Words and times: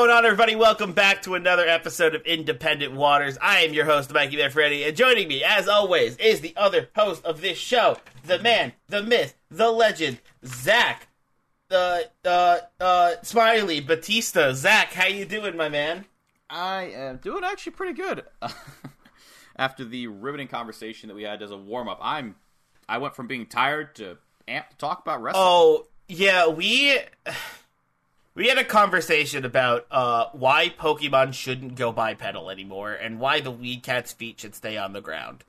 Going 0.00 0.10
on, 0.10 0.24
everybody? 0.24 0.56
Welcome 0.56 0.94
back 0.94 1.20
to 1.24 1.34
another 1.34 1.68
episode 1.68 2.14
of 2.14 2.22
Independent 2.22 2.94
Waters. 2.94 3.36
I 3.42 3.58
am 3.58 3.74
your 3.74 3.84
host, 3.84 4.10
Mikey 4.10 4.36
Bear 4.36 4.48
Freddy, 4.48 4.82
and 4.82 4.96
joining 4.96 5.28
me, 5.28 5.44
as 5.44 5.68
always, 5.68 6.16
is 6.16 6.40
the 6.40 6.54
other 6.56 6.88
host 6.96 7.22
of 7.26 7.42
this 7.42 7.58
show, 7.58 7.98
the 8.24 8.38
man, 8.38 8.72
the 8.88 9.02
myth, 9.02 9.34
the 9.50 9.70
legend, 9.70 10.18
Zach, 10.42 11.06
the 11.68 12.08
uh, 12.24 12.60
uh, 12.80 13.12
Smiley 13.22 13.80
Batista. 13.80 14.54
Zach, 14.54 14.94
how 14.94 15.06
you 15.06 15.26
doing, 15.26 15.54
my 15.54 15.68
man? 15.68 16.06
I 16.48 16.84
am 16.84 17.18
doing 17.18 17.44
actually 17.44 17.72
pretty 17.72 17.92
good. 17.92 18.24
After 19.56 19.84
the 19.84 20.06
riveting 20.06 20.48
conversation 20.48 21.08
that 21.08 21.14
we 21.14 21.24
had 21.24 21.42
as 21.42 21.50
a 21.50 21.58
warm 21.58 21.90
up, 21.90 21.98
I'm 22.00 22.36
I 22.88 22.96
went 22.96 23.14
from 23.14 23.26
being 23.26 23.44
tired 23.44 23.96
to 23.96 24.16
amped 24.48 24.70
to 24.70 24.76
talk 24.78 25.02
about 25.02 25.20
wrestling. 25.20 25.44
Oh 25.46 25.88
yeah, 26.08 26.48
we 26.48 26.98
we 28.40 28.48
had 28.48 28.56
a 28.56 28.64
conversation 28.64 29.44
about 29.44 29.84
uh, 29.90 30.24
why 30.32 30.70
Pokemon 30.70 31.34
shouldn't 31.34 31.74
go 31.74 31.92
bipedal 31.92 32.48
anymore, 32.48 32.94
and 32.94 33.20
why 33.20 33.42
the 33.42 33.52
Wii 33.52 33.82
Cat's 33.82 34.14
feet 34.14 34.40
should 34.40 34.54
stay 34.54 34.78
on 34.78 34.94
the 34.94 35.02
ground. 35.02 35.44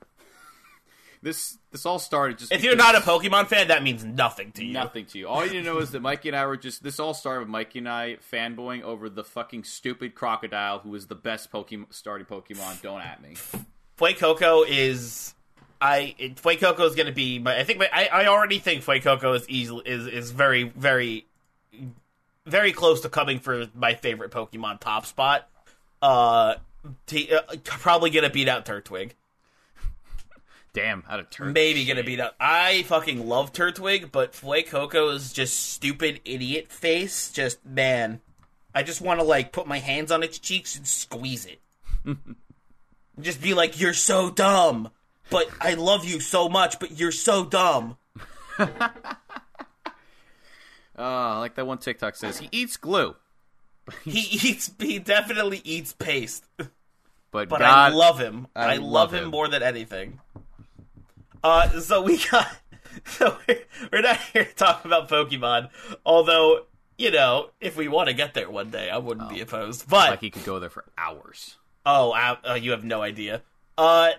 This 1.22 1.56
this 1.70 1.86
all 1.86 1.98
started 1.98 2.36
just 2.36 2.52
If 2.52 2.62
you're 2.62 2.76
not 2.76 2.94
a 2.94 2.98
Pokemon 2.98 3.46
fan, 3.46 3.68
that 3.68 3.82
means 3.82 4.04
nothing 4.04 4.52
to 4.52 4.64
you. 4.66 4.74
nothing 4.74 5.06
to 5.06 5.18
you. 5.18 5.26
All 5.26 5.42
you 5.42 5.52
need 5.52 5.58
to 5.60 5.64
know 5.64 5.78
is 5.78 5.92
that 5.92 6.00
Mikey 6.00 6.28
and 6.28 6.36
I 6.36 6.44
were 6.44 6.58
just 6.58 6.82
this 6.82 7.00
all 7.00 7.14
started 7.14 7.40
with 7.40 7.48
Mikey 7.48 7.78
and 7.78 7.88
I 7.88 8.18
fanboying 8.30 8.82
over 8.82 9.08
the 9.08 9.24
fucking 9.24 9.64
stupid 9.64 10.14
crocodile 10.14 10.80
who 10.80 10.94
is 10.94 11.06
the 11.06 11.14
best 11.14 11.50
Pokemon 11.50 11.94
starting 11.94 12.26
Pokemon. 12.26 12.82
Don't 12.82 13.00
at 13.00 13.22
me. 13.22 13.36
Fuecoco 13.96 14.66
is 14.68 15.32
I 15.80 16.14
it, 16.18 16.34
Fuecoco 16.36 16.86
is 16.86 16.94
going 16.94 17.06
to 17.06 17.12
be 17.12 17.38
my 17.38 17.58
I 17.58 17.64
think 17.64 17.78
my, 17.78 17.88
I 17.90 18.24
I 18.24 18.26
already 18.26 18.58
think 18.58 18.84
Fuecoco 18.84 19.34
is 19.34 19.48
easily 19.48 19.88
is 19.88 20.06
is 20.06 20.30
very 20.30 20.64
very 20.64 21.24
very 22.46 22.72
close 22.72 23.00
to 23.02 23.08
coming 23.08 23.38
for 23.38 23.66
my 23.74 23.94
favorite 23.94 24.30
Pokemon 24.30 24.80
top 24.80 25.06
spot. 25.06 25.48
Uh, 26.00 26.56
t- 27.06 27.32
uh 27.32 27.56
probably 27.64 28.10
to 28.24 28.30
beat 28.30 28.48
out 28.48 28.64
Turtwig. 28.64 29.12
Damn, 30.74 31.04
out 31.08 31.20
of 31.20 31.28
turn. 31.28 31.52
Maybe 31.52 31.84
to 31.98 32.02
beat 32.02 32.18
out. 32.18 32.34
I 32.40 32.82
fucking 32.84 33.28
love 33.28 33.52
Turtwig, 33.52 34.10
but 34.10 34.32
Fuecoco's 34.32 35.32
just 35.32 35.70
stupid 35.70 36.20
idiot 36.24 36.72
face. 36.72 37.30
Just 37.30 37.64
man, 37.66 38.20
I 38.74 38.82
just 38.82 39.02
want 39.02 39.20
to 39.20 39.24
like 39.24 39.52
put 39.52 39.66
my 39.66 39.80
hands 39.80 40.10
on 40.10 40.22
its 40.22 40.38
cheeks 40.38 40.74
and 40.74 40.86
squeeze 40.86 41.46
it. 41.46 41.60
just 43.20 43.42
be 43.42 43.52
like, 43.52 43.78
"You're 43.78 43.92
so 43.92 44.30
dumb." 44.30 44.88
But 45.28 45.48
I 45.60 45.74
love 45.74 46.04
you 46.06 46.20
so 46.20 46.48
much, 46.48 46.78
but 46.78 46.98
you're 46.98 47.12
so 47.12 47.44
dumb. 47.44 47.98
Uh, 50.98 51.38
like 51.38 51.54
that 51.54 51.66
one 51.66 51.78
TikTok 51.78 52.16
says, 52.16 52.38
he 52.38 52.48
eats 52.52 52.76
glue, 52.76 53.16
He 54.04 54.20
eats. 54.50 54.70
He 54.78 54.98
definitely 54.98 55.60
eats 55.64 55.92
paste. 55.92 56.44
but, 56.56 56.68
But 57.30 57.50
God, 57.50 57.62
I 57.62 57.88
love 57.88 58.18
him. 58.18 58.46
I, 58.54 58.74
I 58.74 58.76
love, 58.76 58.90
love 58.90 59.14
him. 59.14 59.24
him. 59.24 59.30
more 59.30 59.48
than 59.48 59.62
anything. 59.62 60.20
Uh, 61.42 61.80
so 61.80 62.02
we 62.02 62.18
got. 62.30 62.46
So 63.06 63.34
we're, 63.48 63.62
we're 63.90 64.02
not 64.02 64.18
here 64.18 64.44
to 64.44 64.54
talk 64.54 64.84
about 64.84 65.08
Pokemon, 65.08 65.70
although 66.04 66.66
you 66.98 67.10
know, 67.10 67.48
if 67.58 67.74
we 67.74 67.88
want 67.88 68.08
to 68.08 68.14
get 68.14 68.34
there 68.34 68.50
one 68.50 68.70
day, 68.70 68.90
I 68.90 68.98
wouldn't 68.98 69.30
be 69.30 69.40
opposed. 69.40 69.88
But 69.88 70.10
like 70.10 70.20
he 70.20 70.28
could 70.28 70.44
go 70.44 70.58
there 70.58 70.68
for 70.68 70.84
hours. 70.98 71.56
Oh, 71.86 72.10
uh, 72.12 72.36
uh, 72.50 72.54
you 72.54 72.72
have 72.72 72.84
no 72.84 73.00
idea. 73.00 73.40
Uh, 73.78 74.10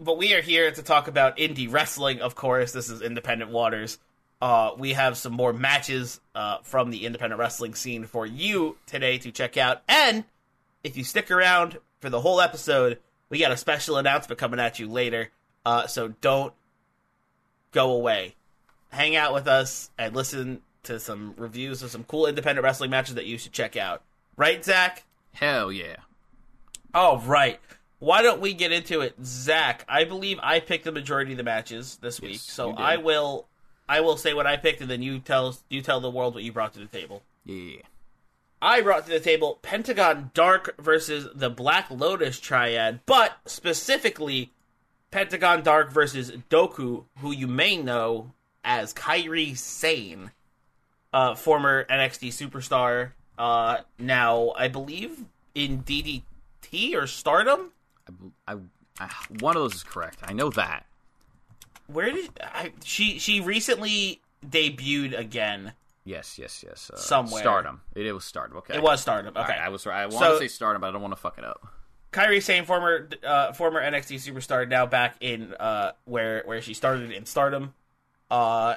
but 0.00 0.16
we 0.16 0.32
are 0.32 0.40
here 0.40 0.70
to 0.70 0.82
talk 0.82 1.06
about 1.06 1.36
indie 1.36 1.70
wrestling, 1.70 2.22
of 2.22 2.34
course. 2.34 2.72
This 2.72 2.88
is 2.88 3.02
Independent 3.02 3.50
Waters. 3.50 3.98
Uh, 4.44 4.74
we 4.76 4.92
have 4.92 5.16
some 5.16 5.32
more 5.32 5.54
matches 5.54 6.20
uh, 6.34 6.58
from 6.64 6.90
the 6.90 7.06
independent 7.06 7.40
wrestling 7.40 7.74
scene 7.74 8.04
for 8.04 8.26
you 8.26 8.76
today 8.84 9.16
to 9.16 9.32
check 9.32 9.56
out. 9.56 9.80
And 9.88 10.22
if 10.82 10.98
you 10.98 11.02
stick 11.02 11.30
around 11.30 11.78
for 12.00 12.10
the 12.10 12.20
whole 12.20 12.42
episode, 12.42 12.98
we 13.30 13.38
got 13.38 13.52
a 13.52 13.56
special 13.56 13.96
announcement 13.96 14.38
coming 14.38 14.60
at 14.60 14.78
you 14.78 14.86
later. 14.86 15.30
Uh, 15.64 15.86
so 15.86 16.08
don't 16.20 16.52
go 17.72 17.92
away. 17.92 18.34
Hang 18.90 19.16
out 19.16 19.32
with 19.32 19.48
us 19.48 19.90
and 19.96 20.14
listen 20.14 20.60
to 20.82 21.00
some 21.00 21.32
reviews 21.38 21.82
of 21.82 21.90
some 21.90 22.04
cool 22.04 22.26
independent 22.26 22.64
wrestling 22.64 22.90
matches 22.90 23.14
that 23.14 23.24
you 23.24 23.38
should 23.38 23.52
check 23.52 23.78
out. 23.78 24.02
Right, 24.36 24.62
Zach? 24.62 25.04
Hell 25.32 25.72
yeah. 25.72 25.96
All 26.92 27.18
right. 27.20 27.58
Why 27.98 28.20
don't 28.20 28.42
we 28.42 28.52
get 28.52 28.72
into 28.72 29.00
it, 29.00 29.14
Zach? 29.24 29.86
I 29.88 30.04
believe 30.04 30.38
I 30.42 30.60
picked 30.60 30.84
the 30.84 30.92
majority 30.92 31.30
of 31.32 31.38
the 31.38 31.44
matches 31.44 31.96
this 32.02 32.20
week, 32.20 32.40
so. 32.40 32.72
I 32.72 32.98
will, 32.98 33.46
I 33.88 34.00
will 34.00 34.16
say 34.16 34.32
what 34.34 34.46
I 34.46 34.56
picked, 34.56 34.80
and 34.80 34.90
then 34.90 35.02
you 35.02 35.18
tell 35.18 35.56
you 35.68 35.82
tell 35.82 36.00
the 36.00 36.10
world 36.10 36.34
what 36.34 36.42
you 36.42 36.52
brought 36.52 36.72
to 36.74 36.80
the 36.80 36.86
table. 36.86 37.22
Yeah. 37.44 37.82
I 38.62 38.80
brought 38.80 39.04
to 39.06 39.12
the 39.12 39.20
table 39.20 39.58
Pentagon 39.60 40.30
Dark 40.32 40.74
versus 40.78 41.28
the 41.34 41.50
Black 41.50 41.90
Lotus 41.90 42.40
Triad, 42.40 43.00
but 43.04 43.36
specifically 43.44 44.52
Pentagon 45.10 45.62
Dark 45.62 45.92
versus 45.92 46.30
Doku, 46.48 47.04
who 47.18 47.30
you 47.30 47.46
may 47.46 47.76
know 47.76 48.32
as 48.64 48.94
Kairi 48.94 49.56
Sane, 49.56 50.30
uh, 51.12 51.34
former 51.34 51.84
NXT 51.84 52.28
superstar. 52.28 53.12
Uh, 53.36 53.78
now 53.98 54.54
I 54.56 54.68
believe 54.68 55.24
in 55.54 55.82
DDT 55.82 56.94
or 56.94 57.06
Stardom. 57.06 57.72
I, 58.48 58.54
I, 58.54 58.56
I, 58.98 59.10
one 59.40 59.56
of 59.56 59.62
those 59.62 59.74
is 59.74 59.82
correct. 59.82 60.20
I 60.22 60.32
know 60.32 60.48
that. 60.50 60.86
Where 61.86 62.10
did 62.12 62.30
I, 62.42 62.72
she? 62.84 63.18
She 63.18 63.40
recently 63.40 64.20
debuted 64.46 65.18
again. 65.18 65.72
Yes, 66.04 66.38
yes, 66.38 66.62
yes. 66.66 66.90
Uh, 66.92 66.96
Somewhere. 66.96 67.40
Stardom. 67.42 67.80
It, 67.94 68.06
it 68.06 68.12
was 68.12 68.24
Stardom. 68.24 68.58
Okay. 68.58 68.74
It 68.76 68.82
was 68.82 69.00
Stardom. 69.00 69.34
Okay, 69.36 69.52
right, 69.52 69.60
I 69.60 69.68
was 69.70 69.86
right. 69.86 70.02
I 70.02 70.06
want 70.06 70.18
So- 70.18 70.32
to 70.32 70.38
say 70.38 70.48
Stardom, 70.48 70.80
but 70.82 70.88
I 70.88 70.92
don't 70.92 71.00
want 71.02 71.12
to 71.12 71.20
fuck 71.20 71.38
it 71.38 71.44
up. 71.44 71.66
Kairi 72.12 72.40
Sane, 72.42 72.64
former 72.64 73.08
uh, 73.26 73.52
former 73.54 73.82
NXT 73.82 74.16
superstar, 74.16 74.68
now 74.68 74.86
back 74.86 75.16
in 75.20 75.52
uh, 75.54 75.92
where 76.04 76.42
where 76.44 76.62
she 76.62 76.72
started 76.72 77.10
in 77.10 77.26
Stardom. 77.26 77.74
Uh, 78.30 78.76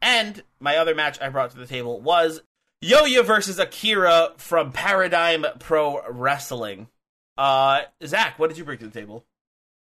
and 0.00 0.42
my 0.58 0.78
other 0.78 0.94
match 0.94 1.20
I 1.20 1.28
brought 1.28 1.50
to 1.50 1.58
the 1.58 1.66
table 1.66 2.00
was 2.00 2.40
Yoya 2.82 3.24
versus 3.24 3.58
Akira 3.58 4.32
from 4.38 4.72
Paradigm 4.72 5.44
Pro 5.58 6.00
Wrestling. 6.08 6.88
Uh, 7.36 7.82
Zach, 8.04 8.38
what 8.38 8.48
did 8.48 8.56
you 8.58 8.64
bring 8.64 8.78
to 8.78 8.86
the 8.86 9.00
table? 9.00 9.24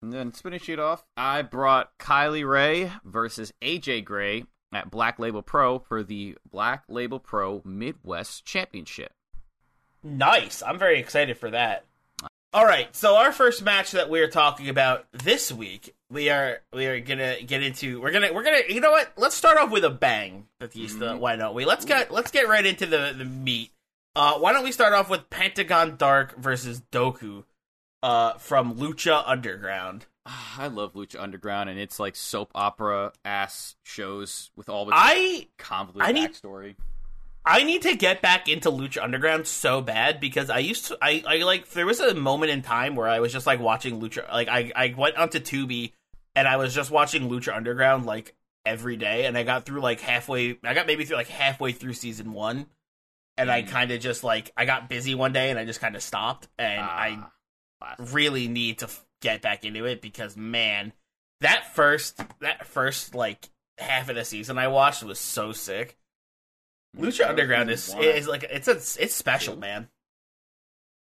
And 0.01 0.13
then 0.13 0.33
spinning 0.33 0.59
sheet 0.59 0.79
off, 0.79 1.03
I 1.17 1.41
brought 1.41 1.97
Kylie 1.97 2.49
Rae 2.49 2.91
versus 3.03 3.51
AJ 3.61 4.05
Gray 4.05 4.45
at 4.71 4.89
Black 4.89 5.19
Label 5.19 5.41
Pro 5.41 5.79
for 5.79 6.03
the 6.03 6.37
Black 6.49 6.83
Label 6.87 7.19
Pro 7.19 7.61
Midwest 7.65 8.45
Championship. 8.45 9.11
Nice. 10.01 10.63
I'm 10.65 10.79
very 10.79 10.99
excited 10.99 11.37
for 11.37 11.49
that. 11.51 11.85
All 12.51 12.65
right, 12.65 12.95
so 12.95 13.15
our 13.15 13.31
first 13.31 13.61
match 13.61 13.91
that 13.91 14.09
we're 14.09 14.27
talking 14.27 14.69
about 14.69 15.05
this 15.11 15.51
week, 15.51 15.93
we 16.09 16.31
are 16.31 16.61
we 16.73 16.87
are 16.87 16.99
gonna 16.99 17.39
get 17.43 17.61
into. 17.61 18.01
We're 18.01 18.11
gonna 18.11 18.33
we're 18.33 18.43
gonna. 18.43 18.61
You 18.67 18.81
know 18.81 18.89
what? 18.89 19.11
Let's 19.17 19.35
start 19.35 19.59
off 19.59 19.69
with 19.69 19.85
a 19.85 19.91
bang, 19.91 20.47
Batista. 20.59 21.15
Why 21.15 21.35
don't 21.35 21.53
we? 21.53 21.65
Let's 21.65 21.85
get 21.85 22.11
let's 22.11 22.31
get 22.31 22.47
right 22.47 22.65
into 22.65 22.87
the 22.87 23.13
the 23.15 23.25
meat. 23.25 23.71
Uh, 24.15 24.39
why 24.39 24.51
don't 24.51 24.63
we 24.63 24.71
start 24.71 24.93
off 24.93 25.11
with 25.11 25.29
Pentagon 25.29 25.95
Dark 25.97 26.37
versus 26.37 26.81
Doku, 26.91 27.43
uh, 28.03 28.33
from 28.33 28.75
Lucha 28.75 29.23
Underground. 29.25 30.05
I 30.25 30.67
love 30.67 30.93
Lucha 30.93 31.19
Underground, 31.19 31.69
and 31.69 31.79
it's 31.79 31.99
like 31.99 32.15
soap 32.15 32.51
opera 32.53 33.13
ass 33.25 33.75
shows 33.83 34.51
with 34.55 34.69
all 34.69 34.85
the 34.85 34.91
I 34.93 35.47
convoluted 35.57 36.07
I 36.07 36.11
need- 36.11 36.31
backstory. 36.31 36.75
I 37.45 37.63
need 37.63 37.81
to 37.83 37.95
get 37.95 38.21
back 38.21 38.47
into 38.49 38.69
Lucha 38.69 39.01
Underground 39.01 39.47
so 39.47 39.81
bad 39.81 40.19
because 40.19 40.49
I 40.49 40.59
used 40.59 40.87
to 40.87 40.97
I, 41.01 41.23
I 41.25 41.37
like 41.37 41.69
there 41.69 41.85
was 41.85 41.99
a 42.01 42.13
moment 42.13 42.51
in 42.51 42.61
time 42.61 42.95
where 42.95 43.07
I 43.07 43.21
was 43.21 43.31
just 43.31 43.47
like 43.47 43.59
watching 43.59 43.99
Lucha 44.01 44.29
like 44.31 44.49
I, 44.49 44.71
I 44.75 44.93
went 44.95 45.15
onto 45.15 45.39
Tubi 45.39 45.93
and 46.35 46.47
I 46.47 46.57
was 46.57 46.75
just 46.75 46.91
watching 46.91 47.29
Lucha 47.29 47.55
Underground 47.55 48.05
like 48.05 48.35
every 48.65 48.97
day 48.97 49.25
and 49.25 49.37
I 49.37 49.43
got 49.43 49.65
through 49.65 49.79
like 49.81 50.01
halfway 50.01 50.59
I 50.63 50.73
got 50.75 50.85
maybe 50.85 51.05
through 51.05 51.15
like 51.15 51.29
halfway 51.29 51.71
through 51.71 51.93
season 51.93 52.33
one 52.33 52.67
and 53.37 53.49
I 53.49 53.63
Mm. 53.63 53.69
kind 53.69 53.91
of 53.91 54.01
just 54.01 54.23
like 54.23 54.51
I 54.57 54.65
got 54.65 54.89
busy 54.89 55.15
one 55.15 55.31
day 55.31 55.49
and 55.49 55.57
I 55.57 55.63
just 55.65 55.79
kind 55.79 55.95
of 55.95 56.03
stopped 56.03 56.49
and 56.59 56.81
I 56.81 57.17
Ah. 57.21 57.31
Really 57.97 58.47
need 58.47 58.79
to 58.79 58.85
f- 58.85 59.05
get 59.21 59.41
back 59.41 59.63
into 59.65 59.85
it 59.85 60.01
because 60.01 60.35
man, 60.37 60.93
that 61.41 61.73
first 61.73 62.21
that 62.39 62.65
first 62.67 63.15
like 63.15 63.49
half 63.77 64.09
of 64.09 64.15
the 64.15 64.25
season 64.25 64.57
I 64.57 64.67
watched 64.67 65.03
was 65.03 65.19
so 65.19 65.51
sick. 65.51 65.97
Lucha 66.97 67.29
Underground 67.29 67.69
is 67.69 67.93
one- 67.93 68.03
is 68.03 68.27
like 68.27 68.43
it's 68.43 68.67
a, 68.67 69.03
it's 69.03 69.13
special, 69.13 69.53
Two? 69.55 69.59
man. 69.59 69.89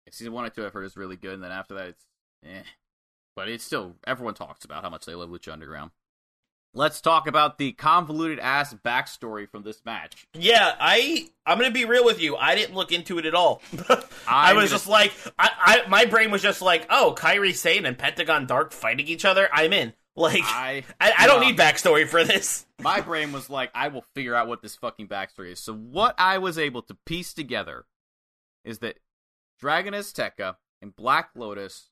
season 0.09 0.33
one 0.33 0.45
and 0.45 0.53
two 0.53 0.65
I've 0.65 0.73
heard 0.73 0.85
is 0.85 0.97
really 0.97 1.15
good, 1.15 1.33
and 1.33 1.43
then 1.43 1.51
after 1.51 1.75
that 1.75 1.87
it's 1.89 2.05
eh. 2.45 2.63
But 3.35 3.49
it's 3.49 3.63
still 3.63 3.95
everyone 4.07 4.33
talks 4.33 4.65
about 4.65 4.83
how 4.83 4.89
much 4.89 5.05
they 5.05 5.13
love 5.15 5.29
Lucha 5.29 5.51
Underground. 5.53 5.91
Let's 6.77 6.99
talk 6.99 7.25
about 7.25 7.57
the 7.57 7.71
convoluted 7.71 8.37
ass 8.37 8.73
backstory 8.73 9.49
from 9.49 9.63
this 9.63 9.85
match. 9.85 10.27
Yeah, 10.33 10.75
I 10.77 11.29
I'm 11.45 11.57
gonna 11.57 11.71
be 11.71 11.85
real 11.85 12.03
with 12.03 12.21
you. 12.21 12.35
I 12.35 12.53
didn't 12.53 12.75
look 12.75 12.91
into 12.91 13.17
it 13.17 13.25
at 13.25 13.33
all. 13.33 13.61
I 14.27 14.51
was 14.53 14.65
gonna- 14.65 14.67
just 14.67 14.87
like, 14.87 15.13
I, 15.39 15.83
I 15.85 15.87
my 15.87 16.03
brain 16.03 16.31
was 16.31 16.41
just 16.41 16.61
like, 16.61 16.85
oh, 16.89 17.15
Kairi 17.17 17.53
Sane 17.55 17.85
and 17.85 17.97
Pentagon 17.97 18.45
Dark 18.45 18.73
fighting 18.73 19.07
each 19.07 19.23
other. 19.25 19.49
I'm 19.51 19.73
in. 19.73 19.93
Like, 20.17 20.43
I, 20.43 20.85
I 20.97 21.11
I, 21.17 21.27
don't 21.27 21.41
need 21.41 21.57
backstory 21.57 22.07
for 22.07 22.23
this. 22.23 22.65
my 22.81 23.01
brain 23.01 23.33
was 23.33 23.49
like, 23.49 23.69
I 23.75 23.89
will 23.89 24.05
figure 24.13 24.33
out 24.33 24.47
what 24.47 24.61
this 24.61 24.77
fucking 24.77 25.09
backstory 25.09 25.51
is. 25.51 25.59
So 25.59 25.73
what 25.73 26.15
I 26.17 26.37
was 26.37 26.57
able 26.57 26.83
to 26.83 26.95
piece 27.05 27.33
together 27.33 27.83
is 28.63 28.79
that 28.79 28.99
Dragon 29.59 29.93
Azteca 29.93 30.55
and 30.81 30.95
Black 30.95 31.31
Lotus 31.35 31.89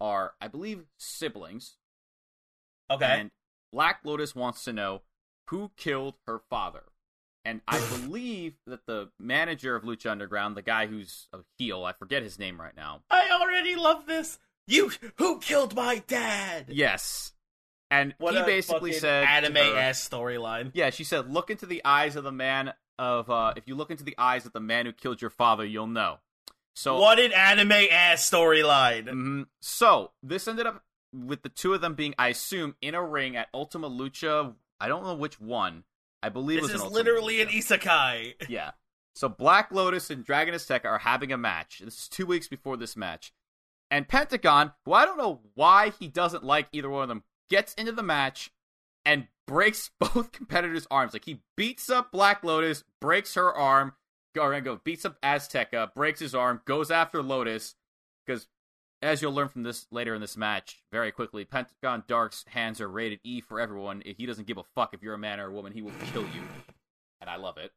are, 0.00 0.32
I 0.40 0.48
believe, 0.48 0.84
siblings. 0.96 1.76
Okay. 2.90 3.04
And 3.04 3.30
Black 3.76 4.00
Lotus 4.04 4.34
wants 4.34 4.64
to 4.64 4.72
know 4.72 5.02
who 5.48 5.70
killed 5.76 6.14
her 6.26 6.40
father. 6.48 6.84
And 7.44 7.60
I 7.68 7.78
believe 8.00 8.54
that 8.66 8.86
the 8.86 9.10
manager 9.20 9.76
of 9.76 9.82
Lucha 9.84 10.10
Underground, 10.10 10.56
the 10.56 10.62
guy 10.62 10.86
who's 10.86 11.28
a 11.34 11.40
heel, 11.58 11.84
I 11.84 11.92
forget 11.92 12.22
his 12.22 12.38
name 12.38 12.58
right 12.58 12.74
now. 12.74 13.02
I 13.10 13.28
already 13.30 13.76
love 13.76 14.06
this. 14.06 14.38
You 14.66 14.92
who 15.18 15.40
killed 15.40 15.76
my 15.76 16.02
dad? 16.06 16.70
Yes. 16.70 17.32
And 17.90 18.14
What 18.16 18.34
he 18.34 18.42
basically 18.44 18.92
said 18.94 19.26
anime 19.28 19.58
ass 19.58 20.08
storyline. 20.08 20.70
Yeah, 20.72 20.88
she 20.88 21.04
said, 21.04 21.30
"Look 21.30 21.50
into 21.50 21.66
the 21.66 21.82
eyes 21.84 22.16
of 22.16 22.24
the 22.24 22.32
man 22.32 22.72
of 22.98 23.28
uh 23.28 23.52
if 23.56 23.68
you 23.68 23.74
look 23.74 23.90
into 23.90 24.04
the 24.04 24.16
eyes 24.16 24.46
of 24.46 24.54
the 24.54 24.60
man 24.60 24.86
who 24.86 24.92
killed 24.92 25.20
your 25.20 25.30
father, 25.30 25.66
you'll 25.66 25.86
know." 25.86 26.18
So 26.74 26.98
What 26.98 27.20
an 27.20 27.32
anime 27.32 27.72
ass 27.90 28.28
storyline. 28.28 29.04
Mhm. 29.04 29.46
So 29.60 30.12
this 30.22 30.48
ended 30.48 30.66
up 30.66 30.82
with 31.24 31.42
the 31.42 31.48
two 31.48 31.74
of 31.74 31.80
them 31.80 31.94
being, 31.94 32.14
I 32.18 32.28
assume, 32.28 32.74
in 32.80 32.94
a 32.94 33.02
ring 33.04 33.36
at 33.36 33.48
Ultima 33.54 33.88
Lucha. 33.88 34.54
I 34.80 34.88
don't 34.88 35.04
know 35.04 35.14
which 35.14 35.40
one. 35.40 35.84
I 36.22 36.28
believe 36.28 36.58
it 36.58 36.62
This 36.62 36.72
was 36.72 36.82
is 36.82 36.86
an 36.86 36.92
literally 36.92 37.40
an 37.40 37.48
isekai. 37.48 38.34
Yeah. 38.48 38.72
So 39.14 39.28
Black 39.30 39.72
Lotus 39.72 40.10
and 40.10 40.24
Dragon 40.24 40.54
Azteca 40.54 40.84
are 40.84 40.98
having 40.98 41.32
a 41.32 41.38
match. 41.38 41.80
This 41.82 42.00
is 42.00 42.08
two 42.08 42.26
weeks 42.26 42.48
before 42.48 42.76
this 42.76 42.96
match. 42.96 43.32
And 43.90 44.06
Pentagon, 44.06 44.72
who 44.84 44.92
I 44.92 45.06
don't 45.06 45.16
know 45.16 45.40
why 45.54 45.92
he 45.98 46.08
doesn't 46.08 46.44
like 46.44 46.68
either 46.72 46.90
one 46.90 47.04
of 47.04 47.08
them, 47.08 47.22
gets 47.48 47.72
into 47.74 47.92
the 47.92 48.02
match 48.02 48.50
and 49.06 49.28
breaks 49.46 49.90
both 50.00 50.32
competitors' 50.32 50.86
arms. 50.90 51.12
Like 51.14 51.24
he 51.24 51.40
beats 51.56 51.88
up 51.88 52.12
Black 52.12 52.44
Lotus, 52.44 52.84
breaks 53.00 53.34
her 53.34 53.54
arm, 53.54 53.94
go 54.34 54.44
or 54.44 54.60
go 54.60 54.80
beats 54.84 55.04
up 55.06 55.20
Azteca, 55.22 55.94
breaks 55.94 56.20
his 56.20 56.34
arm, 56.34 56.60
goes 56.66 56.90
after 56.90 57.22
Lotus, 57.22 57.74
because 58.26 58.46
as 59.06 59.22
you'll 59.22 59.32
learn 59.32 59.48
from 59.48 59.62
this 59.62 59.86
later 59.90 60.14
in 60.14 60.20
this 60.20 60.36
match, 60.36 60.82
very 60.92 61.12
quickly, 61.12 61.44
Pentagon 61.44 62.02
Dark's 62.06 62.44
hands 62.48 62.80
are 62.80 62.88
rated 62.88 63.20
E 63.24 63.40
for 63.40 63.60
everyone. 63.60 64.02
If 64.04 64.16
He 64.16 64.26
doesn't 64.26 64.46
give 64.46 64.58
a 64.58 64.64
fuck 64.74 64.92
if 64.94 65.02
you're 65.02 65.14
a 65.14 65.18
man 65.18 65.40
or 65.40 65.46
a 65.46 65.52
woman. 65.52 65.72
He 65.72 65.82
will 65.82 65.92
kill 66.12 66.22
you, 66.22 66.42
and 67.20 67.30
I 67.30 67.36
love 67.36 67.56
it. 67.58 67.72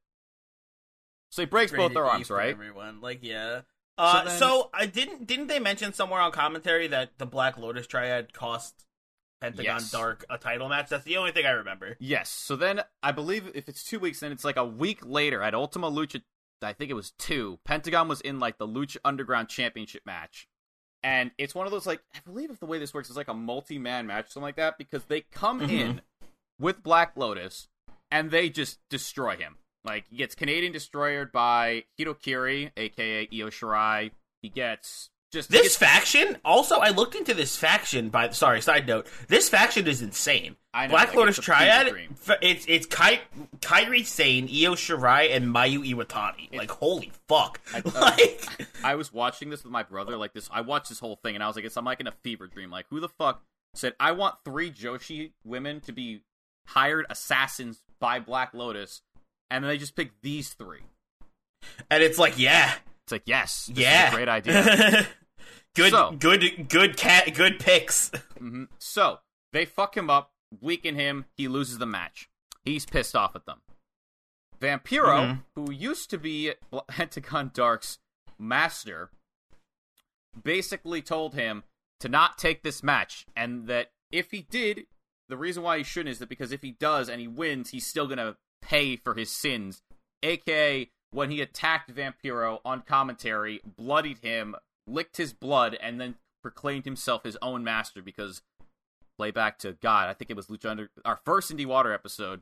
So 1.32 1.42
he 1.42 1.46
breaks 1.46 1.72
both 1.72 1.80
Rated 1.92 1.98
their 1.98 2.06
E 2.06 2.10
arms, 2.10 2.28
for 2.28 2.36
right? 2.38 2.50
Everyone, 2.50 3.02
like 3.02 3.20
yeah. 3.22 3.62
Uh, 3.98 4.24
then- 4.26 4.40
so 4.40 4.70
I 4.74 4.86
didn't 4.86 5.28
didn't 5.28 5.48
they 5.48 5.60
mention 5.60 5.94
somewhere 5.94 6.22
on 6.22 6.32
commentary 6.32 6.88
that 6.88 7.18
the 7.18 7.26
Black 7.26 7.58
Lotus 7.58 7.86
Triad 7.86 8.34
cost 8.34 8.86
Pentagon 9.42 9.64
Yes. 9.80 9.92
Dark 9.92 10.26
a 10.30 10.38
title 10.38 10.70
match? 10.70 10.90
That's 10.90 11.04
the 11.04 11.18
only 11.18 11.32
thing 11.32 11.46
I 11.46 11.52
remember. 11.52 11.98
Yes. 12.00 12.30
So 12.30 12.56
then 12.56 12.82
I 13.04 13.12
believe 13.12 13.52
if 13.54 13.70
it's 13.70 13.84
two 13.84 14.00
weeks, 14.00 14.22
then 14.22 14.32
it's 14.32 14.44
like 14.44 14.58
a 14.58 14.66
week 14.66 15.06
later 15.06 15.42
at 15.44 15.54
Ultima 15.54 15.92
Lucha. 15.92 16.22
I 16.62 16.74
think 16.74 16.90
it 16.92 16.96
was 16.96 17.12
two. 17.12 17.60
Pentagon 17.64 18.08
was 18.08 18.20
in 18.22 18.40
like 18.40 18.58
the 18.58 18.68
Lucha 18.68 18.98
Underground 19.06 19.48
Championship 19.50 20.02
match, 20.06 20.48
and 21.04 21.32
it's 21.38 21.56
one 21.56 21.66
of 21.66 21.72
those 21.72 21.86
like 21.88 22.02
I 22.16 22.20
believe 22.26 22.50
if 22.52 22.60
the 22.60 22.66
way 22.66 22.80
this 22.80 22.94
works 22.94 23.10
is 23.10 23.16
like 23.18 23.28
a 23.28 23.34
multi-man 23.34 24.08
match, 24.08 24.30
something 24.30 24.44
like 24.44 24.56
that, 24.58 24.78
because 24.78 25.06
they 25.06 25.22
come 25.22 25.62
Mhm. 25.62 25.70
in 25.70 26.02
with 26.60 26.84
Black 26.84 27.14
Lotus 27.16 27.68
and 28.12 28.32
they 28.32 28.50
just 28.50 28.80
destroy 28.90 29.36
him. 29.36 29.58
Like 29.84 30.06
he 30.10 30.18
gets 30.18 30.36
Canadian 30.36 30.74
destroyed 30.74 31.32
by 31.32 31.86
Hitokiri, 31.98 32.72
aka 32.76 33.28
Io 33.32 33.50
Shirai. 33.50 34.12
He 34.42 34.50
gets 34.50 35.10
just 35.32 35.50
This 35.52 35.62
gets- 35.64 35.78
faction, 35.78 36.38
also, 36.44 36.78
I 36.78 36.90
looked 36.90 37.16
into 37.16 37.34
this 37.34 37.56
faction. 37.56 38.10
By 38.10 38.30
sorry, 38.32 38.62
side 38.62 38.88
note, 38.88 39.08
this 39.28 39.50
faction 39.50 39.88
is 39.88 40.02
insane. 40.02 40.56
I 40.74 40.86
know, 40.88 40.92
Black 40.92 41.10
like, 41.10 41.18
Lotus 41.18 41.38
it's 41.38 41.46
Triad, 41.46 41.92
it's 42.42 42.66
it's 42.68 42.86
Kai, 42.86 43.22
Kairi 43.60 44.06
Sane, 44.06 44.46
Io 44.46 44.76
Shirai, 44.76 45.36
and 45.36 45.46
Mayu 45.54 45.80
Iwatani. 45.88 46.56
Like 46.56 46.70
holy 46.72 47.12
fuck! 47.28 47.60
I- 47.74 47.82
like 48.00 48.48
I 48.84 48.96
was 48.96 49.12
watching 49.14 49.50
this 49.50 49.64
with 49.64 49.72
my 49.72 49.84
brother, 49.84 50.18
like 50.18 50.34
this. 50.34 50.50
I 50.52 50.62
watched 50.62 50.90
this 50.90 51.00
whole 51.00 51.16
thing, 51.18 51.36
and 51.36 51.44
I 51.44 51.48
was 51.48 51.56
like, 51.56 51.66
"It's 51.66 51.78
I'm 51.78 51.86
like 51.86 52.00
in 52.00 52.08
a 52.08 52.14
fever 52.24 52.48
dream. 52.48 52.70
Like, 52.72 52.86
who 52.90 53.00
the 53.00 53.10
fuck 53.10 53.44
said 53.74 53.94
I 54.00 54.12
want 54.14 54.36
three 54.46 54.72
Joshi 54.72 55.32
women 55.44 55.80
to 55.82 55.92
be 55.92 56.22
hired 56.68 57.06
assassins 57.10 57.82
by 58.00 58.20
Black 58.20 58.54
Lotus, 58.54 59.02
and 59.52 59.64
then 59.64 59.70
they 59.70 59.78
just 59.78 59.96
pick 59.96 60.12
these 60.22 60.50
three? 60.54 60.82
and 61.92 62.02
it's 62.02 62.18
like 62.18 62.38
yeah, 62.40 62.74
It's 63.06 63.12
like, 63.12 63.24
yes, 63.26 63.66
this 63.68 63.78
is 63.78 63.80
a 63.80 63.82
yeah, 63.82 64.12
great 64.14 64.30
idea. 64.30 65.08
good, 65.80 65.92
So- 65.92 66.12
good, 66.12 66.70
good 66.70 66.98
cat, 66.98 67.34
good 67.36 67.60
picks. 67.60 68.10
hmm 68.38 68.66
So 68.78 69.20
they 69.54 69.66
fuck 69.66 69.96
him 69.98 70.10
up, 70.10 70.32
weaken 70.62 70.96
him. 70.96 71.26
He 71.38 71.48
loses 71.48 71.78
the 71.78 71.86
match. 71.86 72.30
He's 72.64 72.86
pissed 72.86 73.16
off 73.16 73.36
at 73.36 73.46
them. 73.46 73.62
Vampiro, 74.60 75.20
Mhm. 75.22 75.44
who 75.56 75.72
used 75.72 76.10
to 76.10 76.18
be 76.18 76.54
Pentagon 76.88 77.52
Dark's 77.54 78.00
master, 78.38 79.10
basically 80.42 81.02
told 81.02 81.34
him 81.34 81.64
to 82.00 82.10
not 82.10 82.38
take 82.38 82.64
this 82.64 82.84
match, 82.84 83.26
and 83.36 83.68
that 83.68 83.92
if 84.12 84.32
he 84.32 84.42
did, 84.50 84.86
the 85.28 85.38
reason 85.38 85.64
why 85.64 85.78
he 85.78 85.84
shouldn't 85.84 86.10
is 86.12 86.20
that 86.20 86.30
because 86.30 86.52
if 86.52 86.62
he 86.62 86.72
does 86.72 87.10
and 87.10 87.20
he 87.22 87.28
wins, 87.28 87.70
he's 87.72 87.86
still 87.86 88.08
gonna 88.08 88.38
pay 88.62 88.96
for 88.96 89.14
his 89.16 89.32
sins. 89.32 89.82
AKA 90.24 90.92
when 91.12 91.32
he 91.32 91.42
attacked 91.42 91.94
Vampiro 91.94 92.60
on 92.64 92.82
commentary, 92.82 93.62
bloodied 93.66 94.20
him, 94.20 94.56
licked 94.90 95.18
his 95.18 95.34
blood, 95.34 95.78
and 95.82 96.00
then 96.00 96.16
proclaimed 96.42 96.86
himself 96.86 97.24
his 97.24 97.38
own 97.42 97.64
master 97.64 98.02
because 98.02 98.42
play 99.18 99.32
back 99.32 99.60
to 99.60 99.74
God, 99.82 100.08
I 100.08 100.14
think 100.14 100.32
it 100.32 100.38
was 100.38 100.48
Lucha 100.48 100.70
Under 100.70 100.90
our 101.04 101.20
first 101.26 101.52
Indie 101.56 101.66
Water 101.66 101.94
episode. 101.94 102.42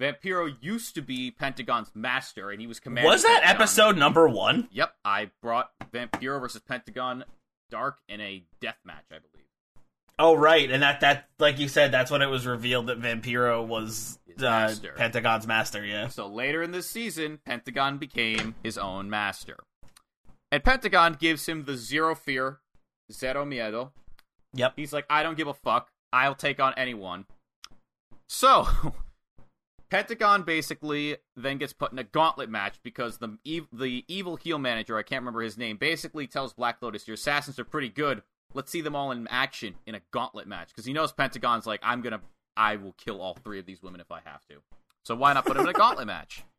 Vampiro 0.00 0.54
used 0.60 0.94
to 0.94 1.02
be 1.02 1.30
Pentagon's 1.30 1.90
master, 1.94 2.50
and 2.50 2.60
he 2.60 2.66
was 2.66 2.80
commanding. 2.80 3.10
Was 3.10 3.22
that 3.22 3.42
Pentagon. 3.42 3.56
episode 3.56 3.96
number 3.98 4.28
one? 4.28 4.68
Yep, 4.72 4.94
I 5.04 5.30
brought 5.42 5.70
Vampiro 5.92 6.40
versus 6.40 6.62
Pentagon 6.62 7.24
Dark 7.70 7.98
in 8.08 8.20
a 8.20 8.42
death 8.60 8.78
match, 8.84 9.04
I 9.10 9.16
believe. 9.18 9.46
Oh 10.18 10.34
right, 10.36 10.70
and 10.70 10.82
that 10.82 11.00
that 11.00 11.28
like 11.38 11.58
you 11.58 11.68
said, 11.68 11.92
that's 11.92 12.10
when 12.10 12.22
it 12.22 12.26
was 12.26 12.46
revealed 12.46 12.86
that 12.88 13.00
Vampiro 13.00 13.66
was 13.66 14.18
uh, 14.38 14.42
master. 14.42 14.94
Pentagon's 14.96 15.46
master. 15.46 15.84
Yeah. 15.84 16.08
So 16.08 16.26
later 16.26 16.62
in 16.62 16.70
this 16.70 16.88
season, 16.88 17.38
Pentagon 17.44 17.98
became 17.98 18.54
his 18.62 18.78
own 18.78 19.08
master. 19.10 19.58
And 20.52 20.62
Pentagon 20.62 21.16
gives 21.18 21.48
him 21.48 21.64
the 21.64 21.76
zero 21.78 22.14
fear, 22.14 22.60
zero 23.10 23.46
miedo. 23.46 23.92
Yep. 24.52 24.74
He's 24.76 24.92
like, 24.92 25.06
I 25.08 25.22
don't 25.22 25.36
give 25.36 25.48
a 25.48 25.54
fuck. 25.54 25.90
I'll 26.12 26.34
take 26.34 26.60
on 26.60 26.74
anyone. 26.76 27.24
So, 28.28 28.68
Pentagon 29.90 30.42
basically 30.42 31.16
then 31.36 31.56
gets 31.56 31.72
put 31.72 31.90
in 31.90 31.98
a 31.98 32.04
gauntlet 32.04 32.50
match 32.50 32.76
because 32.82 33.16
the 33.16 33.38
ev- 33.46 33.68
the 33.72 34.04
evil 34.08 34.36
heel 34.36 34.58
manager, 34.58 34.98
I 34.98 35.02
can't 35.02 35.22
remember 35.22 35.40
his 35.40 35.56
name, 35.56 35.78
basically 35.78 36.26
tells 36.26 36.52
Black 36.52 36.82
Lotus, 36.82 37.08
"Your 37.08 37.14
assassins 37.14 37.58
are 37.58 37.64
pretty 37.64 37.88
good. 37.88 38.22
Let's 38.52 38.70
see 38.70 38.82
them 38.82 38.94
all 38.94 39.10
in 39.10 39.26
action 39.28 39.76
in 39.86 39.94
a 39.94 40.02
gauntlet 40.10 40.46
match." 40.46 40.68
Because 40.68 40.84
he 40.84 40.92
knows 40.92 41.12
Pentagon's 41.12 41.66
like, 41.66 41.80
"I'm 41.82 42.02
gonna, 42.02 42.20
I 42.58 42.76
will 42.76 42.92
kill 42.92 43.22
all 43.22 43.34
three 43.34 43.58
of 43.58 43.64
these 43.64 43.82
women 43.82 44.02
if 44.02 44.12
I 44.12 44.20
have 44.24 44.44
to." 44.48 44.56
So 45.02 45.14
why 45.14 45.32
not 45.32 45.46
put 45.46 45.56
him 45.56 45.62
in 45.62 45.68
a 45.70 45.72
gauntlet 45.72 46.06
match? 46.06 46.44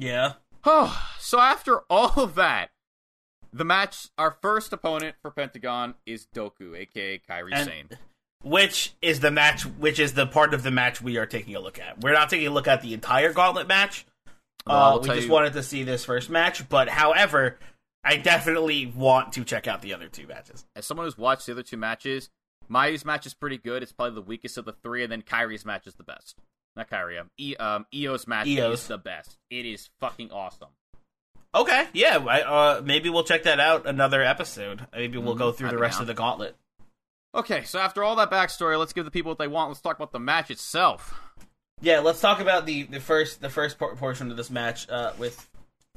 Yeah. 0.00 0.34
Oh, 0.64 1.10
so 1.18 1.38
after 1.40 1.80
all 1.90 2.12
of 2.16 2.34
that, 2.34 2.70
the 3.52 3.64
match, 3.64 4.08
our 4.18 4.36
first 4.42 4.72
opponent 4.72 5.16
for 5.22 5.30
Pentagon 5.30 5.94
is 6.04 6.26
Doku, 6.34 6.76
aka 6.76 7.18
Kairi 7.18 7.50
And- 7.52 7.66
Sane. 7.66 7.88
Which 8.44 8.92
is 9.02 9.18
the 9.18 9.32
match? 9.32 9.62
Which 9.66 9.98
is 9.98 10.14
the 10.14 10.24
part 10.26 10.54
of 10.54 10.62
the 10.62 10.70
match 10.70 11.00
we 11.02 11.16
are 11.16 11.26
taking 11.26 11.56
a 11.56 11.60
look 11.60 11.80
at? 11.80 12.00
We're 12.00 12.12
not 12.12 12.30
taking 12.30 12.46
a 12.46 12.50
look 12.52 12.68
at 12.68 12.82
the 12.82 12.94
entire 12.94 13.32
gauntlet 13.32 13.66
match. 13.66 14.06
I 14.64 14.92
Uh, 14.92 14.98
we 14.98 15.08
just 15.08 15.26
you- 15.26 15.32
wanted 15.32 15.54
to 15.54 15.62
see 15.62 15.82
this 15.82 16.04
first 16.04 16.30
match, 16.30 16.68
but 16.68 16.88
however, 16.88 17.58
I 18.04 18.16
definitely 18.16 18.86
want 18.86 19.32
to 19.32 19.44
check 19.44 19.66
out 19.66 19.82
the 19.82 19.92
other 19.92 20.08
two 20.08 20.26
matches. 20.28 20.64
as 20.76 20.86
someone 20.86 21.06
who's 21.06 21.18
watched 21.18 21.46
the 21.46 21.52
other 21.52 21.64
two 21.64 21.76
matches, 21.76 22.30
Mayu's 22.68 23.04
match 23.04 23.26
is 23.26 23.34
pretty 23.34 23.58
good. 23.58 23.82
It's 23.82 23.92
probably 23.92 24.14
the 24.14 24.22
weakest 24.22 24.56
of 24.56 24.66
the 24.66 24.72
three, 24.72 25.02
and 25.02 25.10
then 25.10 25.22
Kairi's 25.22 25.64
match 25.64 25.86
is 25.88 25.94
the 25.94 26.04
best. 26.04 26.38
Not 26.78 26.88
Kairi, 26.88 27.20
um, 27.20 27.30
e- 27.36 27.56
um 27.56 27.84
Io's 27.94 28.26
match 28.26 28.46
Io's. 28.48 28.80
is 28.82 28.86
the 28.86 28.96
best. 28.98 29.36
It 29.50 29.66
is 29.66 29.90
fucking 30.00 30.30
awesome. 30.30 30.68
Okay, 31.54 31.86
yeah, 31.92 32.18
I, 32.18 32.42
uh, 32.42 32.80
maybe 32.84 33.10
we'll 33.10 33.24
check 33.24 33.42
that 33.42 33.58
out 33.58 33.86
another 33.86 34.22
episode. 34.22 34.86
Maybe 34.92 35.18
we'll 35.18 35.34
Mhm, 35.34 35.38
go 35.38 35.52
through 35.52 35.68
I'd 35.68 35.74
the 35.74 35.78
rest 35.78 36.00
of 36.00 36.06
the 36.06 36.14
gauntlet. 36.14 36.56
Okay, 37.34 37.64
so 37.64 37.78
after 37.78 38.02
all 38.04 38.16
that 38.16 38.30
backstory, 38.30 38.78
let's 38.78 38.92
give 38.92 39.04
the 39.04 39.10
people 39.10 39.30
what 39.30 39.38
they 39.38 39.48
want. 39.48 39.70
Let's 39.70 39.80
talk 39.80 39.96
about 39.96 40.12
the 40.12 40.18
match 40.20 40.50
itself. 40.50 41.20
Yeah, 41.80 42.00
let's 42.00 42.20
talk 42.20 42.40
about 42.40 42.64
the, 42.66 42.84
the 42.84 43.00
first 43.00 43.40
the 43.40 43.50
first 43.50 43.78
por- 43.78 43.94
portion 43.96 44.30
of 44.30 44.36
this 44.36 44.50
match 44.50 44.88
uh, 44.88 45.12
with 45.18 45.48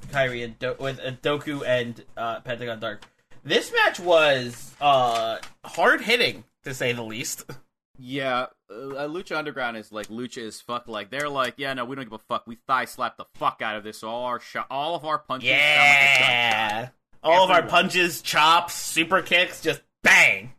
Kairi 0.08 0.44
and 0.44 0.58
Do- 0.60 0.76
with 0.80 1.00
uh, 1.00 1.12
Doku 1.22 1.64
and 1.66 2.04
uh, 2.18 2.40
Pentagon 2.42 2.80
Dark. 2.80 3.04
This 3.44 3.72
match 3.74 4.00
was 4.00 4.74
uh, 4.82 5.38
hard 5.64 6.02
hitting 6.02 6.44
to 6.64 6.74
say 6.74 6.92
the 6.94 7.04
least. 7.04 7.44
Yeah, 8.04 8.48
uh, 8.70 9.06
Lucha 9.08 9.38
Underground 9.38 9.78
is 9.78 9.92
like 9.92 10.08
Lucha 10.08 10.40
is 10.40 10.60
fuck. 10.60 10.88
Like 10.88 11.12
they're 11.12 11.30
like, 11.30 11.54
yeah, 11.58 11.74
no, 11.74 11.86
we 11.86 11.96
don't 11.96 12.06
give 12.06 12.14
a 12.14 12.18
fuck. 12.18 12.48
We 12.48 12.58
thigh 12.68 12.86
slap 12.86 13.16
the 13.18 13.26
fuck 13.36 13.62
out 13.62 13.76
of 13.76 13.84
this. 13.84 14.00
So 14.00 14.10
all 14.10 14.26
our 14.26 14.40
shot, 14.40 14.66
all 14.72 14.96
of 14.96 15.06
our 15.06 15.20
punches 15.20 15.50
sound 15.50 15.60
like. 15.60 16.20
Yeah, 16.20 16.90
all 17.22 17.44
of 17.44 17.52
our 17.52 17.62
punches, 17.64 18.22
chops, 18.24 18.74
super 18.74 19.22
kicks, 19.22 19.62
just 19.62 19.82
bang, 20.04 20.54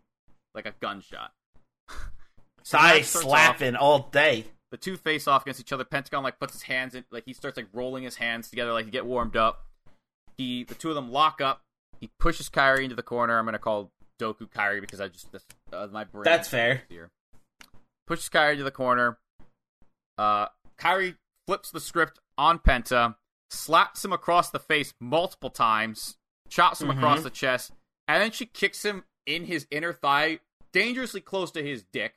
like 0.54 0.66
a 0.66 0.74
gunshot. 0.80 1.32
So 2.64 2.78
thigh 2.78 3.00
starts 3.00 3.16
off- 3.16 3.22
slapping 3.32 3.74
all 3.74 4.08
day. 4.12 4.44
the 4.70 4.76
two 4.76 4.96
face 4.96 5.26
off 5.26 5.42
against 5.42 5.58
each 5.58 5.72
other. 5.72 5.82
Pentagon 5.84 6.22
like 6.22 6.38
puts 6.38 6.52
his 6.52 6.62
hands 6.62 6.94
in, 6.94 7.04
like 7.10 7.24
he 7.26 7.32
starts 7.32 7.56
like 7.56 7.66
rolling 7.72 8.04
his 8.04 8.14
hands 8.14 8.48
together, 8.50 8.72
like 8.72 8.84
to 8.84 8.90
get 8.92 9.04
warmed 9.04 9.36
up. 9.36 9.66
He, 10.38 10.62
the 10.62 10.74
two 10.76 10.88
of 10.88 10.94
them 10.94 11.10
lock 11.10 11.40
up. 11.40 11.62
He 12.00 12.08
pushes 12.20 12.48
Kairi 12.48 12.84
into 12.84 12.94
the 12.94 13.02
corner. 13.02 13.36
I'm 13.36 13.44
gonna 13.44 13.58
call 13.58 13.90
Doku 14.20 14.48
Kairi 14.48 14.80
because 14.80 15.00
I 15.00 15.08
just 15.08 15.32
that's, 15.32 15.44
uh, 15.72 15.88
my 15.90 16.04
brain. 16.04 16.22
That's 16.22 16.46
fair. 16.48 16.82
Here. 16.88 17.10
Pushes 18.06 18.28
Kairi 18.28 18.56
to 18.56 18.64
the 18.64 18.70
corner. 18.70 19.18
Uh, 20.18 20.48
Kairi 20.78 21.16
flips 21.46 21.70
the 21.70 21.80
script 21.80 22.18
on 22.36 22.58
Penta, 22.58 23.16
slaps 23.50 24.04
him 24.04 24.12
across 24.12 24.50
the 24.50 24.58
face 24.58 24.94
multiple 25.00 25.50
times, 25.50 26.16
chops 26.48 26.80
him 26.80 26.88
Mhm. 26.88 26.96
across 26.98 27.22
the 27.22 27.30
chest, 27.30 27.72
and 28.08 28.22
then 28.22 28.30
she 28.30 28.46
kicks 28.46 28.84
him 28.84 29.04
in 29.26 29.44
his 29.44 29.66
inner 29.70 29.92
thigh, 29.92 30.40
dangerously 30.72 31.20
close 31.20 31.50
to 31.52 31.62
his 31.62 31.84
dick, 31.92 32.14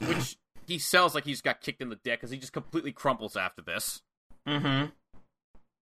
which 0.00 0.36
he 0.66 0.78
sells 0.78 1.14
like 1.14 1.24
he's 1.24 1.40
got 1.40 1.60
kicked 1.60 1.80
in 1.80 1.88
the 1.88 1.96
dick 1.96 2.20
because 2.20 2.30
he 2.30 2.38
just 2.38 2.52
completely 2.52 2.92
crumples 2.92 3.36
after 3.36 3.62
this. 3.62 4.02
Mm-hmm. 4.46 4.90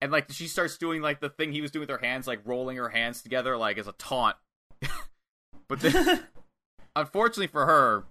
And 0.02 0.12
like 0.12 0.30
she 0.30 0.46
starts 0.46 0.76
doing 0.76 1.02
like 1.02 1.20
the 1.20 1.30
thing 1.30 1.52
he 1.52 1.60
was 1.62 1.70
doing 1.70 1.80
with 1.80 1.90
her 1.90 2.04
hands, 2.06 2.26
like 2.26 2.40
rolling 2.44 2.76
her 2.76 2.90
hands 2.90 3.22
together, 3.22 3.56
like 3.56 3.78
as 3.78 3.86
a 3.88 3.92
taunt. 3.92 4.36
but 5.68 5.80
then, 5.80 6.26
unfortunately 6.96 7.46
for 7.46 7.66
her, 7.66 8.04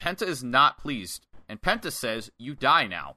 Penta 0.00 0.26
is 0.26 0.42
not 0.42 0.78
pleased, 0.78 1.26
and 1.48 1.60
Penta 1.60 1.92
says, 1.92 2.30
"You 2.38 2.54
die 2.54 2.86
now." 2.86 3.16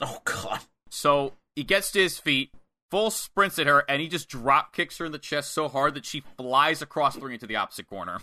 Oh 0.00 0.20
god. 0.24 0.60
So 0.90 1.34
he 1.54 1.64
gets 1.64 1.90
to 1.92 2.00
his 2.00 2.18
feet, 2.18 2.52
full 2.90 3.10
sprints 3.10 3.58
at 3.58 3.66
her, 3.66 3.84
and 3.88 4.02
he 4.02 4.08
just 4.08 4.28
drop 4.28 4.72
kicks 4.72 4.98
her 4.98 5.06
in 5.06 5.12
the 5.12 5.18
chest 5.18 5.52
so 5.52 5.68
hard 5.68 5.94
that 5.94 6.04
she 6.04 6.24
flies 6.36 6.82
across 6.82 7.14
the 7.14 7.20
ring 7.20 7.34
into 7.34 7.46
the 7.46 7.56
opposite 7.56 7.86
corner. 7.86 8.20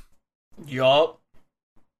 Yup. 0.65 1.19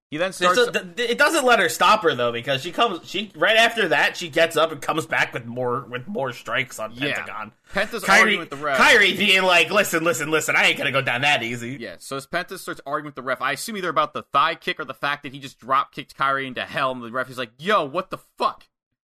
He 0.10 0.16
then 0.18 0.32
starts. 0.32 0.72
th- 0.72 1.10
it 1.10 1.18
doesn't 1.18 1.44
let 1.44 1.60
her 1.60 1.68
stop 1.68 2.02
her 2.04 2.16
though 2.16 2.32
because 2.32 2.62
she 2.62 2.72
comes 2.72 3.06
she 3.10 3.30
right 3.36 3.58
after 3.58 3.90
that 3.90 4.16
she 4.16 4.30
gets 4.30 4.56
up 4.56 4.72
and 4.72 4.82
comes 4.82 5.06
back 5.06 5.34
with 5.34 5.46
more 5.46 5.82
with 5.90 6.08
more 6.08 6.32
strikes 6.32 6.80
on 6.80 6.94
Yeah. 6.94 7.14
Pentagon. 7.16 7.52
Penta's 7.74 8.04
Kairi, 8.06 8.20
arguing 8.20 8.40
with 8.40 8.50
the 8.50 8.56
ref. 8.56 8.78
Kairi 8.78 9.18
being 9.18 9.44
like, 9.44 9.70
listen, 9.70 10.06
listen, 10.06 10.32
listen, 10.32 10.56
I 10.56 10.68
ain't 10.68 10.78
gonna 10.78 10.94
go 10.94 11.02
down 11.02 11.22
that 11.22 11.44
easy. 11.44 11.76
Yeah, 11.78 11.98
so 12.00 12.16
as 12.16 12.26
Penta 12.26 12.58
starts 12.58 12.80
arguing 12.86 13.08
with 13.08 13.16
the 13.16 13.22
ref, 13.22 13.42
I 13.42 13.52
assume 13.52 13.76
either 13.76 13.90
about 13.90 14.14
the 14.14 14.24
thigh 14.32 14.56
kick 14.56 14.80
or 14.80 14.86
the 14.86 14.94
fact 14.94 15.24
that 15.24 15.34
he 15.34 15.40
just 15.40 15.60
drop 15.60 15.92
kicked 15.94 16.18
Kairi 16.18 16.48
into 16.48 16.62
hell, 16.64 16.92
and 16.94 17.04
the 17.04 17.12
ref 17.12 17.30
is 17.30 17.38
like, 17.38 17.52
"Yo, 17.60 17.84
what 17.84 18.10
the 18.10 18.20
fuck?" 18.38 18.64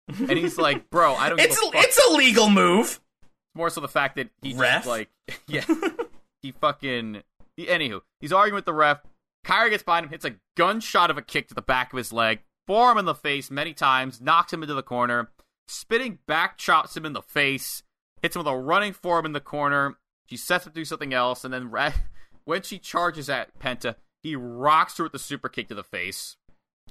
And 0.07 0.31
he's 0.31 0.59
like, 0.59 0.91
"Bro, 0.91 1.15
I 1.17 1.29
don't 1.29 1.41
It's 1.41 1.59
a 1.59 1.63
fuck." 1.73 1.75
it's 1.77 1.99
a 2.09 2.13
legal 2.13 2.49
move. 2.49 3.01
more 3.57 3.69
so 3.69 3.81
the 3.81 3.89
fact 3.89 4.15
that 4.15 4.29
he 4.43 4.55
Ref? 4.55 4.85
just 4.85 4.87
like, 4.87 5.11
yeah, 5.49 5.65
he 6.43 6.53
fucking. 6.53 7.23
He, 7.57 7.67
anywho, 7.67 8.01
he's 8.21 8.33
arguing 8.33 8.55
with 8.55 8.65
the 8.65 8.73
ref. 8.75 8.99
Kairi 9.45 9.71
gets 9.71 9.83
behind 9.83 10.05
him, 10.07 10.11
hits 10.11 10.25
a 10.25 10.37
gunshot 10.57 11.11
of 11.11 11.19
a 11.19 11.23
kick 11.23 11.49
to 11.49 11.55
the 11.55 11.63
back 11.63 11.93
of 11.93 11.97
his 11.97 12.13
leg, 12.13 12.41
forearm 12.67 12.99
in 12.99 13.05
the 13.05 13.15
face 13.15 13.51
many 13.51 13.75
times, 13.75 14.21
knocks 14.21 14.53
him 14.53 14.63
into 14.63 14.75
the 14.75 14.83
corner, 14.83 15.31
spitting 15.69 16.19
back 16.27 16.57
chops 16.57 16.97
him 16.97 17.05
in 17.05 17.13
the 17.13 17.23
face, 17.23 17.83
hits 18.23 18.35
him 18.35 18.41
with 18.41 18.53
a 18.53 18.57
running 18.57 18.93
forearm 18.93 19.27
in 19.27 19.33
the 19.33 19.41
corner. 19.41 19.97
She 20.27 20.37
sets 20.37 20.67
him 20.67 20.73
to 20.73 20.81
do 20.81 20.85
something 20.85 21.13
else, 21.13 21.45
and 21.45 21.53
then 21.53 21.71
ra- 21.71 21.93
when 22.45 22.63
she 22.63 22.79
charges 22.79 23.29
at 23.29 23.59
Penta, 23.59 23.97
he 24.23 24.35
rocks 24.35 24.97
her 24.97 25.05
with 25.05 25.13
the 25.13 25.19
super 25.19 25.49
kick 25.49 25.69
to 25.69 25.75
the 25.75 25.85
face. 25.85 26.37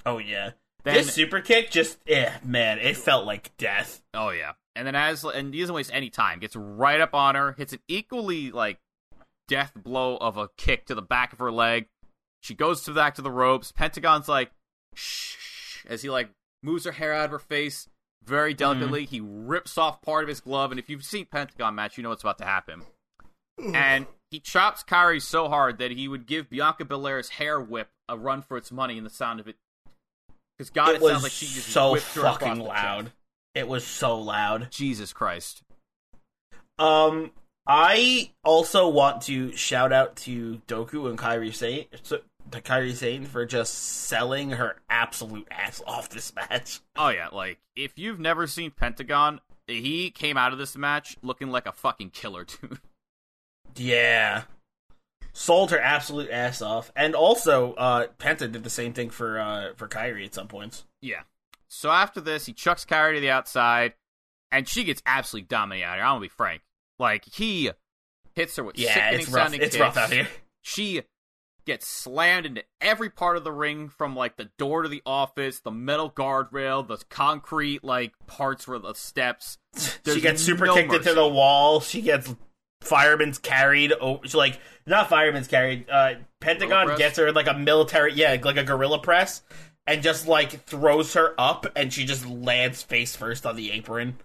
Oh 0.06 0.20
yeah. 0.20 0.52
Then, 0.84 0.96
this 0.96 1.14
super 1.14 1.40
kick 1.40 1.72
just 1.72 1.98
eh, 2.08 2.32
man, 2.44 2.78
it 2.78 2.98
felt 2.98 3.26
like 3.26 3.56
death. 3.58 4.02
Oh 4.14 4.32
yeah, 4.32 4.52
and 4.76 4.86
then 4.86 4.96
as 4.96 5.24
and 5.24 5.54
he 5.54 5.62
doesn't 5.62 5.74
waste 5.74 5.92
any 5.94 6.10
time. 6.10 6.40
Gets 6.40 6.58
right 6.58 7.00
up 7.00 7.14
on 7.14 7.36
her, 7.36 7.54
hits 7.54 7.72
an 7.72 7.80
equally 7.88 8.52
like 8.52 8.80
death 9.48 9.72
blow 9.76 10.18
of 10.18 10.36
a 10.36 10.50
kick 10.58 10.86
to 10.88 10.96
the 10.96 11.02
back 11.02 11.32
of 11.32 11.40
her 11.40 11.52
leg. 11.52 11.88
She 12.44 12.54
goes 12.54 12.82
to 12.84 12.92
the 12.92 13.00
back 13.00 13.16
to 13.16 13.22
the 13.22 13.32
ropes. 13.32 13.72
Pentagon's 13.72 14.28
like 14.28 14.52
shh, 14.94 15.78
as 15.88 16.02
he 16.02 16.10
like 16.10 16.30
moves 16.62 16.84
her 16.86 16.92
hair 16.92 17.14
out 17.14 17.26
of 17.26 17.32
her 17.32 17.40
face 17.40 17.88
very 18.24 18.54
delicately. 18.54 19.06
He 19.06 19.20
rips 19.22 19.78
off 19.78 20.02
part 20.02 20.24
of 20.24 20.30
his 20.30 20.40
glove, 20.42 20.72
and 20.72 20.80
if 20.80 20.90
you've 20.90 21.04
seen 21.06 21.26
Pentagon 21.26 21.76
match, 21.76 21.98
you 21.98 22.04
know 22.04 22.10
what's 22.10 22.22
about 22.24 22.38
to 22.40 22.46
happen. 22.46 22.84
and 23.74 24.06
he 24.32 24.40
chops 24.40 24.84
Kairi 24.84 25.22
so 25.22 25.48
hard 25.48 25.78
that 25.78 25.92
he 25.92 26.08
would 26.08 26.26
give 26.26 26.50
Bianca 26.50 26.86
Belair's 26.86 27.30
hair 27.30 27.62
whip 27.62 27.90
a 28.10 28.18
run 28.18 28.42
for 28.42 28.58
its 28.58 28.72
money 28.72 28.98
in 28.98 29.04
the 29.04 29.10
sound 29.10 29.40
of 29.40 29.48
it. 29.48 29.56
Because 30.58 30.70
God, 30.70 30.90
it, 30.90 30.96
it 30.96 31.02
was 31.02 31.12
sounds 31.12 31.24
like 31.24 31.32
she 31.32 31.46
just 31.46 31.68
so 31.70 31.92
whipped 31.92 32.14
her 32.16 32.22
across 32.22 32.40
fucking 32.40 32.60
loud. 32.64 33.12
It 33.56 33.68
was 33.68 33.86
so 33.86 34.20
loud. 34.20 34.70
Jesus 34.72 35.14
Christ. 35.14 35.62
Um, 36.80 37.32
I 37.68 38.32
also 38.44 38.88
want 38.90 39.22
to 39.24 39.56
shout 39.56 39.94
out 39.94 40.16
to 40.18 40.62
Doku 40.68 41.08
and 41.10 41.18
Kairi 41.18 41.54
Sane. 41.54 41.86
so- 42.02 42.22
to 42.52 42.62
Kairi 42.62 42.94
Sane 42.96 43.26
for 43.26 43.46
just 43.46 43.74
selling 43.74 44.52
her 44.52 44.76
absolute 44.90 45.48
ass 45.52 45.82
off 45.88 46.10
this 46.10 46.34
match. 46.36 46.82
Oh 46.96 47.10
yeah, 47.10 47.30
like 47.32 47.60
if 47.76 47.98
you've 47.98 48.20
never 48.20 48.48
seen 48.48 48.72
Pentagon, 48.72 49.40
he 49.68 50.12
came 50.12 50.38
out 50.38 50.52
of 50.54 50.60
this 50.60 50.76
match 50.78 51.18
looking 51.22 51.50
like 51.50 51.66
a 51.66 51.72
fucking 51.72 52.12
killer, 52.12 52.46
dude. 52.62 52.80
Yeah. 53.76 54.44
Sold 55.36 55.72
her 55.72 55.80
absolute 55.80 56.30
ass 56.30 56.62
off. 56.62 56.92
And 56.96 57.16
also, 57.16 57.74
uh, 57.74 58.08
Penta 58.20 58.52
did 58.52 58.64
the 58.64 58.70
same 58.70 58.94
thing 58.94 59.10
for 59.10 59.40
uh 59.40 59.74
for 59.76 59.88
Kairi 59.88 60.26
at 60.26 60.34
some 60.36 60.48
points. 60.48 60.86
Yeah. 61.02 61.22
So 61.68 61.90
after 61.90 62.22
this, 62.22 62.46
he 62.46 62.54
chucks 62.54 62.86
Kairi 62.86 63.16
to 63.16 63.20
the 63.20 63.32
outside, 63.32 63.94
and 64.52 64.68
she 64.68 64.84
gets 64.84 65.02
absolutely 65.08 65.48
dominated. 65.48 65.88
I'm 65.88 66.00
gonna 66.16 66.20
be 66.20 66.28
frank. 66.28 66.62
Like 67.00 67.26
he 67.26 67.72
hits 68.36 68.56
her 68.58 68.64
with 68.64 68.78
Yeah, 68.78 68.94
sickening 68.94 69.20
it's 69.22 69.30
rough. 69.30 69.44
sounding 69.44 69.62
It's 69.62 69.76
kicks. 69.76 69.82
rough 69.82 69.98
out 69.98 70.14
here. 70.14 70.28
She 70.62 71.02
gets 71.66 71.88
slammed 71.88 72.46
into 72.46 72.64
every 72.82 73.10
part 73.10 73.38
of 73.38 73.44
the 73.44 73.52
ring, 73.52 73.90
from 73.90 74.16
like 74.16 74.38
the 74.38 74.50
door 74.58 74.84
to 74.84 74.90
the 74.90 75.02
office, 75.06 75.60
the 75.60 75.72
metal 75.72 76.10
guardrail, 76.10 76.88
the 76.88 77.04
concrete 77.10 77.84
like 77.84 78.14
parts 78.28 78.68
where 78.68 78.80
the 78.80 78.94
steps. 78.94 79.58
she 80.06 80.22
gets 80.22 80.42
super 80.42 80.66
no 80.66 80.76
kicked 80.76 80.90
mercy. 80.90 81.00
into 81.00 81.14
the 81.14 81.28
wall. 81.28 81.80
She 81.80 82.02
gets 82.02 82.34
fireman's 82.82 83.40
carried. 83.40 83.94
Oh, 84.00 84.22
she 84.24 84.38
like 84.38 84.60
not 84.86 85.10
fireman's 85.10 85.48
carried. 85.48 85.90
Uh, 85.90 86.16
Pentagon 86.40 86.98
gets 86.98 87.18
her 87.18 87.32
like 87.32 87.48
a 87.48 87.54
military, 87.54 88.14
yeah, 88.14 88.38
like 88.44 88.58
a 88.58 88.64
gorilla 88.64 89.00
press, 89.00 89.42
and 89.88 90.04
just 90.04 90.28
like 90.28 90.66
throws 90.66 91.14
her 91.14 91.34
up, 91.38 91.66
and 91.76 91.92
she 91.92 92.06
just 92.06 92.26
lands 92.26 92.84
face 92.84 93.16
first 93.16 93.46
on 93.46 93.56
the 93.56 93.72
apron. 93.72 94.18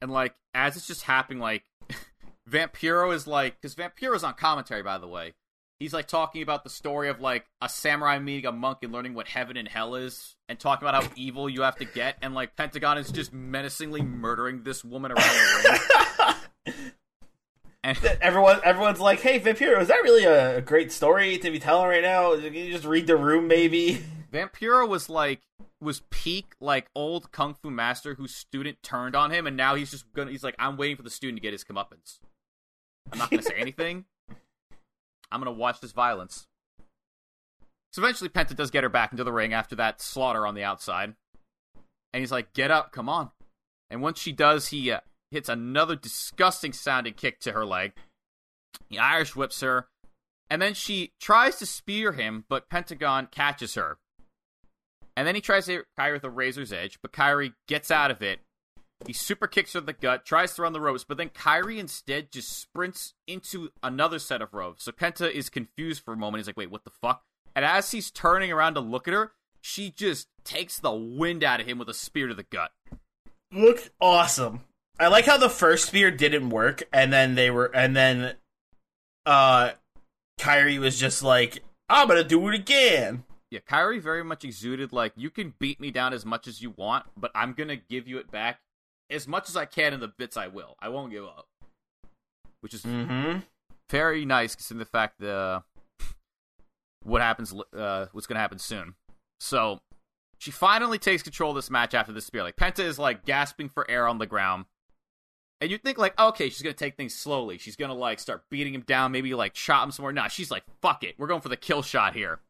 And 0.00 0.10
like 0.10 0.34
as 0.54 0.76
it's 0.76 0.86
just 0.86 1.02
happening, 1.02 1.40
like 1.40 1.64
Vampiro 2.50 3.14
is 3.14 3.26
like 3.26 3.60
because 3.60 3.74
Vampiro's 3.74 4.24
on 4.24 4.34
commentary, 4.34 4.82
by 4.82 4.98
the 4.98 5.08
way. 5.08 5.34
He's 5.80 5.94
like 5.94 6.06
talking 6.06 6.42
about 6.42 6.62
the 6.62 6.70
story 6.70 7.08
of 7.08 7.20
like 7.20 7.46
a 7.62 7.68
samurai 7.68 8.18
meeting 8.18 8.44
a 8.46 8.52
monk 8.52 8.78
and 8.82 8.92
learning 8.92 9.14
what 9.14 9.26
heaven 9.26 9.56
and 9.56 9.66
hell 9.66 9.94
is, 9.94 10.36
and 10.46 10.60
talking 10.60 10.86
about 10.86 11.02
how 11.02 11.10
evil 11.16 11.48
you 11.48 11.62
have 11.62 11.76
to 11.76 11.86
get. 11.86 12.18
And 12.20 12.34
like 12.34 12.54
Pentagon 12.54 12.98
is 12.98 13.10
just 13.10 13.32
menacingly 13.32 14.02
murdering 14.02 14.62
this 14.62 14.84
woman 14.84 15.10
around 15.10 15.24
the 15.24 15.80
ring. 16.66 16.74
And 17.82 17.96
Everyone, 18.20 18.60
everyone's 18.62 19.00
like, 19.00 19.20
"Hey, 19.20 19.40
Vampiro, 19.40 19.80
is 19.80 19.88
that 19.88 20.02
really 20.02 20.24
a, 20.24 20.58
a 20.58 20.60
great 20.60 20.92
story 20.92 21.38
to 21.38 21.50
be 21.50 21.58
telling 21.58 21.88
right 21.88 22.02
now? 22.02 22.36
Can 22.36 22.52
you 22.52 22.70
just 22.70 22.84
read 22.84 23.06
the 23.06 23.16
room, 23.16 23.48
maybe?" 23.48 24.04
Vampiro 24.32 24.86
was 24.86 25.08
like 25.08 25.40
was 25.80 26.02
peak 26.10 26.52
like 26.60 26.90
old 26.94 27.32
kung 27.32 27.54
fu 27.54 27.70
master 27.70 28.14
whose 28.14 28.34
student 28.34 28.82
turned 28.82 29.16
on 29.16 29.30
him, 29.30 29.46
and 29.46 29.56
now 29.56 29.76
he's 29.76 29.90
just 29.90 30.12
gonna 30.12 30.30
he's 30.30 30.44
like 30.44 30.54
I'm 30.58 30.76
waiting 30.76 30.96
for 30.96 31.02
the 31.02 31.10
student 31.10 31.38
to 31.38 31.40
get 31.40 31.54
his 31.54 31.64
comeuppance. 31.64 32.18
I'm 33.10 33.18
not 33.18 33.30
gonna 33.30 33.42
say 33.42 33.54
anything. 33.56 34.04
I'm 35.30 35.40
gonna 35.40 35.52
watch 35.52 35.80
this 35.80 35.92
violence. 35.92 36.46
So 37.92 38.02
eventually, 38.02 38.30
Penta 38.30 38.54
does 38.54 38.70
get 38.70 38.84
her 38.84 38.88
back 38.88 39.12
into 39.12 39.24
the 39.24 39.32
ring 39.32 39.52
after 39.52 39.74
that 39.76 40.00
slaughter 40.00 40.46
on 40.46 40.54
the 40.54 40.64
outside, 40.64 41.14
and 42.12 42.20
he's 42.20 42.32
like, 42.32 42.52
"Get 42.52 42.70
up, 42.70 42.92
come 42.92 43.08
on!" 43.08 43.30
And 43.90 44.02
once 44.02 44.20
she 44.20 44.32
does, 44.32 44.68
he 44.68 44.92
uh, 44.92 45.00
hits 45.30 45.48
another 45.48 45.96
disgusting 45.96 46.72
sounding 46.72 47.14
kick 47.14 47.40
to 47.40 47.52
her 47.52 47.64
leg. 47.64 47.92
He 48.88 48.98
Irish 48.98 49.34
whips 49.34 49.60
her, 49.60 49.88
and 50.48 50.60
then 50.60 50.74
she 50.74 51.12
tries 51.20 51.58
to 51.58 51.66
spear 51.66 52.12
him, 52.12 52.44
but 52.48 52.68
Pentagon 52.68 53.28
catches 53.30 53.74
her. 53.74 53.98
And 55.16 55.26
then 55.26 55.34
he 55.34 55.40
tries 55.40 55.66
to 55.66 55.72
hit 55.72 55.86
Kairi 55.98 56.14
with 56.14 56.24
a 56.24 56.30
razor's 56.30 56.72
edge, 56.72 56.98
but 57.02 57.12
Kairi 57.12 57.54
gets 57.68 57.90
out 57.90 58.10
of 58.10 58.22
it. 58.22 58.40
He 59.06 59.12
super 59.12 59.46
kicks 59.46 59.72
her 59.72 59.80
in 59.80 59.86
the 59.86 59.92
gut, 59.92 60.26
tries 60.26 60.54
to 60.54 60.62
run 60.62 60.72
the 60.72 60.80
ropes, 60.80 61.04
but 61.04 61.16
then 61.16 61.30
Kairi 61.30 61.78
instead 61.78 62.30
just 62.30 62.58
sprints 62.58 63.14
into 63.26 63.70
another 63.82 64.18
set 64.18 64.42
of 64.42 64.52
ropes. 64.52 64.84
So 64.84 64.92
Penta 64.92 65.30
is 65.30 65.48
confused 65.48 66.02
for 66.04 66.12
a 66.12 66.16
moment. 66.16 66.40
He's 66.40 66.46
like, 66.46 66.56
wait, 66.56 66.70
what 66.70 66.84
the 66.84 66.90
fuck? 66.90 67.22
And 67.54 67.64
as 67.64 67.90
he's 67.90 68.10
turning 68.10 68.52
around 68.52 68.74
to 68.74 68.80
look 68.80 69.08
at 69.08 69.14
her, 69.14 69.32
she 69.60 69.90
just 69.90 70.28
takes 70.44 70.78
the 70.78 70.92
wind 70.92 71.42
out 71.42 71.60
of 71.60 71.66
him 71.66 71.78
with 71.78 71.88
a 71.88 71.94
spear 71.94 72.28
to 72.28 72.34
the 72.34 72.44
gut. 72.44 72.72
Looked 73.52 73.90
awesome. 74.00 74.60
I 74.98 75.08
like 75.08 75.24
how 75.24 75.38
the 75.38 75.48
first 75.48 75.86
spear 75.86 76.10
didn't 76.10 76.50
work, 76.50 76.82
and 76.92 77.12
then 77.12 77.34
they 77.34 77.50
were, 77.50 77.74
and 77.74 77.96
then, 77.96 78.36
uh, 79.24 79.70
Kairi 80.38 80.78
was 80.78 81.00
just 81.00 81.22
like, 81.22 81.62
"I'm 81.88 82.06
gonna 82.06 82.22
do 82.22 82.48
it 82.48 82.54
again." 82.54 83.24
Yeah, 83.50 83.60
Kairi 83.60 84.00
very 84.00 84.22
much 84.22 84.44
exuded 84.44 84.92
like 84.92 85.12
you 85.16 85.30
can 85.30 85.54
beat 85.58 85.80
me 85.80 85.90
down 85.90 86.12
as 86.12 86.24
much 86.24 86.46
as 86.46 86.62
you 86.62 86.70
want, 86.70 87.06
but 87.16 87.32
I'm 87.34 87.54
gonna 87.54 87.76
give 87.76 88.06
you 88.06 88.18
it 88.18 88.30
back 88.30 88.60
as 89.10 89.26
much 89.28 89.48
as 89.48 89.56
I 89.56 89.64
can 89.64 89.92
in 89.94 90.00
the 90.00 90.08
bits 90.08 90.36
I 90.36 90.46
will. 90.48 90.76
I 90.80 90.88
won't 90.88 91.10
give 91.12 91.24
up. 91.24 91.46
Which 92.60 92.74
is 92.74 92.82
Mm-hmm. 92.82 93.40
very 93.88 94.24
nice 94.24 94.54
considering 94.54 94.80
the 94.80 94.84
fact 94.90 95.18
that 95.20 95.34
uh, 95.34 95.60
what 97.02 97.22
happens 97.22 97.54
uh, 97.76 98.06
what's 98.12 98.26
gonna 98.26 98.40
happen 98.40 98.58
soon. 98.58 98.94
So 99.40 99.80
she 100.38 100.50
finally 100.50 100.98
takes 100.98 101.22
control 101.22 101.50
of 101.50 101.56
this 101.56 101.70
match 101.70 101.94
after 101.94 102.12
this 102.12 102.26
spear. 102.26 102.42
Like 102.42 102.56
Penta 102.56 102.80
is 102.80 102.98
like 102.98 103.24
gasping 103.24 103.68
for 103.68 103.90
air 103.90 104.06
on 104.06 104.18
the 104.18 104.26
ground. 104.26 104.66
And 105.62 105.70
you'd 105.70 105.82
think 105.82 105.98
like, 105.98 106.18
okay, 106.18 106.48
she's 106.48 106.62
gonna 106.62 106.72
take 106.74 106.96
things 106.96 107.14
slowly. 107.14 107.58
She's 107.58 107.76
gonna 107.76 107.94
like 107.94 108.18
start 108.20 108.44
beating 108.50 108.74
him 108.74 108.82
down, 108.82 109.12
maybe 109.12 109.34
like 109.34 109.56
shot 109.56 109.84
him 109.84 109.90
somewhere. 109.90 110.12
Nah, 110.12 110.28
she's 110.28 110.50
like, 110.50 110.64
fuck 110.82 111.02
it. 111.04 111.14
We're 111.18 111.26
going 111.26 111.40
for 111.42 111.48
the 111.50 111.56
kill 111.56 111.82
shot 111.82 112.14
here. 112.14 112.40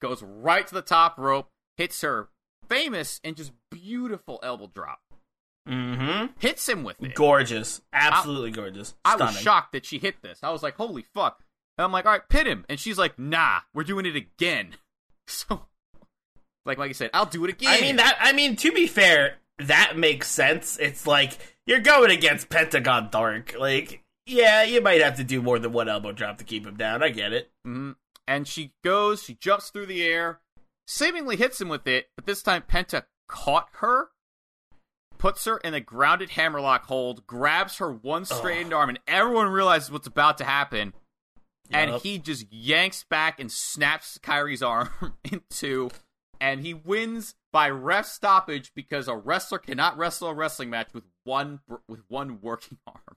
Goes 0.00 0.22
right 0.22 0.66
to 0.66 0.74
the 0.74 0.82
top 0.82 1.18
rope, 1.18 1.48
hits 1.76 2.00
her 2.02 2.28
famous 2.68 3.20
and 3.24 3.36
just 3.36 3.52
beautiful 3.70 4.38
elbow 4.42 4.70
drop. 4.72 5.00
Mm-hmm. 5.68 6.26
Hits 6.38 6.68
him 6.68 6.82
with 6.84 6.96
it. 7.02 7.14
Gorgeous. 7.14 7.82
Absolutely 7.92 8.50
gorgeous. 8.50 8.94
I 9.04 9.16
was 9.16 9.36
shocked 9.38 9.72
that 9.72 9.84
she 9.84 9.98
hit 9.98 10.22
this. 10.22 10.40
I 10.42 10.50
was 10.50 10.62
like, 10.62 10.76
holy 10.76 11.04
fuck. 11.14 11.42
And 11.76 11.84
I'm 11.84 11.92
like, 11.92 12.06
all 12.06 12.12
right, 12.12 12.28
pit 12.28 12.46
him. 12.46 12.64
And 12.68 12.80
she's 12.80 12.98
like, 12.98 13.18
nah, 13.18 13.60
we're 13.74 13.84
doing 13.84 14.06
it 14.06 14.16
again. 14.16 14.76
So, 15.30 15.66
like, 16.64 16.78
like 16.78 16.88
I 16.88 16.92
said, 16.94 17.10
I'll 17.12 17.26
do 17.26 17.44
it 17.44 17.50
again. 17.50 17.68
I 17.70 17.82
mean 17.82 17.96
that. 17.96 18.16
I 18.18 18.32
mean 18.32 18.56
to 18.56 18.72
be 18.72 18.86
fair, 18.86 19.34
that 19.58 19.92
makes 19.98 20.26
sense. 20.26 20.78
It's 20.78 21.06
like 21.06 21.36
you're 21.66 21.80
going 21.80 22.10
against 22.10 22.48
Pentagon 22.48 23.10
Dark. 23.10 23.54
Like, 23.58 24.02
yeah, 24.24 24.62
you 24.62 24.80
might 24.80 25.02
have 25.02 25.16
to 25.18 25.24
do 25.24 25.42
more 25.42 25.58
than 25.58 25.72
one 25.74 25.86
elbow 25.90 26.12
drop 26.12 26.38
to 26.38 26.44
keep 26.44 26.66
him 26.66 26.76
down. 26.78 27.02
I 27.02 27.10
get 27.10 27.34
it. 27.34 27.50
hmm 27.62 27.90
And 28.26 28.48
she 28.48 28.72
goes, 28.82 29.22
she 29.22 29.34
jumps 29.34 29.68
through 29.68 29.84
the 29.84 30.02
air, 30.02 30.40
seemingly 30.86 31.36
hits 31.36 31.60
him 31.60 31.68
with 31.68 31.86
it, 31.86 32.06
but 32.16 32.24
this 32.24 32.42
time 32.42 32.62
Penta 32.62 33.02
caught 33.28 33.68
her, 33.80 34.08
puts 35.18 35.44
her 35.44 35.58
in 35.58 35.74
a 35.74 35.80
grounded 35.80 36.30
hammerlock 36.30 36.86
hold, 36.86 37.26
grabs 37.26 37.78
her 37.78 37.92
one 37.92 38.24
straightened 38.24 38.72
arm, 38.72 38.88
and 38.88 39.00
everyone 39.06 39.48
realizes 39.48 39.90
what's 39.90 40.06
about 40.06 40.38
to 40.38 40.44
happen. 40.44 40.92
And 41.70 41.90
Yup. 41.90 42.02
he 42.02 42.18
just 42.18 42.50
yanks 42.52 43.04
back 43.04 43.38
and 43.38 43.52
snaps 43.52 44.18
Kairi's 44.22 44.62
arm 44.62 44.88
in 45.30 45.42
two, 45.50 45.90
and 46.40 46.60
he 46.60 46.72
wins 46.72 47.34
by 47.52 47.68
ref 47.68 48.06
stoppage 48.06 48.72
because 48.74 49.08
a 49.08 49.16
wrestler 49.16 49.58
cannot 49.58 49.98
wrestle 49.98 50.28
a 50.28 50.34
wrestling 50.34 50.70
match 50.70 50.88
with 50.94 51.04
one 51.24 51.60
with 51.88 52.00
one 52.08 52.40
working 52.40 52.78
arm, 52.86 53.16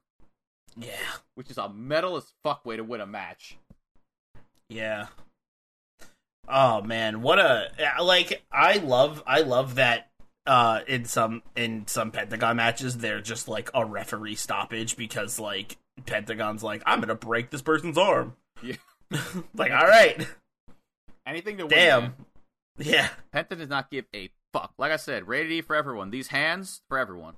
Yeah. 0.75 0.95
which 1.35 1.49
is 1.49 1.57
a 1.57 1.69
metal 1.69 2.17
as 2.17 2.33
fuck 2.43 2.65
way 2.65 2.75
to 2.77 2.83
win 2.83 2.99
a 3.01 3.05
match. 3.05 3.57
Yeah. 4.67 5.07
Oh 6.47 6.81
man, 6.81 7.21
what 7.21 7.39
a 7.39 7.69
like 8.01 8.43
I 8.51 8.77
love 8.77 9.23
I 9.25 9.41
love 9.41 9.75
that 9.75 10.10
uh 10.47 10.81
in 10.87 11.05
some 11.05 11.43
in 11.55 11.85
some 11.85 12.09
Pentagon 12.11 12.55
matches 12.55 12.97
they're 12.97 13.21
just 13.21 13.47
like 13.47 13.69
a 13.75 13.85
referee 13.85 14.35
stoppage 14.35 14.97
because 14.97 15.39
like 15.39 15.77
Pentagon's 16.05 16.63
like 16.63 16.81
I'm 16.85 16.99
going 16.99 17.09
to 17.09 17.15
break 17.15 17.49
this 17.49 17.61
person's 17.61 17.97
arm. 17.97 18.35
Yeah. 18.61 18.75
like 19.55 19.71
all 19.71 19.87
right. 19.87 20.27
Anything 21.25 21.57
to 21.57 21.63
win. 21.65 21.69
Damn. 21.69 22.15
Yeah. 22.77 23.09
Penta 23.33 23.57
does 23.57 23.69
not 23.69 23.91
give 23.91 24.05
a 24.15 24.29
fuck. 24.53 24.73
Like 24.77 24.91
I 24.91 24.97
said, 24.97 25.27
rated 25.27 25.51
E 25.51 25.61
for 25.61 25.75
everyone. 25.75 26.09
These 26.09 26.27
hands 26.27 26.81
for 26.87 26.97
everyone. 26.97 27.35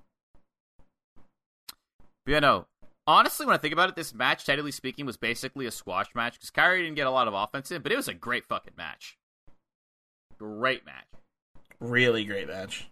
But 2.25 2.31
yeah, 2.31 2.39
no. 2.39 2.67
Honestly, 3.05 3.45
when 3.45 3.53
I 3.53 3.57
think 3.57 3.73
about 3.73 3.89
it, 3.89 3.95
this 3.95 4.13
match, 4.13 4.45
technically 4.45 4.71
speaking, 4.71 5.05
was 5.05 5.17
basically 5.17 5.65
a 5.65 5.71
squash 5.71 6.15
match 6.15 6.35
because 6.35 6.51
Kairi 6.51 6.79
didn't 6.83 6.95
get 6.95 7.07
a 7.07 7.11
lot 7.11 7.27
of 7.27 7.33
offense 7.33 7.69
in, 7.69 7.81
but 7.81 7.91
it 7.91 7.97
was 7.97 8.07
a 8.07 8.13
great 8.13 8.45
fucking 8.45 8.75
match. 8.77 9.17
Great 10.39 10.85
match. 10.85 11.05
Really 11.81 12.23
great 12.23 12.47
match. 12.47 12.87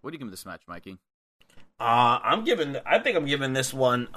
What 0.00 0.10
do 0.10 0.14
you 0.14 0.18
give 0.18 0.30
this 0.30 0.46
match, 0.46 0.62
Mikey? 0.66 0.98
Uh 1.78 2.18
I'm 2.22 2.44
giving 2.44 2.76
I 2.86 2.98
think 2.98 3.16
I'm 3.16 3.26
giving 3.26 3.52
this 3.52 3.72
one 3.74 4.08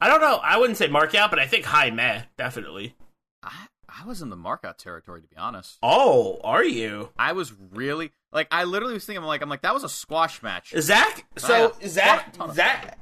I 0.00 0.08
don't 0.08 0.20
know. 0.20 0.36
I 0.42 0.58
wouldn't 0.58 0.76
say 0.76 0.88
mark 0.88 1.14
out, 1.14 1.30
but 1.30 1.38
I 1.38 1.46
think 1.46 1.64
high 1.64 1.90
meh, 1.90 2.22
definitely. 2.36 2.94
I 3.42 3.52
I 3.88 4.04
was 4.06 4.22
in 4.22 4.28
the 4.28 4.36
markout 4.36 4.76
territory 4.76 5.22
to 5.22 5.28
be 5.28 5.36
honest. 5.36 5.78
Oh, 5.82 6.40
are 6.42 6.64
you? 6.64 7.10
I 7.16 7.32
was 7.32 7.52
really 7.72 8.10
like 8.32 8.48
I 8.50 8.64
literally 8.64 8.94
was 8.94 9.04
thinking 9.04 9.22
I'm 9.22 9.26
like 9.26 9.42
I'm 9.42 9.48
like 9.48 9.62
that 9.62 9.74
was 9.74 9.84
a 9.84 9.88
squash 9.88 10.42
match. 10.42 10.74
Zach, 10.78 11.24
Oh, 11.36 11.40
so. 11.40 11.72
Zach, 11.86 12.34
Zach, 12.52 12.98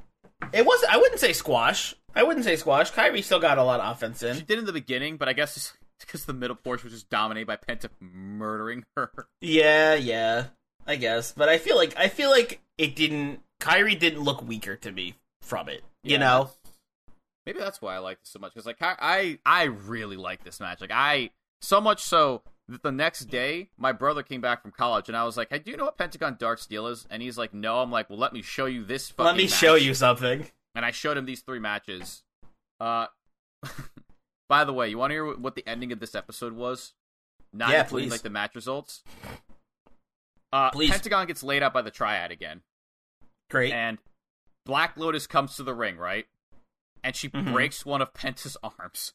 it 0.53 0.65
was. 0.65 0.83
I 0.89 0.97
wouldn't 0.97 1.19
say 1.19 1.33
squash. 1.33 1.95
I 2.15 2.21
wouldn't 2.23 2.45
say 2.45 2.55
squash. 2.57 2.91
Kairi 2.91 3.23
still 3.23 3.39
got 3.39 3.57
a 3.57 3.63
lot 3.63 3.79
of 3.79 3.91
offense 3.91 4.21
in. 4.21 4.35
She 4.35 4.43
did 4.43 4.59
in 4.59 4.65
the 4.65 4.73
beginning, 4.73 5.17
but 5.17 5.27
I 5.27 5.33
guess 5.33 5.57
it's 5.57 5.73
because 5.99 6.25
the 6.25 6.33
middle 6.33 6.55
portion 6.55 6.85
was 6.85 6.93
just 6.93 7.09
dominated 7.09 7.47
by 7.47 7.55
Penta 7.57 7.89
murdering 7.99 8.83
her. 8.95 9.27
Yeah, 9.41 9.95
yeah, 9.95 10.47
I 10.87 10.95
guess. 10.97 11.31
But 11.31 11.49
I 11.49 11.57
feel 11.57 11.75
like 11.77 11.93
I 11.97 12.07
feel 12.09 12.29
like 12.29 12.61
it 12.77 12.95
didn't. 12.95 13.41
Kairi 13.61 13.97
didn't 13.97 14.21
look 14.21 14.45
weaker 14.45 14.75
to 14.77 14.91
me 14.91 15.15
from 15.41 15.69
it. 15.69 15.83
You 16.03 16.13
Yeah, 16.13 16.17
know. 16.17 16.49
Maybe 17.45 17.59
that's 17.59 17.81
why 17.81 17.95
I 17.95 17.99
like 17.99 18.19
this 18.21 18.29
so 18.29 18.39
much 18.39 18.53
because 18.53 18.65
like 18.65 18.81
I, 18.81 18.95
I 18.99 19.39
I 19.45 19.63
really 19.65 20.17
like 20.17 20.43
this 20.43 20.59
match. 20.59 20.79
Like 20.81 20.91
I 20.93 21.29
so 21.61 21.79
much 21.81 22.01
so 22.01 22.41
that 22.69 22.83
the 22.83 22.91
next 22.91 23.25
day 23.25 23.69
my 23.77 23.91
brother 23.91 24.23
came 24.23 24.39
back 24.41 24.61
from 24.61 24.71
college 24.71 25.07
and 25.09 25.17
I 25.17 25.23
was 25.25 25.35
like, 25.37 25.49
"Hey, 25.49 25.59
do 25.59 25.69
you 25.71 25.77
know 25.77 25.85
what 25.85 25.97
Pentagon 25.97 26.37
Dark's 26.39 26.65
deal 26.65 26.87
is?" 26.87 27.05
And 27.09 27.21
he's 27.21 27.37
like, 27.37 27.53
"No." 27.53 27.79
I'm 27.81 27.91
like, 27.91 28.09
"Well, 28.09 28.19
let 28.19 28.31
me 28.33 28.41
show 28.41 28.65
you 28.65 28.83
this." 28.85 29.09
Fucking 29.09 29.25
Let 29.25 29.35
me 29.37 29.43
match." 29.43 29.51
show 29.53 29.75
you 29.75 29.93
something. 29.93 30.49
And 30.75 30.85
I 30.85 30.91
showed 30.91 31.17
him 31.17 31.25
these 31.25 31.41
three 31.41 31.59
matches. 31.59 32.23
Uh, 32.79 33.07
by 34.49 34.63
the 34.63 34.73
way, 34.73 34.89
you 34.89 34.97
want 34.97 35.11
to 35.11 35.15
hear 35.15 35.35
what 35.35 35.55
the 35.55 35.67
ending 35.67 35.91
of 35.91 35.99
this 35.99 36.15
episode 36.15 36.53
was? 36.53 36.93
Not 37.51 37.71
Yeah, 37.71 37.81
including 37.83 38.07
please. 38.09 38.11
like 38.13 38.21
the 38.23 38.29
match 38.29 38.55
results. 38.55 39.03
Uh, 40.53 40.69
Please. 40.71 40.91
Pentagon 40.91 41.25
gets 41.27 41.41
laid 41.43 41.63
out 41.63 41.73
by 41.73 41.81
the 41.81 41.89
Triad 41.91 42.31
again 42.31 42.61
Great. 43.49 43.73
and 43.73 43.97
Black 44.65 44.95
Lotus 44.95 45.25
comes 45.27 45.55
to 45.57 45.63
the 45.63 45.73
ring, 45.73 45.97
right? 45.97 46.27
And 47.03 47.15
she 47.15 47.27
Mhm. 47.29 47.51
breaks 47.51 47.85
one 47.85 48.01
of 48.01 48.13
Penta's 48.13 48.55
arms. 48.63 49.13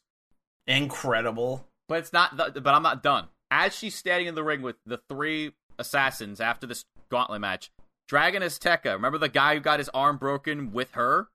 Incredible. 0.67 1.67
But 1.87 1.99
it's 1.99 2.13
not. 2.13 2.37
Th- 2.37 2.53
but 2.63 2.75
I'm 2.75 2.83
not 2.83 3.01
done. 3.01 3.29
As 3.49 3.75
she's 3.75 3.95
standing 3.95 4.27
in 4.27 4.35
the 4.35 4.43
ring 4.43 4.61
with 4.61 4.75
the 4.85 4.97
three 5.09 5.53
assassins 5.79 6.39
after 6.39 6.67
this 6.67 6.85
gauntlet 7.09 7.41
match, 7.41 7.71
Dragon 8.07 8.43
Azteca, 8.43 8.93
remember 8.93 9.17
the 9.17 9.29
guy 9.29 9.55
who 9.55 9.59
got 9.61 9.79
his 9.79 9.89
arm 9.89 10.17
broken 10.17 10.71
with 10.71 10.91
her, 10.91 11.29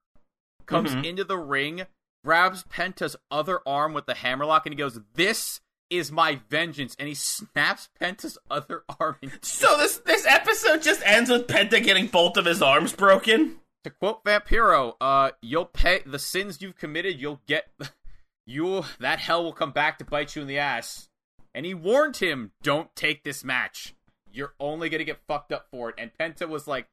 comes 0.65 0.91
Mhm. 0.95 1.03
into 1.03 1.23
the 1.25 1.37
ring, 1.37 1.87
grabs 2.23 2.63
Penta's 2.63 3.15
other 3.29 3.59
arm 3.67 3.93
with 3.93 4.05
the 4.05 4.15
hammerlock, 4.15 4.65
and 4.65 4.73
he 4.73 4.77
goes, 4.77 5.01
"This 5.13 5.59
is 5.89 6.11
my 6.11 6.39
vengeance," 6.49 6.95
and 6.97 7.07
he 7.07 7.13
snaps 7.13 7.89
Penta's 8.01 8.37
other 8.49 8.83
arm 8.99 9.17
in 9.21 9.31
So 9.41 9.77
this 9.77 9.97
this 9.97 10.25
episode 10.25 10.81
just 10.81 11.01
ends 11.05 11.29
with 11.29 11.47
Penta 11.47 11.83
getting 11.83 12.07
both 12.07 12.37
of 12.37 12.45
his 12.45 12.61
arms 12.61 12.93
broken. 12.93 13.57
to 13.83 13.89
quote 13.89 14.23
Vampiro, 14.23 14.95
uh, 14.99 15.31
you'll 15.41 15.65
pay 15.65 16.01
the 16.05 16.19
sins 16.19 16.61
you've 16.61 16.77
committed. 16.77 17.19
You'll 17.19 17.41
get 17.47 17.67
you 18.47 18.83
that 18.99 19.19
hell 19.19 19.43
will 19.43 19.53
come 19.53 19.71
back 19.71 19.97
to 19.99 20.05
bite 20.05 20.35
you 20.35 20.41
in 20.41 20.47
the 20.47 20.59
ass. 20.59 21.09
And 21.53 21.65
he 21.65 21.73
warned 21.73 22.17
him, 22.17 22.51
"Don't 22.63 22.93
take 22.95 23.23
this 23.23 23.43
match. 23.43 23.95
You're 24.31 24.53
only 24.59 24.89
gonna 24.89 25.05
get 25.05 25.21
fucked 25.27 25.51
up 25.51 25.67
for 25.71 25.89
it." 25.89 25.95
And 25.97 26.11
Penta 26.19 26.49
was 26.49 26.67
like, 26.67 26.87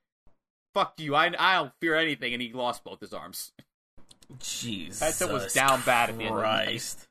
"Fuck 0.75 0.95
you. 0.99 1.15
I 1.17 1.33
I 1.39 1.57
don't 1.57 1.73
fear 1.81 1.97
anything." 1.97 2.33
And 2.33 2.41
he 2.41 2.53
lost 2.53 2.85
both 2.85 3.01
his 3.01 3.13
arms. 3.13 3.53
Jesus. 4.39 5.01
Penta 5.03 5.33
was 5.33 5.53
down 5.53 5.83
bad 5.83 6.11
at 6.11 6.19
the 6.19 6.25
end 6.25 6.35
of 6.35 6.41
the 6.41 6.47
night. 6.47 7.09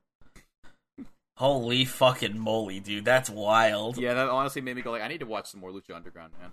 Holy 1.41 1.85
fucking 1.85 2.37
moly, 2.37 2.79
dude. 2.79 3.03
That's 3.03 3.27
wild. 3.27 3.97
Yeah, 3.97 4.13
that 4.13 4.29
honestly 4.29 4.61
made 4.61 4.75
me 4.75 4.83
go 4.83 4.91
like, 4.91 5.01
"I 5.01 5.07
need 5.07 5.21
to 5.21 5.25
watch 5.25 5.47
some 5.47 5.59
more 5.59 5.71
Lucha 5.71 5.95
Underground, 5.95 6.33
man." 6.39 6.51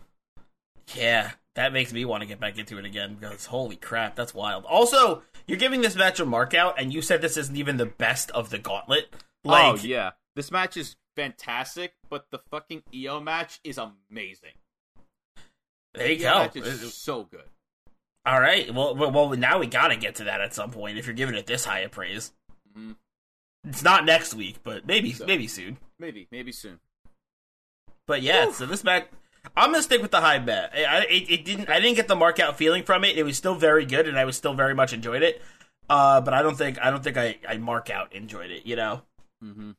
Yeah, 0.94 1.33
that 1.57 1.74
makes 1.74 1.92
me 1.92 2.07
want 2.07 2.22
to 2.22 2.27
get 2.27 2.40
back 2.40 2.57
into 2.57 2.79
it 2.79 2.87
again 2.87 3.16
because 3.20 3.44
holy 3.44 3.77
crap, 3.77 4.16
that's 4.16 4.33
wild. 4.33 4.64
Also, 4.64 5.22
you're 5.46 5.59
giving 5.59 5.83
this 5.83 5.94
match 5.94 6.20
a 6.20 6.24
mark 6.24 6.55
out, 6.55 6.81
and 6.81 6.90
you 6.90 7.03
said 7.03 7.20
this 7.20 7.37
isn't 7.37 7.55
even 7.55 7.77
the 7.77 7.85
best 7.85 8.31
of 8.31 8.48
the 8.48 8.57
gauntlet. 8.59 9.14
Like, 9.44 9.64
oh 9.83 9.87
yeah, 9.87 10.12
this 10.35 10.51
match 10.51 10.79
is 10.79 10.96
fantastic, 11.14 11.92
but 12.09 12.31
the 12.31 12.38
fucking 12.51 12.83
Io 12.94 13.20
match 13.20 13.61
is 13.64 13.77
amazing. 13.77 14.53
there 15.92 16.12
you 16.12 16.27
Io 16.27 16.33
go. 16.33 16.38
match 16.44 16.57
is 16.57 16.94
so 16.94 17.24
good. 17.24 17.44
All 18.24 18.40
right. 18.40 18.72
Well, 18.74 18.94
well, 18.94 19.29
now 19.37 19.59
we 19.59 19.66
gotta 19.66 19.96
get 19.96 20.14
to 20.14 20.24
that 20.24 20.40
at 20.40 20.55
some 20.55 20.70
point. 20.70 20.96
If 20.96 21.05
you're 21.07 21.14
giving 21.14 21.35
it 21.35 21.46
this 21.46 21.66
high 21.66 21.81
of 21.81 21.90
praise, 21.90 22.33
Mhm. 22.74 22.96
It's 23.66 23.82
not 23.82 24.04
next 24.04 24.34
week, 24.34 24.56
but 24.62 24.86
maybe, 24.86 25.12
So- 25.12 25.26
maybe 25.26 25.46
soon. 25.48 25.78
Maybe, 25.98 26.28
maybe 26.30 26.52
soon. 26.52 26.78
But 28.06 28.22
yeah, 28.22 28.52
so 28.52 28.64
this 28.66 28.84
match, 28.84 29.06
I'm 29.56 29.70
gonna 29.72 29.82
stick 29.82 30.00
with 30.00 30.10
the 30.10 30.20
high 30.20 30.38
bet. 30.38 30.72
I, 30.74 30.84
I- 30.84 31.06
it, 31.10 31.30
it 31.30 31.44
didn't, 31.44 31.68
I 31.68 31.80
didn't 31.80 31.96
get 31.96 32.08
the 32.08 32.16
mark 32.16 32.38
out 32.40 32.56
feeling 32.56 32.82
from 32.84 33.04
it. 33.04 33.18
It 33.18 33.22
was 33.24 33.36
still 33.36 33.54
very 33.54 33.84
good, 33.84 34.06
and 34.08 34.18
I 34.18 34.24
was 34.24 34.36
still 34.36 34.54
very 34.54 34.74
much 34.74 34.92
enjoyed 34.92 35.22
it. 35.22 35.42
Uh, 35.90 36.20
but 36.20 36.34
I 36.34 36.42
don't 36.42 36.56
think, 36.56 36.78
I 36.80 36.90
don't 36.90 37.02
think 37.02 37.16
I, 37.16 37.38
I 37.48 37.56
mark 37.58 37.90
out 37.90 38.12
enjoyed 38.14 38.50
it. 38.50 38.64
You 38.66 38.76
know. 38.76 39.02
Mm-hmm. 39.44 39.70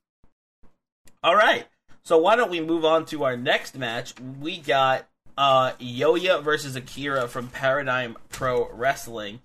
All 1.24 1.36
right. 1.36 1.66
So 2.04 2.18
why 2.18 2.36
don't 2.36 2.50
we 2.50 2.62
move 2.62 2.86
on 2.86 3.06
to 3.08 3.24
our 3.26 3.36
next 3.38 3.78
match? 3.78 4.14
We 4.40 4.58
got 4.58 5.08
uh 5.38 5.72
Yoya 5.80 6.42
versus 6.44 6.76
Akira 6.76 7.28
from 7.28 7.48
Paradigm 7.50 8.18
Pro 8.30 8.70
Wrestling. 8.72 9.40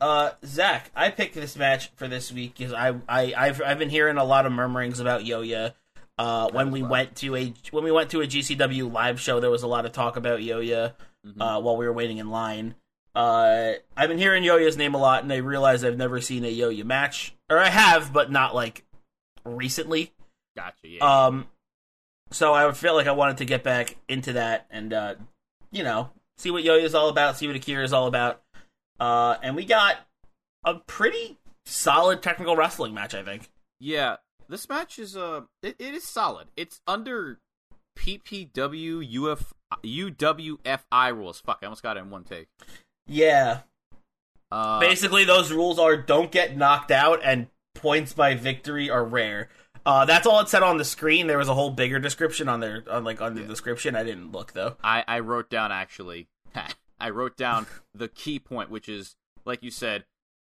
Uh, 0.00 0.30
Zach, 0.44 0.90
I 0.96 1.10
picked 1.10 1.34
this 1.34 1.56
match 1.56 1.90
for 1.96 2.08
this 2.08 2.32
week 2.32 2.54
because 2.56 2.72
I, 2.72 2.94
I 3.08 3.34
I've 3.36 3.60
I've 3.62 3.78
been 3.78 3.90
hearing 3.90 4.16
a 4.16 4.24
lot 4.24 4.46
of 4.46 4.52
murmurings 4.52 4.98
about 5.00 5.22
Yoya. 5.22 5.74
Uh, 6.18 6.50
when 6.52 6.70
we 6.70 6.82
went 6.82 7.16
to 7.16 7.34
a 7.36 7.52
when 7.70 7.84
we 7.84 7.90
went 7.92 8.10
to 8.10 8.20
a 8.20 8.26
GCW 8.26 8.92
live 8.92 9.20
show, 9.20 9.40
there 9.40 9.50
was 9.50 9.62
a 9.62 9.66
lot 9.66 9.84
of 9.86 9.92
talk 9.92 10.16
about 10.16 10.40
Yoya 10.40 10.94
Mhm. 11.26 11.40
uh, 11.40 11.60
while 11.60 11.76
we 11.76 11.84
were 11.86 11.92
waiting 11.92 12.16
in 12.18 12.30
line. 12.30 12.74
Uh, 13.14 13.72
I've 13.96 14.08
been 14.08 14.16
hearing 14.18 14.42
Yoya's 14.42 14.76
name 14.78 14.94
a 14.94 14.98
lot, 14.98 15.22
and 15.22 15.30
I 15.32 15.36
realized 15.36 15.84
I've 15.84 15.96
never 15.98 16.20
seen 16.20 16.44
a 16.44 16.54
Yoya 16.54 16.84
match, 16.84 17.34
or 17.50 17.58
I 17.58 17.68
have, 17.68 18.12
but 18.12 18.30
not 18.30 18.54
like 18.54 18.84
recently. 19.44 20.12
Gotcha. 20.56 20.76
Yeah. 20.88 21.26
Um, 21.26 21.48
so 22.30 22.54
I 22.54 22.70
felt 22.72 22.96
like 22.96 23.06
I 23.06 23.12
wanted 23.12 23.38
to 23.38 23.44
get 23.44 23.62
back 23.62 23.96
into 24.08 24.34
that 24.34 24.66
and, 24.70 24.92
uh, 24.92 25.14
you 25.70 25.82
know, 25.82 26.10
see 26.38 26.50
what 26.50 26.64
Yoya's 26.64 26.94
all 26.94 27.08
about, 27.08 27.36
see 27.36 27.46
what 27.46 27.56
Akira 27.56 27.84
is 27.84 27.92
all 27.92 28.06
about. 28.06 28.40
Uh, 29.00 29.36
and 29.42 29.56
we 29.56 29.64
got 29.64 29.96
a 30.64 30.74
pretty 30.74 31.38
solid 31.66 32.22
technical 32.22 32.54
wrestling 32.54 32.92
match, 32.94 33.14
I 33.14 33.22
think. 33.22 33.50
yeah. 33.80 34.16
This 34.48 34.68
match 34.68 34.98
is 34.98 35.16
uh, 35.16 35.42
it, 35.62 35.76
it 35.78 35.94
is 35.94 36.02
solid. 36.02 36.48
It's 36.56 36.80
under 36.86 37.38
PPW 37.96 39.24
UF 39.30 39.54
UWFI 39.84 41.16
rules. 41.16 41.40
Fuck, 41.40 41.58
I 41.62 41.66
almost 41.66 41.84
got 41.84 41.96
it 41.96 42.00
in 42.00 42.10
one 42.10 42.24
take. 42.24 42.48
Yeah. 43.06 43.60
Uh, 44.50 44.80
Basically, 44.80 45.24
those 45.24 45.52
rules 45.52 45.78
are 45.78 45.96
don't 45.96 46.32
get 46.32 46.56
knocked 46.56 46.90
out 46.90 47.20
and 47.22 47.46
points 47.76 48.12
by 48.12 48.34
victory 48.34 48.90
are 48.90 49.04
rare. 49.04 49.48
Uh, 49.86 50.04
that's 50.04 50.26
all 50.26 50.40
it 50.40 50.48
said 50.48 50.64
on 50.64 50.78
the 50.78 50.84
screen. 50.84 51.28
There 51.28 51.38
was 51.38 51.48
a 51.48 51.54
whole 51.54 51.70
bigger 51.70 52.00
description 52.00 52.48
on 52.48 52.58
there, 52.58 52.82
on 52.90 53.04
like 53.04 53.20
on 53.20 53.34
the 53.36 53.42
Yeah. 53.42 53.46
description. 53.46 53.94
I 53.94 54.02
didn't 54.02 54.32
look 54.32 54.52
though. 54.52 54.76
I, 54.82 55.04
I 55.06 55.20
wrote 55.20 55.48
down 55.48 55.70
actually. 55.70 56.26
I 57.00 57.10
wrote 57.10 57.36
down 57.36 57.66
the 57.94 58.08
key 58.08 58.38
point, 58.38 58.70
which 58.70 58.88
is 58.88 59.16
like 59.44 59.62
you 59.62 59.70
said, 59.70 60.04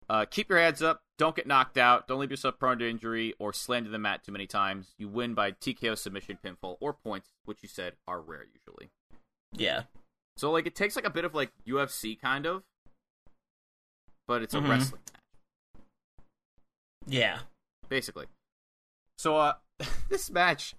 uh, 0.08 0.24
keep 0.24 0.48
your 0.48 0.58
heads 0.58 0.82
up, 0.82 1.02
don't 1.18 1.36
get 1.36 1.46
knocked 1.46 1.78
out, 1.78 2.08
don't 2.08 2.18
leave 2.18 2.30
yourself 2.30 2.58
prone 2.58 2.78
to 2.78 2.88
injury 2.88 3.34
or 3.38 3.52
slam 3.52 3.84
to 3.84 3.90
the 3.90 3.98
mat 3.98 4.24
too 4.24 4.32
many 4.32 4.46
times. 4.46 4.94
You 4.98 5.08
win 5.08 5.34
by 5.34 5.52
TKO 5.52 5.96
submission, 5.96 6.38
pinfall, 6.44 6.76
or 6.80 6.92
points, 6.92 7.28
which 7.44 7.62
you 7.62 7.68
said 7.68 7.92
are 8.08 8.20
rare 8.20 8.44
usually. 8.52 8.90
Yeah. 9.52 9.82
So 10.36 10.50
like 10.50 10.66
it 10.66 10.74
takes 10.74 10.96
like 10.96 11.04
a 11.04 11.10
bit 11.10 11.24
of 11.24 11.34
like 11.34 11.52
UFC 11.68 12.18
kind 12.20 12.46
of, 12.46 12.62
but 14.26 14.42
it's 14.42 14.54
a 14.54 14.58
Mhm. 14.58 14.68
wrestling 14.68 15.02
match 15.12 15.22
Yeah. 17.06 17.40
basically. 17.88 18.26
So 19.18 19.36
uh, 19.36 19.54
this 20.08 20.30
match, 20.30 20.74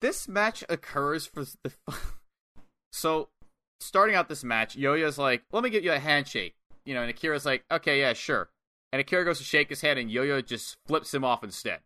this 0.00 0.28
match 0.28 0.62
occurs 0.68 1.26
for 1.26 1.44
the. 1.44 1.72
so 2.92 3.28
starting 3.82 4.14
out 4.14 4.28
this 4.28 4.44
match, 4.44 4.76
Yoya's 4.76 5.18
like, 5.18 5.42
"Let 5.52 5.62
me 5.62 5.70
give 5.70 5.84
you 5.84 5.92
a 5.92 5.98
handshake," 5.98 6.54
you 6.84 6.94
know, 6.94 7.02
and 7.02 7.10
Akira's 7.10 7.46
like, 7.46 7.64
"Okay, 7.70 8.00
yeah, 8.00 8.12
sure." 8.12 8.50
And 8.92 9.00
Akira 9.00 9.24
goes 9.24 9.38
to 9.38 9.44
shake 9.44 9.70
his 9.70 9.80
hand, 9.80 9.98
and 9.98 10.10
Yoya 10.10 10.44
just 10.44 10.76
flips 10.86 11.14
him 11.14 11.24
off 11.24 11.42
instead. 11.42 11.80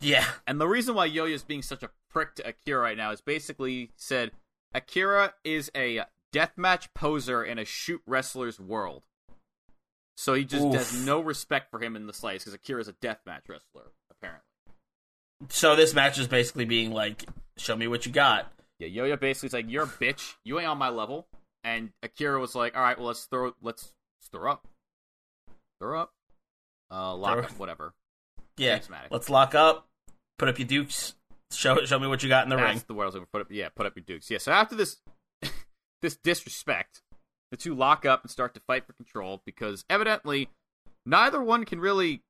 Yeah. 0.00 0.26
And 0.46 0.60
the 0.60 0.68
reason 0.68 0.94
why 0.94 1.08
Yoya's 1.08 1.42
being 1.42 1.62
such 1.62 1.82
a 1.82 1.90
prick 2.10 2.34
to 2.36 2.48
Akira 2.48 2.80
right 2.80 2.96
now 2.96 3.10
is 3.10 3.20
basically 3.20 3.90
said 3.96 4.30
Akira 4.72 5.34
is 5.44 5.70
a 5.74 6.04
deathmatch 6.32 6.88
poser 6.94 7.42
in 7.42 7.58
a 7.58 7.64
shoot 7.64 8.02
wrestler's 8.06 8.60
world. 8.60 9.02
So 10.16 10.34
he 10.34 10.44
just 10.44 10.64
Oof. 10.64 10.74
has 10.74 11.04
no 11.04 11.20
respect 11.20 11.70
for 11.70 11.80
him 11.80 11.96
in 11.96 12.06
the 12.06 12.12
slice 12.12 12.44
because 12.44 12.54
Akira 12.54 12.80
is 12.80 12.88
a 12.88 12.92
deathmatch 12.92 13.48
wrestler, 13.48 13.90
apparently. 14.10 14.42
So 15.48 15.74
this 15.74 15.94
match 15.94 16.18
is 16.18 16.28
basically 16.28 16.64
being 16.64 16.92
like, 16.92 17.24
show 17.56 17.76
me 17.76 17.88
what 17.88 18.06
you 18.06 18.12
got. 18.12 18.52
Yeah, 18.78 18.88
Yoya 18.88 19.18
basically 19.20 19.46
is 19.48 19.52
like, 19.52 19.70
"You're 19.70 19.84
a 19.84 19.86
bitch. 19.86 20.34
You 20.44 20.58
ain't 20.58 20.68
on 20.68 20.78
my 20.78 20.88
level." 20.88 21.26
And 21.62 21.90
Akira 22.02 22.38
was 22.40 22.54
like, 22.54 22.76
"All 22.76 22.82
right, 22.82 22.98
well, 22.98 23.06
let's 23.08 23.24
throw, 23.24 23.52
let's 23.62 23.92
throw 24.32 24.50
up, 24.52 24.66
throw 25.80 26.00
up, 26.00 26.12
uh, 26.90 27.14
lock 27.14 27.34
Throw- 27.38 27.44
up, 27.44 27.58
whatever." 27.58 27.94
Yeah. 28.56 28.80
Let's 29.10 29.30
lock 29.30 29.54
up. 29.54 29.88
Put 30.38 30.48
up 30.48 30.58
your 30.58 30.68
dukes. 30.68 31.14
Show 31.52 31.84
show 31.84 31.98
me 31.98 32.06
what 32.08 32.22
you 32.22 32.28
got 32.28 32.44
in 32.44 32.50
the 32.50 32.56
That's 32.56 32.74
ring. 32.78 32.84
the 32.88 32.94
word 32.94 33.04
I 33.04 33.06
was 33.06 33.14
looking 33.14 33.26
for. 33.26 33.38
Put 33.38 33.40
up, 33.42 33.46
yeah, 33.50 33.68
put 33.68 33.86
up 33.86 33.94
your 33.96 34.04
dukes. 34.04 34.30
Yeah. 34.30 34.38
So 34.38 34.50
after 34.52 34.74
this, 34.74 34.96
this 36.02 36.16
disrespect, 36.16 37.02
the 37.50 37.56
two 37.56 37.74
lock 37.74 38.04
up 38.04 38.22
and 38.22 38.30
start 38.30 38.54
to 38.54 38.60
fight 38.60 38.86
for 38.86 38.92
control 38.92 39.40
because 39.46 39.84
evidently 39.88 40.48
neither 41.06 41.40
one 41.42 41.64
can 41.64 41.78
really 41.80 42.22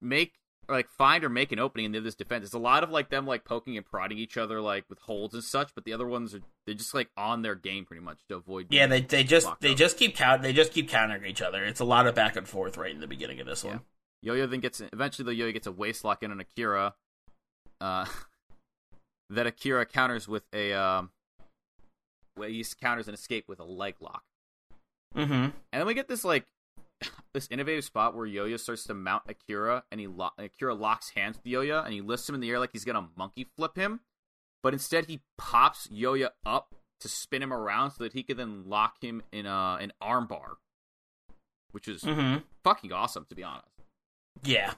make 0.00 0.34
like 0.70 0.88
find 0.88 1.24
or 1.24 1.28
make 1.28 1.52
an 1.52 1.58
opening 1.58 1.86
in 1.86 1.92
the 1.92 1.98
other's 1.98 2.14
defense. 2.14 2.42
There's 2.42 2.54
a 2.54 2.58
lot 2.58 2.82
of 2.84 2.90
like 2.90 3.10
them 3.10 3.26
like 3.26 3.44
poking 3.44 3.76
and 3.76 3.84
prodding 3.84 4.18
each 4.18 4.36
other 4.36 4.60
like 4.60 4.84
with 4.88 4.98
holds 5.00 5.34
and 5.34 5.42
such, 5.44 5.74
but 5.74 5.84
the 5.84 5.92
other 5.92 6.06
ones 6.06 6.34
are 6.34 6.40
they're 6.66 6.74
just 6.74 6.94
like 6.94 7.08
on 7.16 7.42
their 7.42 7.54
game 7.54 7.84
pretty 7.84 8.02
much 8.02 8.18
to 8.28 8.36
avoid. 8.36 8.66
Yeah, 8.70 8.86
they 8.86 9.00
they 9.00 9.24
just 9.24 9.48
they 9.60 9.72
up. 9.72 9.76
just 9.76 9.98
keep 9.98 10.16
count 10.16 10.42
they 10.42 10.52
just 10.52 10.72
keep 10.72 10.88
countering 10.88 11.24
each 11.26 11.42
other. 11.42 11.64
It's 11.64 11.80
a 11.80 11.84
lot 11.84 12.06
of 12.06 12.14
back 12.14 12.36
and 12.36 12.48
forth 12.48 12.76
right 12.76 12.94
in 12.94 13.00
the 13.00 13.06
beginning 13.06 13.40
of 13.40 13.46
this 13.46 13.64
Yeah. 13.64 13.70
one. 13.70 13.80
Yoya 14.24 14.48
then 14.50 14.60
gets 14.60 14.80
eventually 14.80 15.34
the 15.34 15.42
Yoya 15.42 15.52
gets 15.52 15.66
a 15.66 15.72
waist 15.72 16.04
lock 16.04 16.22
in 16.22 16.30
on 16.30 16.40
Akira. 16.40 16.94
Uh, 17.80 18.06
that 19.30 19.46
Akira 19.46 19.86
counters 19.86 20.28
with 20.28 20.44
a 20.52 20.72
um, 20.72 21.10
well, 22.36 22.48
he 22.48 22.64
counters 22.80 23.08
an 23.08 23.14
escape 23.14 23.48
with 23.48 23.60
a 23.60 23.64
leg 23.64 23.94
lock. 24.00 24.22
Mm-hmm. 25.16 25.32
And 25.32 25.52
then 25.72 25.86
we 25.86 25.94
get 25.94 26.08
this 26.08 26.24
like 26.24 26.44
this 27.34 27.48
innovative 27.50 27.84
spot 27.84 28.14
where 28.16 28.26
Yoya 28.26 28.58
starts 28.58 28.84
to 28.84 28.94
mount 28.94 29.22
Akira, 29.28 29.84
and 29.90 30.00
he 30.00 30.06
lo- 30.06 30.30
Akira 30.38 30.74
locks 30.74 31.10
hands 31.10 31.36
with 31.36 31.52
Yoya, 31.52 31.84
and 31.84 31.92
he 31.94 32.00
lifts 32.00 32.28
him 32.28 32.34
in 32.34 32.40
the 32.40 32.50
air 32.50 32.58
like 32.58 32.70
he's 32.72 32.84
gonna 32.84 33.08
monkey 33.16 33.46
flip 33.56 33.76
him, 33.76 34.00
but 34.62 34.72
instead 34.72 35.06
he 35.06 35.20
pops 35.38 35.86
Yoya 35.88 36.30
up 36.44 36.74
to 37.00 37.08
spin 37.08 37.42
him 37.42 37.52
around 37.52 37.92
so 37.92 38.04
that 38.04 38.12
he 38.12 38.22
can 38.22 38.36
then 38.36 38.64
lock 38.66 38.96
him 39.02 39.22
in 39.32 39.46
a 39.46 39.78
an 39.80 39.92
armbar, 40.02 40.56
which 41.72 41.88
is 41.88 42.02
Mm-hmm. 42.02 42.38
fucking 42.64 42.92
awesome 42.92 43.26
to 43.28 43.34
be 43.34 43.42
honest. 43.44 43.66
Yeah. 44.44 44.74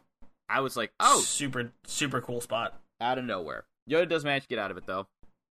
I 0.49 0.61
was 0.61 0.77
like, 0.77 0.93
oh, 1.01 1.21
super 1.21 1.73
super 1.85 2.21
cool 2.21 2.41
spot. 2.41 2.79
out 3.01 3.19
of 3.19 3.25
nowhere. 3.25 3.65
Yoya 3.91 4.09
does 4.09 4.25
manage 4.25 4.43
to 4.45 4.49
get 4.49 4.59
out 4.59 4.71
of 4.71 4.77
it 4.77 4.87
though. 4.87 5.07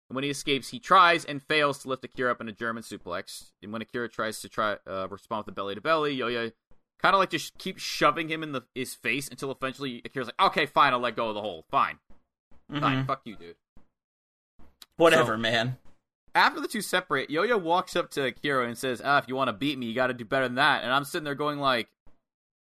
And 0.09 0.15
when 0.15 0.23
he 0.23 0.29
escapes, 0.29 0.69
he 0.69 0.79
tries 0.79 1.25
and 1.25 1.43
fails 1.43 1.79
to 1.79 1.89
lift 1.89 2.03
Akira 2.05 2.31
up 2.31 2.39
in 2.41 2.47
a 2.47 2.53
German 2.53 2.81
suplex. 2.83 3.51
And 3.61 3.71
when 3.73 3.81
Akira 3.81 4.07
tries 4.09 4.39
to 4.41 4.49
try 4.49 4.77
uh, 4.87 5.07
respond 5.09 5.45
with 5.45 5.53
a 5.53 5.55
belly 5.55 5.75
to 5.75 5.81
belly, 5.81 6.17
Yoya 6.17 6.53
kind 7.01 7.13
of 7.15 7.19
like 7.19 7.29
just 7.29 7.57
keep 7.57 7.77
shoving 7.79 8.29
him 8.29 8.43
in 8.43 8.51
the 8.51 8.61
his 8.75 8.93
face 8.95 9.27
until 9.29 9.51
eventually 9.51 10.01
Akira's 10.05 10.27
like, 10.27 10.41
"Okay, 10.51 10.65
fine, 10.65 10.93
I'll 10.93 10.99
let 10.99 11.15
go 11.15 11.29
of 11.29 11.35
the 11.35 11.41
hold. 11.41 11.65
Fine, 11.69 11.99
fine, 12.69 13.03
Mhm. 13.03 13.07
fuck 13.07 13.21
you, 13.25 13.35
dude." 13.35 13.55
Whatever, 14.97 15.33
So- 15.33 15.37
man. 15.37 15.77
After 16.35 16.59
the 16.61 16.67
two 16.67 16.81
separate, 16.81 17.29
Yoya 17.29 17.59
walks 17.59 17.95
up 17.95 18.11
to 18.11 18.25
Akira 18.25 18.67
and 18.67 18.77
says, 18.77 19.01
"Ah, 19.03 19.17
if 19.17 19.27
you 19.27 19.35
want 19.35 19.47
to 19.47 19.53
beat 19.53 19.77
me, 19.79 19.87
you 19.87 19.95
got 19.95 20.07
to 20.07 20.13
do 20.13 20.23
better 20.25 20.45
than 20.47 20.55
that." 20.55 20.83
And 20.83 20.91
I'm 20.93 21.03
sitting 21.03 21.23
there 21.23 21.33
going 21.35 21.59
like, 21.59 21.89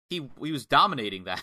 "He 0.09 0.31
he 0.41 0.53
was 0.53 0.65
dominating 0.65 1.25
that. 1.25 1.43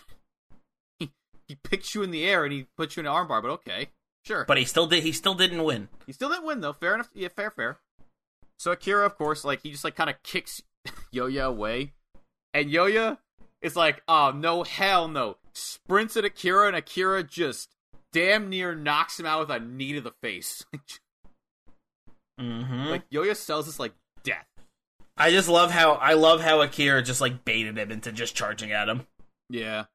he 0.99 1.11
he 1.47 1.55
picked 1.55 1.93
you 1.93 2.01
in 2.01 2.09
the 2.11 2.25
air 2.25 2.43
and 2.43 2.51
he 2.53 2.63
put 2.75 2.95
you 2.95 3.01
in 3.01 3.05
an 3.07 3.13
armbar, 3.13 3.41
but 3.41 3.51
okay, 3.51 3.91
sure." 4.25 4.45
But 4.45 4.57
he 4.57 4.65
still 4.65 4.87
did 4.87 5.03
he 5.03 5.11
still 5.11 5.35
didn't 5.35 5.63
win. 5.63 5.89
He 6.07 6.13
still 6.13 6.29
didn't 6.29 6.45
win 6.45 6.61
though. 6.61 6.73
Fair 6.73 6.95
enough. 6.95 7.09
Yeah, 7.13 7.27
fair, 7.27 7.51
fair. 7.51 7.79
So 8.57 8.71
Akira, 8.71 9.05
of 9.05 9.15
course, 9.15 9.43
like 9.43 9.61
he 9.61 9.69
just 9.71 9.83
like 9.83 9.95
kind 9.95 10.09
of 10.09 10.21
kicks 10.23 10.61
Yoya 11.13 11.45
away, 11.47 11.93
and 12.53 12.69
Yoya 12.69 13.17
is 13.61 13.75
like, 13.75 14.01
"Oh 14.07 14.31
no, 14.35 14.63
hell 14.63 15.07
no!" 15.07 15.37
Sprints 15.53 16.17
at 16.17 16.25
Akira, 16.25 16.67
and 16.67 16.75
Akira 16.75 17.23
just 17.23 17.75
damn 18.11 18.49
near 18.49 18.75
knocks 18.75 19.19
him 19.19 19.25
out 19.25 19.39
with 19.41 19.49
a 19.49 19.59
knee 19.59 19.93
to 19.93 20.01
the 20.01 20.11
face. 20.21 20.65
Mm-hmm. 22.39 22.87
like 22.89 23.07
Yoya 23.11 23.35
sells 23.35 23.67
this 23.67 23.79
like 23.79 23.93
death. 24.23 24.47
I 25.15 25.29
just 25.29 25.47
love 25.47 25.69
how 25.69 25.91
I 25.93 26.13
love 26.13 26.41
how 26.41 26.61
Akira 26.61 27.03
just 27.03 27.21
like 27.21 27.45
baited 27.45 27.77
him 27.77 27.91
into 27.91 28.11
just 28.11 28.35
charging 28.35 28.71
at 28.71 28.89
him 28.89 29.05
Yeah. 29.49 29.85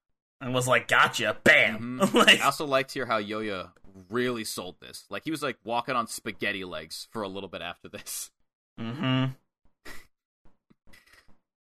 and 0.41 0.55
was 0.55 0.69
like, 0.69 0.87
"Gotcha, 0.87 1.37
bam!" 1.43 1.99
Mhm. 2.01 2.15
like, 2.27 2.41
I 2.41 2.45
also 2.45 2.65
liked 2.65 2.93
here 2.93 3.07
how 3.07 3.21
Yoya 3.21 3.73
really 4.09 4.45
sold 4.45 4.77
this. 4.81 5.05
Like 5.11 5.25
he 5.25 5.33
was 5.33 5.43
like 5.43 5.59
walking 5.65 5.97
on 5.97 6.07
spaghetti 6.07 6.65
legs 6.65 7.09
for 7.11 7.23
a 7.23 7.29
little 7.29 7.49
bit 7.49 7.61
after 7.61 7.89
this. 7.89 8.31
mm-hmm. 8.81 9.33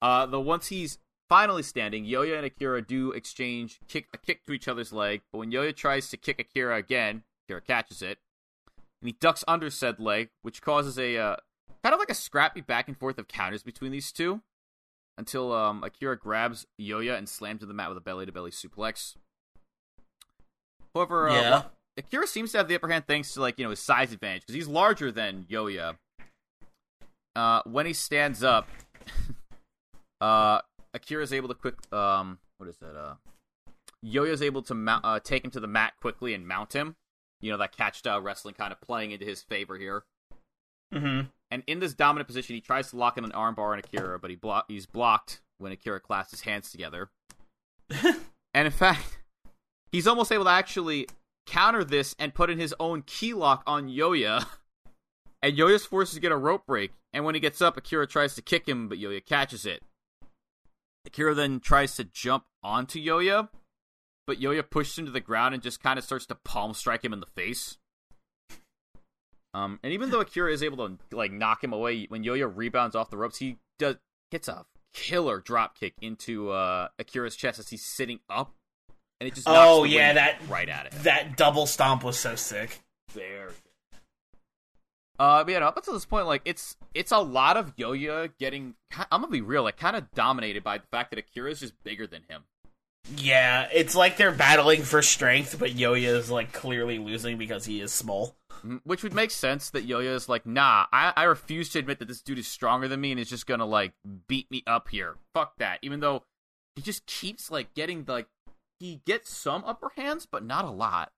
Uh, 0.03 0.27
the 0.27 0.41
once 0.41 0.69
he's 0.69 0.99
finally 1.29 1.63
standing, 1.63 2.05
Yoya 2.05 2.37
and 2.37 2.47
Akira 2.47 2.83
do 2.83 3.13
exchange 3.13 3.81
kick 3.89 4.07
a 4.15 4.19
kick 4.19 4.45
to 4.45 4.53
each 4.53 4.69
other's 4.69 4.93
leg, 4.93 5.23
but 5.33 5.39
when 5.39 5.51
Yoya 5.51 5.75
tries 5.75 6.09
to 6.11 6.17
kick 6.17 6.39
Akira 6.39 6.77
again, 6.77 7.23
Akira 7.49 7.61
catches 7.63 8.03
it, 8.03 8.19
and 9.01 9.09
he 9.09 9.17
ducks 9.21 9.43
under 9.49 9.71
said 9.71 9.99
leg, 9.99 10.29
which 10.43 10.61
causes 10.63 10.99
a 10.99 11.17
uh, 11.17 11.37
kind 11.83 11.93
of 11.95 11.99
like 11.99 12.11
a 12.11 12.15
scrappy 12.15 12.61
back 12.61 12.89
and 12.89 12.97
forth 12.99 13.19
of 13.19 13.27
counters 13.29 13.63
between 13.63 13.93
these 13.93 14.13
two. 14.13 14.43
until 15.19 15.51
um, 15.53 15.83
Akira 15.83 16.19
grabs 16.19 16.67
Yoya 16.79 17.17
and 17.17 17.27
slams 17.29 17.61
to 17.61 17.67
the 17.67 17.73
mat 17.75 17.89
with 17.89 17.97
a 17.97 18.03
belly 18.03 18.27
to 18.27 18.33
belly 18.33 18.51
suplex. 18.51 19.15
However, 20.95 21.29
uh, 21.31 21.35
Yeah. 21.35 21.51
well, 21.51 21.73
Akira 21.97 22.27
seems 22.27 22.53
to 22.53 22.59
have 22.59 22.69
the 22.69 22.75
upper 22.75 22.89
hand 22.89 23.07
thanks 23.07 23.33
to 23.35 23.41
like 23.41 23.59
you 23.59 23.65
know 23.65 23.71
his 23.71 23.81
size 23.81 24.13
advantage 24.13 24.43
because 24.43 24.55
he's 24.55 24.69
larger 24.69 25.11
than 25.11 25.45
Yoya. 25.45 25.97
Uh, 27.35 27.63
when 27.65 27.87
he 27.87 27.93
stands 27.95 28.43
up, 28.45 28.69
uh, 30.21 30.61
Akira's 30.95 31.33
able 31.33 31.49
to 31.49 31.55
quick 31.55 31.75
um 31.93 32.39
what 32.59 32.69
is 32.69 32.77
that 32.79 32.97
uh 32.97 33.15
Yoya's 34.05 34.43
able 34.43 34.63
to 34.63 34.75
mount, 34.75 35.05
uh, 35.05 35.19
take 35.21 35.45
him 35.45 35.51
to 35.51 35.61
the 35.61 35.67
mat 35.67 35.95
quickly 36.01 36.35
and 36.35 36.47
mount 36.47 36.75
him. 36.75 36.97
You 37.41 37.51
know 37.51 37.59
that 37.59 37.77
catch 37.77 37.99
style 37.99 38.21
wrestling 38.21 38.55
kind 38.55 38.73
of 38.73 38.81
playing 38.81 39.11
into 39.11 39.25
his 39.25 39.43
favor 39.43 39.77
here. 39.77 40.05
Mm-hmm. 40.95 41.27
And 41.51 41.63
in 41.67 41.81
this 41.81 41.95
dominant 41.95 42.27
position, 42.27 42.55
he 42.55 42.61
tries 42.61 42.91
to 42.91 42.97
lock 42.97 43.19
in 43.19 43.25
an 43.25 43.33
armbar 43.33 43.73
on 43.73 43.79
Akira, 43.79 44.19
but 44.19 44.31
he 44.31 44.37
blo- 44.37 44.63
he's 44.69 44.87
blocked 44.87 45.41
when 45.59 45.73
Akira 45.73 46.01
clasps 46.01 46.33
his 46.33 46.41
hands 46.43 46.71
together. 46.71 47.11
and 47.91 48.67
in 48.67 48.71
fact, 48.71 49.19
he's 49.93 50.07
almost 50.07 50.33
able 50.33 50.45
to 50.45 50.51
actually 50.51 51.07
counter 51.47 51.85
this 51.85 52.15
and 52.19 52.35
put 52.35 52.51
in 52.51 52.59
his 52.59 52.75
own 52.81 53.03
key 53.03 53.35
lock 53.35 53.63
on 53.67 53.89
Yoya. 53.89 54.47
And 55.43 55.57
Yoya's 55.57 55.85
forced 55.85 56.15
to 56.15 56.19
get 56.19 56.33
a 56.33 56.37
rope 56.37 56.67
break. 56.67 56.93
And 57.13 57.25
when 57.25 57.35
he 57.35 57.41
gets 57.41 57.61
up, 57.61 57.77
Akira 57.77 58.07
tries 58.07 58.35
to 58.35 58.43
kick 58.43 58.67
him, 58.67 58.89
but 58.89 58.99
Yoya 58.99 59.25
catches 59.25 59.67
it. 59.67 59.83
Akira 61.07 61.35
then 61.35 61.61
tries 61.61 61.97
to 61.97 62.05
jump 62.05 62.45
onto 62.63 63.03
Yoya, 63.03 63.49
but 64.27 64.41
Yoya 64.41 64.69
pushes 64.69 64.99
him 64.99 65.07
to 65.07 65.13
the 65.13 65.21
ground 65.21 65.55
and 65.55 65.63
just 65.63 65.83
kind 65.83 65.99
of 65.99 66.05
starts 66.05 66.27
to 66.27 66.35
palm 66.35 66.75
strike 66.75 67.05
him 67.05 67.13
in 67.13 67.21
the 67.21 67.27
face. 67.27 67.79
Um, 69.55 69.81
and 69.83 69.93
even 69.93 70.11
though 70.11 70.21
Akira 70.23 70.53
is 70.53 70.63
able 70.63 70.89
to 70.89 70.99
like 71.13 71.33
knock 71.33 71.63
him 71.63 71.73
away 71.73 72.07
when 72.09 72.25
Yoya 72.25 72.51
rebounds 72.55 72.97
off 72.97 73.11
the 73.11 73.17
ropes, 73.17 73.39
he 73.39 73.59
does 73.79 73.97
hits 74.31 74.49
a 74.49 74.67
killer 74.93 75.41
drop 75.41 75.79
kick 75.79 75.95
into 76.03 76.51
uh, 76.51 76.89
Akira's 76.99 77.37
chest 77.37 77.59
as 77.59 77.69
he's 77.69 77.85
sitting 77.85 78.21
up, 78.29 78.55
and 79.21 79.29
it 79.29 79.35
just 79.35 79.47
knocks 79.47 79.59
Oh 79.61 79.85
yeah, 79.85 80.13
that 80.15 80.41
right 80.49 80.69
at 80.69 80.87
it. 80.87 80.93
That 81.05 81.37
double 81.37 81.67
stomp 81.67 82.03
was 82.03 82.19
so 82.19 82.35
sick. 82.35 82.81
Very 83.11 83.47
good. 83.47 83.55
Uh, 85.19 85.43
but 85.45 85.53
yeah, 85.53 85.61
no, 85.61 85.67
up 85.67 85.77
until 85.77 85.95
this 85.95 86.05
point, 86.05 86.27
like 86.27 86.43
it's 86.45 86.77
it's 86.95 87.13
a 87.13 87.19
lot 87.19 87.57
of 87.57 87.75
Yoya 87.77 88.31
getting. 88.39 88.75
I'm 89.11 89.23
gonna 89.23 89.29
be 89.29 89.41
real, 89.41 89.63
like 89.63 89.77
kind 89.79 89.97
of 89.97 90.11
dominated 90.13 90.63
by 90.63 90.79
the 90.79 90.87
fact 90.91 91.11
that 91.11 91.19
Akira 91.19 91.51
is 91.51 91.61
just 91.61 91.83
bigger 91.85 92.07
than 92.07 92.23
him. 92.29 92.43
Yeah, 93.17 93.69
it's 93.73 93.95
like 93.95 94.17
they're 94.17 94.33
battling 94.33 94.83
for 94.83 95.01
strength, 95.01 95.59
but 95.59 95.71
Yoya 95.71 96.17
is 96.17 96.31
like 96.31 96.53
clearly 96.53 96.99
losing 96.99 97.39
because 97.39 97.65
he 97.65 97.81
is 97.81 97.93
small. 97.93 98.35
Mhm, 98.65 98.81
Which 98.85 99.03
would 99.05 99.15
make 99.15 99.31
sense 99.31 99.71
that 99.71 99.87
Yoya 99.89 100.15
is 100.15 100.29
like, 100.29 100.45
nah, 100.45 100.87
I, 100.93 101.13
I 101.17 101.23
refuse 101.25 101.69
to 101.71 101.79
admit 101.79 101.99
that 102.01 102.09
this 102.09 102.21
dude 102.21 102.39
is 102.39 102.49
stronger 102.49 102.89
than 102.89 103.01
me 103.01 103.13
and 103.13 103.21
is 103.21 103.29
just 103.31 103.47
gonna 103.47 103.67
like 103.67 103.93
beat 104.29 104.51
me 104.51 104.63
up 104.67 104.89
here. 104.89 105.17
Fuck 105.35 105.57
that. 105.59 105.79
Even 105.83 106.01
though 106.01 106.25
he 106.75 106.83
just 106.83 107.07
keeps 107.07 107.51
like 107.51 107.75
getting 107.75 108.05
like 108.09 108.27
he 108.81 109.01
gets 109.07 109.33
some 109.35 109.63
upper 109.65 109.93
hands, 109.97 110.27
but 110.31 110.45
not 110.45 110.65
a 110.65 110.71
lot. 110.71 111.13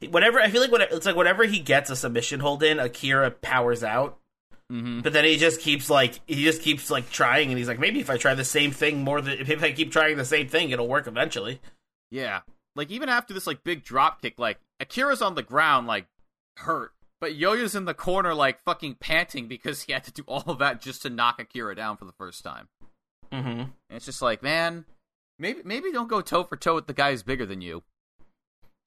Whenever 0.00 0.40
I 0.40 0.50
feel 0.50 0.60
like 0.60 0.72
when 0.72 0.82
it's 0.82 1.06
like 1.06 1.16
whenever 1.16 1.44
he 1.44 1.58
gets 1.58 1.90
a 1.90 1.96
submission 1.96 2.40
hold 2.40 2.62
in, 2.62 2.78
Akira 2.78 3.30
powers 3.30 3.82
out. 3.82 4.18
Mm-hmm. 4.70 5.00
But 5.00 5.12
then 5.12 5.24
he 5.24 5.36
just 5.36 5.60
keeps 5.60 5.88
like 5.88 6.20
he 6.26 6.44
just 6.44 6.60
keeps 6.60 6.90
like 6.90 7.10
trying, 7.10 7.50
and 7.50 7.58
he's 7.58 7.68
like, 7.68 7.78
maybe 7.78 8.00
if 8.00 8.10
I 8.10 8.16
try 8.16 8.34
the 8.34 8.44
same 8.44 8.72
thing 8.72 9.04
more 9.04 9.20
than 9.20 9.38
if 9.38 9.62
I 9.62 9.72
keep 9.72 9.92
trying 9.92 10.16
the 10.16 10.24
same 10.24 10.48
thing, 10.48 10.70
it'll 10.70 10.88
work 10.88 11.06
eventually. 11.06 11.60
Yeah. 12.10 12.40
Like 12.74 12.90
even 12.90 13.08
after 13.08 13.32
this 13.32 13.46
like 13.46 13.64
big 13.64 13.84
drop 13.84 14.20
kick, 14.20 14.38
like 14.38 14.58
Akira's 14.80 15.22
on 15.22 15.34
the 15.34 15.42
ground 15.42 15.86
like 15.86 16.06
hurt, 16.58 16.92
but 17.20 17.36
Yoya's 17.36 17.74
in 17.74 17.84
the 17.84 17.94
corner 17.94 18.34
like 18.34 18.60
fucking 18.60 18.96
panting 18.96 19.48
because 19.48 19.82
he 19.82 19.92
had 19.92 20.04
to 20.04 20.12
do 20.12 20.24
all 20.28 20.44
of 20.46 20.58
that 20.58 20.80
just 20.80 21.02
to 21.02 21.10
knock 21.10 21.40
Akira 21.40 21.74
down 21.74 21.96
for 21.96 22.04
the 22.04 22.12
first 22.12 22.44
time. 22.44 22.68
Mm-hmm. 23.32 23.60
And 23.60 23.72
it's 23.90 24.04
just 24.04 24.22
like, 24.22 24.42
man, 24.42 24.84
maybe 25.38 25.60
maybe 25.64 25.92
don't 25.92 26.08
go 26.08 26.20
toe 26.20 26.44
for 26.44 26.56
toe 26.56 26.74
with 26.74 26.86
the 26.86 26.92
guy 26.92 27.12
who's 27.12 27.22
bigger 27.22 27.46
than 27.46 27.60
you. 27.60 27.82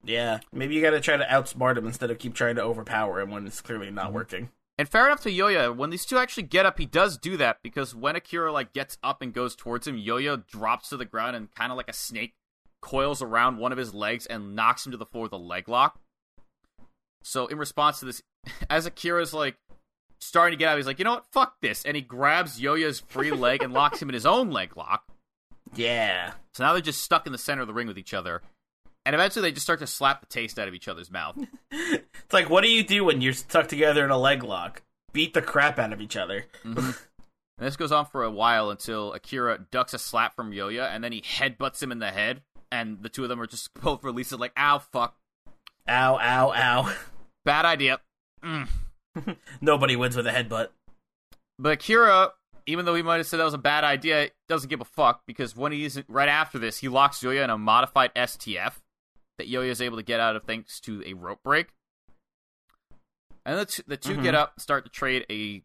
Yeah, 0.04 0.40
maybe 0.52 0.74
you 0.74 0.82
got 0.82 0.90
to 0.90 1.00
try 1.00 1.16
to 1.16 1.24
outsmart 1.24 1.76
him 1.76 1.86
instead 1.86 2.10
of 2.10 2.18
keep 2.18 2.34
trying 2.34 2.56
to 2.56 2.62
overpower 2.62 3.20
him 3.20 3.30
when 3.30 3.46
it's 3.46 3.60
clearly 3.60 3.90
not 3.90 4.06
mm-hmm. 4.06 4.14
working. 4.14 4.48
And 4.78 4.88
fair 4.88 5.04
enough 5.04 5.20
to 5.24 5.30
Yoya, 5.30 5.76
when 5.76 5.90
these 5.90 6.06
two 6.06 6.16
actually 6.16 6.44
get 6.44 6.64
up, 6.64 6.78
he 6.78 6.86
does 6.86 7.18
do 7.18 7.36
that 7.36 7.58
because 7.62 7.94
when 7.94 8.16
Akira 8.16 8.50
like 8.50 8.72
gets 8.72 8.96
up 9.02 9.20
and 9.20 9.34
goes 9.34 9.54
towards 9.54 9.86
him, 9.86 9.96
Yoya 9.96 10.46
drops 10.46 10.88
to 10.88 10.96
the 10.96 11.04
ground 11.04 11.36
and 11.36 11.54
kind 11.54 11.70
of 11.70 11.76
like 11.76 11.90
a 11.90 11.92
snake 11.92 12.32
coils 12.80 13.20
around 13.20 13.58
one 13.58 13.72
of 13.72 13.78
his 13.78 13.92
legs 13.92 14.24
and 14.24 14.56
knocks 14.56 14.86
him 14.86 14.92
to 14.92 14.96
the 14.96 15.04
floor 15.04 15.24
with 15.24 15.32
a 15.32 15.36
leg 15.36 15.68
lock. 15.68 16.00
So 17.22 17.46
in 17.46 17.58
response 17.58 18.00
to 18.00 18.06
this, 18.06 18.22
as 18.70 18.86
Akira's 18.86 19.34
like 19.34 19.56
starting 20.18 20.58
to 20.58 20.62
get 20.62 20.70
up, 20.70 20.76
he's 20.76 20.86
like, 20.86 20.98
you 20.98 21.04
know 21.04 21.12
what, 21.12 21.26
fuck 21.30 21.60
this, 21.60 21.84
and 21.84 21.94
he 21.94 22.00
grabs 22.00 22.58
Yoya's 22.58 23.00
free 23.00 23.32
leg 23.32 23.62
and 23.62 23.74
locks 23.74 24.00
him 24.00 24.08
in 24.08 24.14
his 24.14 24.24
own 24.24 24.50
leg 24.50 24.76
lock. 24.76 25.04
Yeah, 25.74 26.32
So 26.54 26.64
now 26.64 26.72
they're 26.72 26.82
just 26.82 27.04
stuck 27.04 27.26
in 27.26 27.32
the 27.32 27.38
center 27.38 27.60
of 27.60 27.68
the 27.68 27.74
ring 27.74 27.86
with 27.86 27.98
each 27.98 28.14
other. 28.14 28.42
And 29.06 29.14
eventually 29.14 29.42
they 29.42 29.52
just 29.52 29.66
start 29.66 29.80
to 29.80 29.86
slap 29.86 30.20
the 30.20 30.26
taste 30.26 30.58
out 30.58 30.68
of 30.68 30.74
each 30.74 30.88
other's 30.88 31.10
mouth. 31.10 31.36
it's 31.70 32.32
like 32.32 32.50
what 32.50 32.62
do 32.62 32.70
you 32.70 32.84
do 32.84 33.04
when 33.04 33.20
you're 33.20 33.32
stuck 33.32 33.68
together 33.68 34.04
in 34.04 34.10
a 34.10 34.18
leg 34.18 34.42
lock? 34.42 34.82
Beat 35.12 35.34
the 35.34 35.42
crap 35.42 35.78
out 35.78 35.92
of 35.92 36.00
each 36.00 36.16
other. 36.16 36.44
Mm-hmm. 36.64 36.90
And 37.60 37.66
this 37.66 37.76
goes 37.76 37.92
on 37.92 38.06
for 38.06 38.24
a 38.24 38.30
while 38.30 38.70
until 38.70 39.12
Akira 39.12 39.66
ducks 39.70 39.92
a 39.92 39.98
slap 39.98 40.34
from 40.34 40.50
Yoya, 40.50 40.88
and 40.88 41.04
then 41.04 41.12
he 41.12 41.20
headbutts 41.20 41.82
him 41.82 41.92
in 41.92 41.98
the 41.98 42.10
head, 42.10 42.40
and 42.72 43.02
the 43.02 43.10
two 43.10 43.22
of 43.22 43.28
them 43.28 43.40
are 43.40 43.46
just 43.46 43.74
both 43.82 44.02
released 44.02 44.32
like, 44.32 44.52
ow, 44.56 44.78
fuck. 44.78 45.14
Ow, 45.86 46.18
ow, 46.18 46.52
ow. 46.54 46.94
Bad 47.44 47.66
idea. 47.66 48.00
Mm. 48.42 48.68
Nobody 49.60 49.94
wins 49.94 50.16
with 50.16 50.26
a 50.26 50.30
headbutt. 50.30 50.68
But 51.58 51.72
Akira, 51.72 52.30
even 52.64 52.86
though 52.86 52.94
he 52.94 53.02
might 53.02 53.18
have 53.18 53.26
said 53.26 53.40
that 53.40 53.44
was 53.44 53.52
a 53.52 53.58
bad 53.58 53.84
idea, 53.84 54.30
doesn't 54.48 54.70
give 54.70 54.80
a 54.80 54.86
fuck, 54.86 55.22
because 55.26 55.54
when 55.54 55.72
he's 55.72 56.00
right 56.08 56.30
after 56.30 56.58
this, 56.58 56.78
he 56.78 56.88
locks 56.88 57.18
Yoya 57.18 57.44
in 57.44 57.50
a 57.50 57.58
modified 57.58 58.14
STF 58.14 58.74
that 59.40 59.50
Yoya 59.50 59.70
is 59.70 59.80
able 59.80 59.96
to 59.96 60.02
get 60.02 60.20
out 60.20 60.36
of 60.36 60.44
thanks 60.44 60.78
to 60.80 61.02
a 61.06 61.14
rope 61.14 61.42
break. 61.42 61.68
And 63.46 63.58
the, 63.58 63.64
t- 63.64 63.82
the 63.86 63.96
2 63.96 64.16
get 64.16 64.22
mm-hmm. 64.22 64.36
up, 64.36 64.60
start 64.60 64.84
to 64.84 64.90
trade 64.90 65.24
a. 65.30 65.62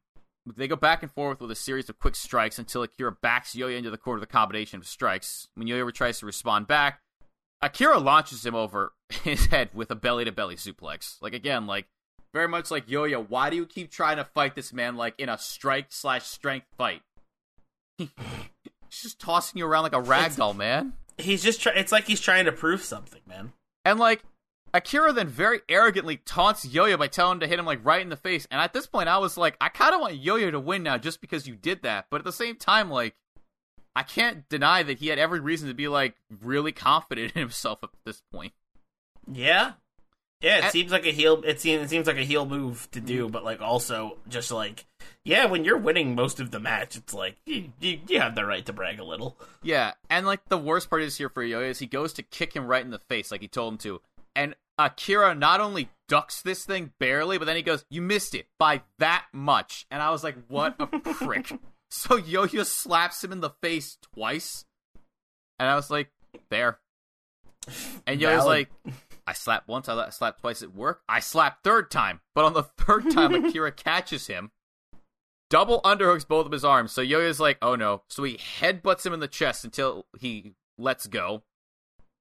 They 0.55 0.67
go 0.67 0.75
back 0.75 1.03
and 1.03 1.11
forth 1.11 1.41
with 1.41 1.51
a 1.51 1.55
series 1.55 1.89
of 1.89 1.99
quick 1.99 2.15
strikes 2.15 2.57
until 2.57 2.83
Akira 2.83 3.11
backs 3.11 3.53
Yoya 3.53 3.77
into 3.77 3.89
the 3.89 3.97
corner 3.97 4.17
of 4.17 4.21
the 4.21 4.31
combination 4.31 4.79
of 4.79 4.87
strikes. 4.87 5.49
When 5.55 5.67
Yoya 5.67 5.91
tries 5.91 6.19
to 6.19 6.25
respond 6.25 6.67
back, 6.67 7.01
Akira 7.61 7.97
launches 7.97 8.45
him 8.45 8.55
over 8.55 8.93
his 9.09 9.47
head 9.47 9.71
with 9.73 9.91
a 9.91 9.95
belly 9.95 10.23
to 10.23 10.31
belly 10.31 10.55
suplex. 10.55 11.21
Like 11.21 11.33
again, 11.33 11.67
like 11.67 11.87
very 12.33 12.47
much 12.47 12.71
like 12.71 12.87
Yoya. 12.87 13.27
Why 13.27 13.49
do 13.49 13.57
you 13.57 13.65
keep 13.65 13.91
trying 13.91 14.17
to 14.17 14.23
fight 14.23 14.55
this 14.55 14.71
man 14.71 14.95
like 14.95 15.15
in 15.17 15.27
a 15.27 15.37
strike 15.37 15.87
slash 15.89 16.25
strength 16.25 16.67
fight? 16.77 17.01
He's 17.97 18.09
just 18.89 19.19
tossing 19.19 19.59
you 19.59 19.65
around 19.65 19.83
like 19.83 19.93
a 19.93 20.01
rag 20.01 20.35
doll, 20.37 20.53
man. 20.53 20.93
He's 21.17 21.43
just 21.43 21.61
try- 21.61 21.73
it's 21.73 21.91
like 21.91 22.05
he's 22.05 22.21
trying 22.21 22.45
to 22.45 22.51
prove 22.51 22.81
something, 22.81 23.21
man. 23.27 23.53
And 23.85 23.99
like 23.99 24.23
Akira 24.73 25.13
then 25.13 25.29
very 25.29 25.61
arrogantly 25.69 26.17
taunts 26.17 26.65
Yoya 26.65 26.99
by 26.99 27.07
telling 27.07 27.35
him 27.35 27.39
to 27.41 27.47
hit 27.47 27.59
him 27.59 27.65
like 27.65 27.85
right 27.85 28.01
in 28.01 28.09
the 28.09 28.17
face. 28.17 28.45
And 28.51 28.59
at 28.59 28.73
this 28.73 28.87
point, 28.87 29.07
I 29.07 29.19
was 29.19 29.37
like, 29.37 29.55
I 29.61 29.69
kind 29.69 29.95
of 29.95 30.01
want 30.01 30.21
Yoya 30.21 30.51
to 30.51 30.59
win 30.59 30.83
now 30.83 30.97
just 30.97 31.21
because 31.21 31.47
you 31.47 31.55
did 31.55 31.83
that. 31.83 32.07
But 32.11 32.17
at 32.17 32.25
the 32.25 32.33
same 32.33 32.57
time, 32.57 32.89
like, 32.89 33.15
I 33.95 34.03
can't 34.03 34.49
deny 34.49 34.83
that 34.83 34.99
he 34.99 35.07
had 35.07 35.17
every 35.19 35.39
reason 35.39 35.69
to 35.69 35.73
be 35.73 35.87
like 35.87 36.15
really 36.41 36.73
confident 36.73 37.31
in 37.35 37.39
himself 37.39 37.79
at 37.83 37.91
this 38.05 38.21
point. 38.33 38.51
Yeah. 39.31 39.73
Yeah, 40.45 40.57
it 40.59 40.63
And- 40.65 40.71
seems 40.71 40.91
like 40.91 41.07
a 41.07 41.11
heel 41.11 41.41
it 41.43 41.59
seems 41.59 41.81
it 41.85 41.89
seems 41.89 42.05
like 42.05 42.17
a 42.17 42.23
heel 42.23 42.45
move 42.45 42.87
to 42.91 43.01
do, 43.01 43.27
mm. 43.27 43.31
but 43.31 43.43
like 43.43 43.61
also 43.61 44.17
just 44.29 44.51
like 44.51 44.85
yeah, 45.23 45.45
when 45.47 45.65
you're 45.65 45.79
winning 45.79 46.13
most 46.13 46.39
of 46.39 46.51
the 46.51 46.59
match, 46.59 46.95
it's 46.95 47.15
like 47.15 47.37
you, 47.47 47.71
you, 47.79 47.99
you 48.07 48.19
have 48.19 48.35
the 48.35 48.45
right 48.45 48.63
to 48.67 48.71
brag 48.71 48.99
a 48.99 49.03
little. 49.03 49.39
Yeah, 49.63 49.93
and 50.07 50.27
like 50.27 50.47
the 50.47 50.57
worst 50.59 50.87
part 50.91 51.01
is 51.01 51.17
here 51.17 51.29
for 51.29 51.43
Yoya 51.43 51.71
is 51.71 51.79
he 51.79 51.87
goes 51.87 52.13
to 52.13 52.21
kick 52.21 52.55
him 52.55 52.67
right 52.67 52.85
in 52.85 52.91
the 52.91 52.99
face 52.99 53.31
like 53.31 53.41
he 53.41 53.47
told 53.47 53.73
him 53.73 53.77
to, 53.79 54.01
and 54.35 54.53
Akira 54.77 55.33
not 55.33 55.61
only 55.61 55.89
ducks 56.07 56.43
this 56.43 56.63
thing 56.63 56.93
barely, 56.99 57.39
but 57.39 57.45
then 57.45 57.55
he 57.55 57.63
goes, 57.63 57.83
"You 57.89 58.03
missed 58.03 58.35
it 58.35 58.45
by 58.59 58.83
that 58.99 59.25
much," 59.33 59.87
and 59.89 59.99
I 59.99 60.11
was 60.11 60.23
like, 60.23 60.35
"What 60.47 60.75
a 60.77 60.85
prick!" 60.85 61.53
so 61.89 62.19
Yoya 62.19 62.65
slaps 62.65 63.23
him 63.23 63.31
in 63.31 63.39
the 63.39 63.49
face 63.63 63.97
twice, 64.13 64.65
and 65.57 65.67
I 65.67 65.75
was 65.75 65.89
like, 65.89 66.11
"There." 66.51 66.77
And 68.05 68.21
Yoya's 68.21 68.43
Valid. 68.43 68.67
like, 68.85 68.95
"I 69.27 69.33
slapped 69.33 69.67
once, 69.67 69.87
I 69.89 70.09
slapped 70.09 70.41
twice 70.41 70.61
at 70.61 70.73
work, 70.75 71.01
I 71.09 71.19
slapped 71.19 71.63
third 71.63 71.89
time, 71.91 72.21
but 72.33 72.45
on 72.45 72.53
the 72.53 72.63
third 72.63 73.09
time, 73.11 73.33
Akira 73.33 73.71
catches 73.71 74.27
him." 74.27 74.51
double 75.51 75.79
underhooks 75.83 76.27
both 76.27 76.47
of 76.47 76.51
his 76.51 76.65
arms. 76.65 76.91
So 76.91 77.03
Yoya's 77.03 77.39
like, 77.39 77.59
oh 77.61 77.75
no. 77.75 78.01
So 78.09 78.23
he 78.23 78.35
headbutts 78.37 79.05
him 79.05 79.13
in 79.13 79.19
the 79.19 79.27
chest 79.27 79.63
until 79.63 80.07
he 80.19 80.55
lets 80.77 81.05
go. 81.05 81.43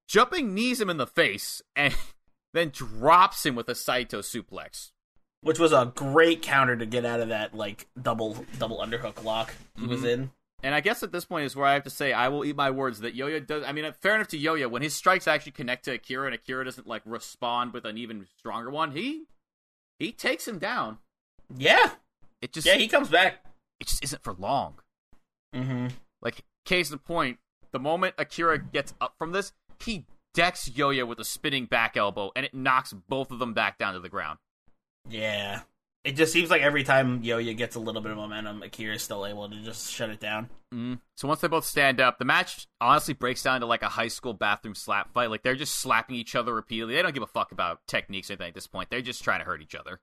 Jumping 0.07 0.53
knees 0.55 0.79
him 0.81 0.91
in 0.91 0.99
the 0.99 1.07
face 1.07 1.63
and 1.75 1.97
then 2.53 2.69
drops 2.69 3.45
him 3.47 3.55
with 3.55 3.69
a 3.71 3.75
Saito 3.75 4.21
suplex. 4.21 4.93
Which 5.41 5.59
was 5.59 5.73
a 5.73 5.91
great 5.95 6.43
counter 6.43 6.77
to 6.77 6.85
get 6.87 7.07
out 7.07 7.21
of 7.21 7.31
that 7.31 7.55
like 7.55 7.89
double 8.01 8.45
double 8.59 8.79
underhook 8.79 9.25
lock 9.25 9.55
he 9.79 9.87
was 9.87 10.03
Mhm. 10.03 10.09
in. 10.13 10.31
And 10.65 10.75
I 10.75 10.81
guess 10.81 11.03
at 11.03 11.13
this 11.13 11.27
point 11.27 11.45
is 11.45 11.55
where 11.55 11.67
I 11.67 11.75
have 11.75 11.83
to 11.85 11.91
say 11.91 12.15
I 12.15 12.29
will 12.29 12.43
eat 12.43 12.57
my 12.57 12.71
words 12.71 13.01
that 13.01 13.15
Yoya 13.15 13.47
does. 13.47 13.63
I 13.65 13.73
mean, 13.73 13.93
fair 14.01 14.15
enough 14.15 14.29
to 14.29 14.39
Yoya 14.39 14.71
when 14.71 14.81
his 14.81 14.95
strikes 14.95 15.29
actually 15.29 15.53
connect 15.53 15.85
to 15.85 15.93
Akira 15.93 16.25
and 16.25 16.35
Akira 16.35 16.65
doesn't 16.65 16.87
like 16.87 17.03
respond 17.05 17.75
with 17.75 17.85
an 17.85 17.99
even 17.99 18.27
stronger 18.39 18.71
one. 18.71 18.93
He 18.93 19.27
he 19.99 20.11
takes 20.11 20.49
him 20.49 20.59
down. 20.59 20.99
Yeah. 21.55 21.91
It 22.41 22.55
just 22.55 22.67
Yeah, 22.67 22.77
he 22.77 22.89
comes 22.89 23.11
back. 23.11 23.45
it 23.79 23.89
just 23.89 24.03
isn't 24.03 24.23
for 24.23 24.33
long. 24.33 24.77
Mm-hmm. 25.55 25.89
Like, 26.23 26.45
case 26.65 26.91
in 26.91 26.99
point, 26.99 27.39
the 27.73 27.79
moment 27.79 28.15
Akira 28.17 28.59
gets 28.59 28.95
up 29.03 29.15
from 29.19 29.33
this, 29.33 29.53
he 29.79 30.07
decks 30.33 30.69
Yoya 30.69 31.07
with 31.07 31.21
a 31.21 31.25
spinning 31.25 31.67
back 31.67 31.95
elbow, 31.97 32.33
and 32.35 32.47
it 32.47 32.55
knocks 32.55 32.93
both 32.93 33.31
of 33.31 33.39
them 33.39 33.53
back 33.53 33.79
down 33.79 33.93
to 33.93 34.01
the 34.01 34.09
ground. 34.09 34.39
Yeah. 35.09 35.61
It 36.05 36.17
just 36.17 36.35
seems 36.35 36.51
like 36.51 36.61
every 36.61 36.85
time 36.85 37.23
Yo-Yo 37.23 37.55
gets 37.55 37.77
a 37.77 37.81
little 37.81 38.03
bit 38.03 38.11
of 38.11 38.19
momentum, 38.19 38.63
Akira's 38.63 39.03
still 39.03 39.25
able 39.25 39.49
to 39.49 39.57
just 39.63 39.91
shut 39.91 40.11
it 40.11 40.21
down. 40.21 40.51
Mm. 40.73 41.01
So 41.15 41.27
once 41.27 41.41
they 41.41 41.49
both 41.49 41.65
stand 41.65 41.99
up, 41.99 42.19
the 42.19 42.27
match 42.27 42.67
honestly 42.79 43.15
breaks 43.15 43.43
down 43.43 43.61
to 43.61 43.67
like 43.67 43.83
a 43.83 43.89
high 43.89 44.09
school 44.09 44.35
bathroom 44.35 44.75
slap 44.75 45.15
fight. 45.15 45.31
Like 45.31 45.43
they're 45.43 45.55
just 45.55 45.77
slapping 45.77 46.17
each 46.17 46.35
other 46.35 46.55
repeatedly. 46.55 46.95
They 46.95 47.03
don't 47.03 47.15
give 47.15 47.23
a 47.23 47.27
fuck 47.27 47.53
about 47.53 47.87
techniques 47.87 48.29
or 48.29 48.35
anything 48.35 48.49
at 48.49 48.55
this 48.55 48.67
point. 48.67 48.91
They're 48.91 49.01
just 49.01 49.25
trying 49.25 49.39
to 49.41 49.47
hurt 49.47 49.63
each 49.63 49.75
other. 49.75 49.99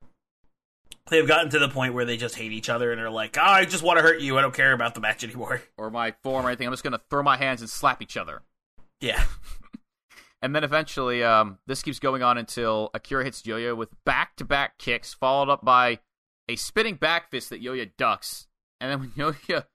They've 1.08 1.26
gotten 1.26 1.50
to 1.50 1.60
the 1.60 1.68
point 1.68 1.94
where 1.94 2.04
they 2.04 2.16
just 2.16 2.34
hate 2.34 2.52
each 2.52 2.68
other 2.68 2.90
and 2.90 3.00
are 3.00 3.10
like, 3.10 3.36
oh, 3.38 3.42
I 3.42 3.64
just 3.64 3.84
want 3.84 3.98
to 3.98 4.02
hurt 4.02 4.20
you. 4.20 4.38
I 4.38 4.42
don't 4.42 4.54
care 4.54 4.72
about 4.72 4.94
the 4.94 5.00
match 5.00 5.22
anymore. 5.22 5.62
Or 5.76 5.90
my 5.90 6.14
form 6.24 6.44
or 6.44 6.48
anything. 6.48 6.66
I'm 6.66 6.72
just 6.72 6.84
gonna 6.84 7.00
throw 7.10 7.22
my 7.22 7.36
hands 7.36 7.60
and 7.60 7.70
slap 7.70 8.02
each 8.02 8.16
other. 8.16 8.42
Yeah. 9.00 9.22
And 10.42 10.56
then 10.56 10.64
eventually, 10.64 11.22
um, 11.22 11.58
this 11.68 11.82
keeps 11.82 12.00
going 12.00 12.22
on 12.22 12.36
until 12.36 12.90
Akira 12.94 13.22
hits 13.22 13.42
Yoya 13.42 13.76
with 13.76 13.90
back 14.04 14.34
to 14.36 14.44
back 14.44 14.76
kicks, 14.76 15.14
followed 15.14 15.48
up 15.48 15.64
by 15.64 16.00
a 16.48 16.56
spinning 16.56 16.96
back 16.96 17.30
fist 17.30 17.50
that 17.50 17.62
Yoya 17.62 17.90
ducks. 17.96 18.48
And 18.80 18.90
then 18.90 19.00
when 19.00 19.10
Yoya 19.32 19.66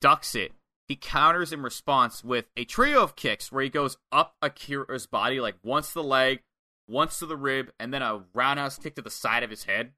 ducks 0.00 0.34
it, 0.34 0.52
he 0.88 0.96
counters 0.96 1.52
in 1.52 1.62
response 1.62 2.24
with 2.24 2.46
a 2.56 2.64
trio 2.64 3.04
of 3.04 3.14
kicks 3.14 3.52
where 3.52 3.62
he 3.62 3.70
goes 3.70 3.96
up 4.10 4.34
Akira's 4.42 5.06
body, 5.06 5.40
like 5.40 5.54
once 5.62 5.88
to 5.88 5.94
the 5.94 6.02
leg, 6.02 6.40
once 6.88 7.20
to 7.20 7.26
the 7.26 7.36
rib, 7.36 7.70
and 7.78 7.94
then 7.94 8.02
a 8.02 8.24
roundhouse 8.34 8.76
kick 8.76 8.96
to 8.96 9.02
the 9.02 9.10
side 9.10 9.44
of 9.44 9.50
his 9.50 9.64
head. 9.64 9.92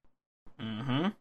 Mm-hmm. 0.60 0.90
And 1.00 1.14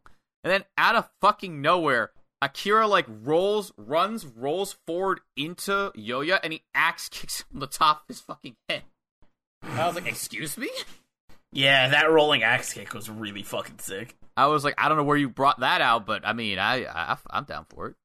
then 0.44 0.66
out 0.78 0.96
of 0.96 1.10
fucking 1.22 1.62
nowhere, 1.62 2.12
Akira 2.42 2.88
like 2.88 3.06
rolls, 3.08 3.72
runs, 3.78 4.26
rolls 4.26 4.78
forward 4.88 5.22
into 5.38 5.92
Yoya, 5.96 6.40
and 6.44 6.54
he 6.54 6.64
axe 6.74 7.10
kicks 7.10 7.42
him 7.42 7.48
on 7.56 7.60
the 7.60 7.68
top 7.68 8.02
of 8.02 8.08
his 8.08 8.20
fucking 8.20 8.56
head. 8.68 8.84
I 9.64 9.86
was 9.86 9.96
like, 9.96 10.08
"Excuse 10.08 10.58
me." 10.58 10.70
Yeah, 11.54 11.90
that 11.90 12.10
rolling 12.10 12.44
axe 12.44 12.74
kick 12.74 12.94
was 12.94 13.10
really 13.10 13.44
fucking 13.44 13.80
sick. 13.80 14.16
I 14.38 14.48
was 14.48 14.64
like, 14.64 14.76
I 14.78 14.88
don't 14.88 14.98
know 14.98 15.04
where 15.04 15.18
you 15.18 15.30
brought 15.30 15.60
that 15.60 15.82
out, 15.82 16.06
but 16.06 16.26
I 16.26 16.34
mean, 16.34 16.58
I, 16.60 16.86
I 16.86 17.18
I'm 17.30 17.44
down 17.44 17.66
for 17.70 17.88
it. 17.88 17.96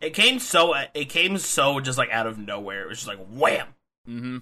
It 0.00 0.14
came 0.14 0.38
so 0.38 0.74
it 0.94 1.08
came 1.08 1.38
so 1.38 1.80
just 1.80 1.98
like 1.98 2.10
out 2.10 2.26
of 2.26 2.38
nowhere. 2.38 2.82
It 2.82 2.88
was 2.88 2.98
just 2.98 3.08
like 3.08 3.24
wham. 3.30 3.68
Mm-hmm. 4.08 4.38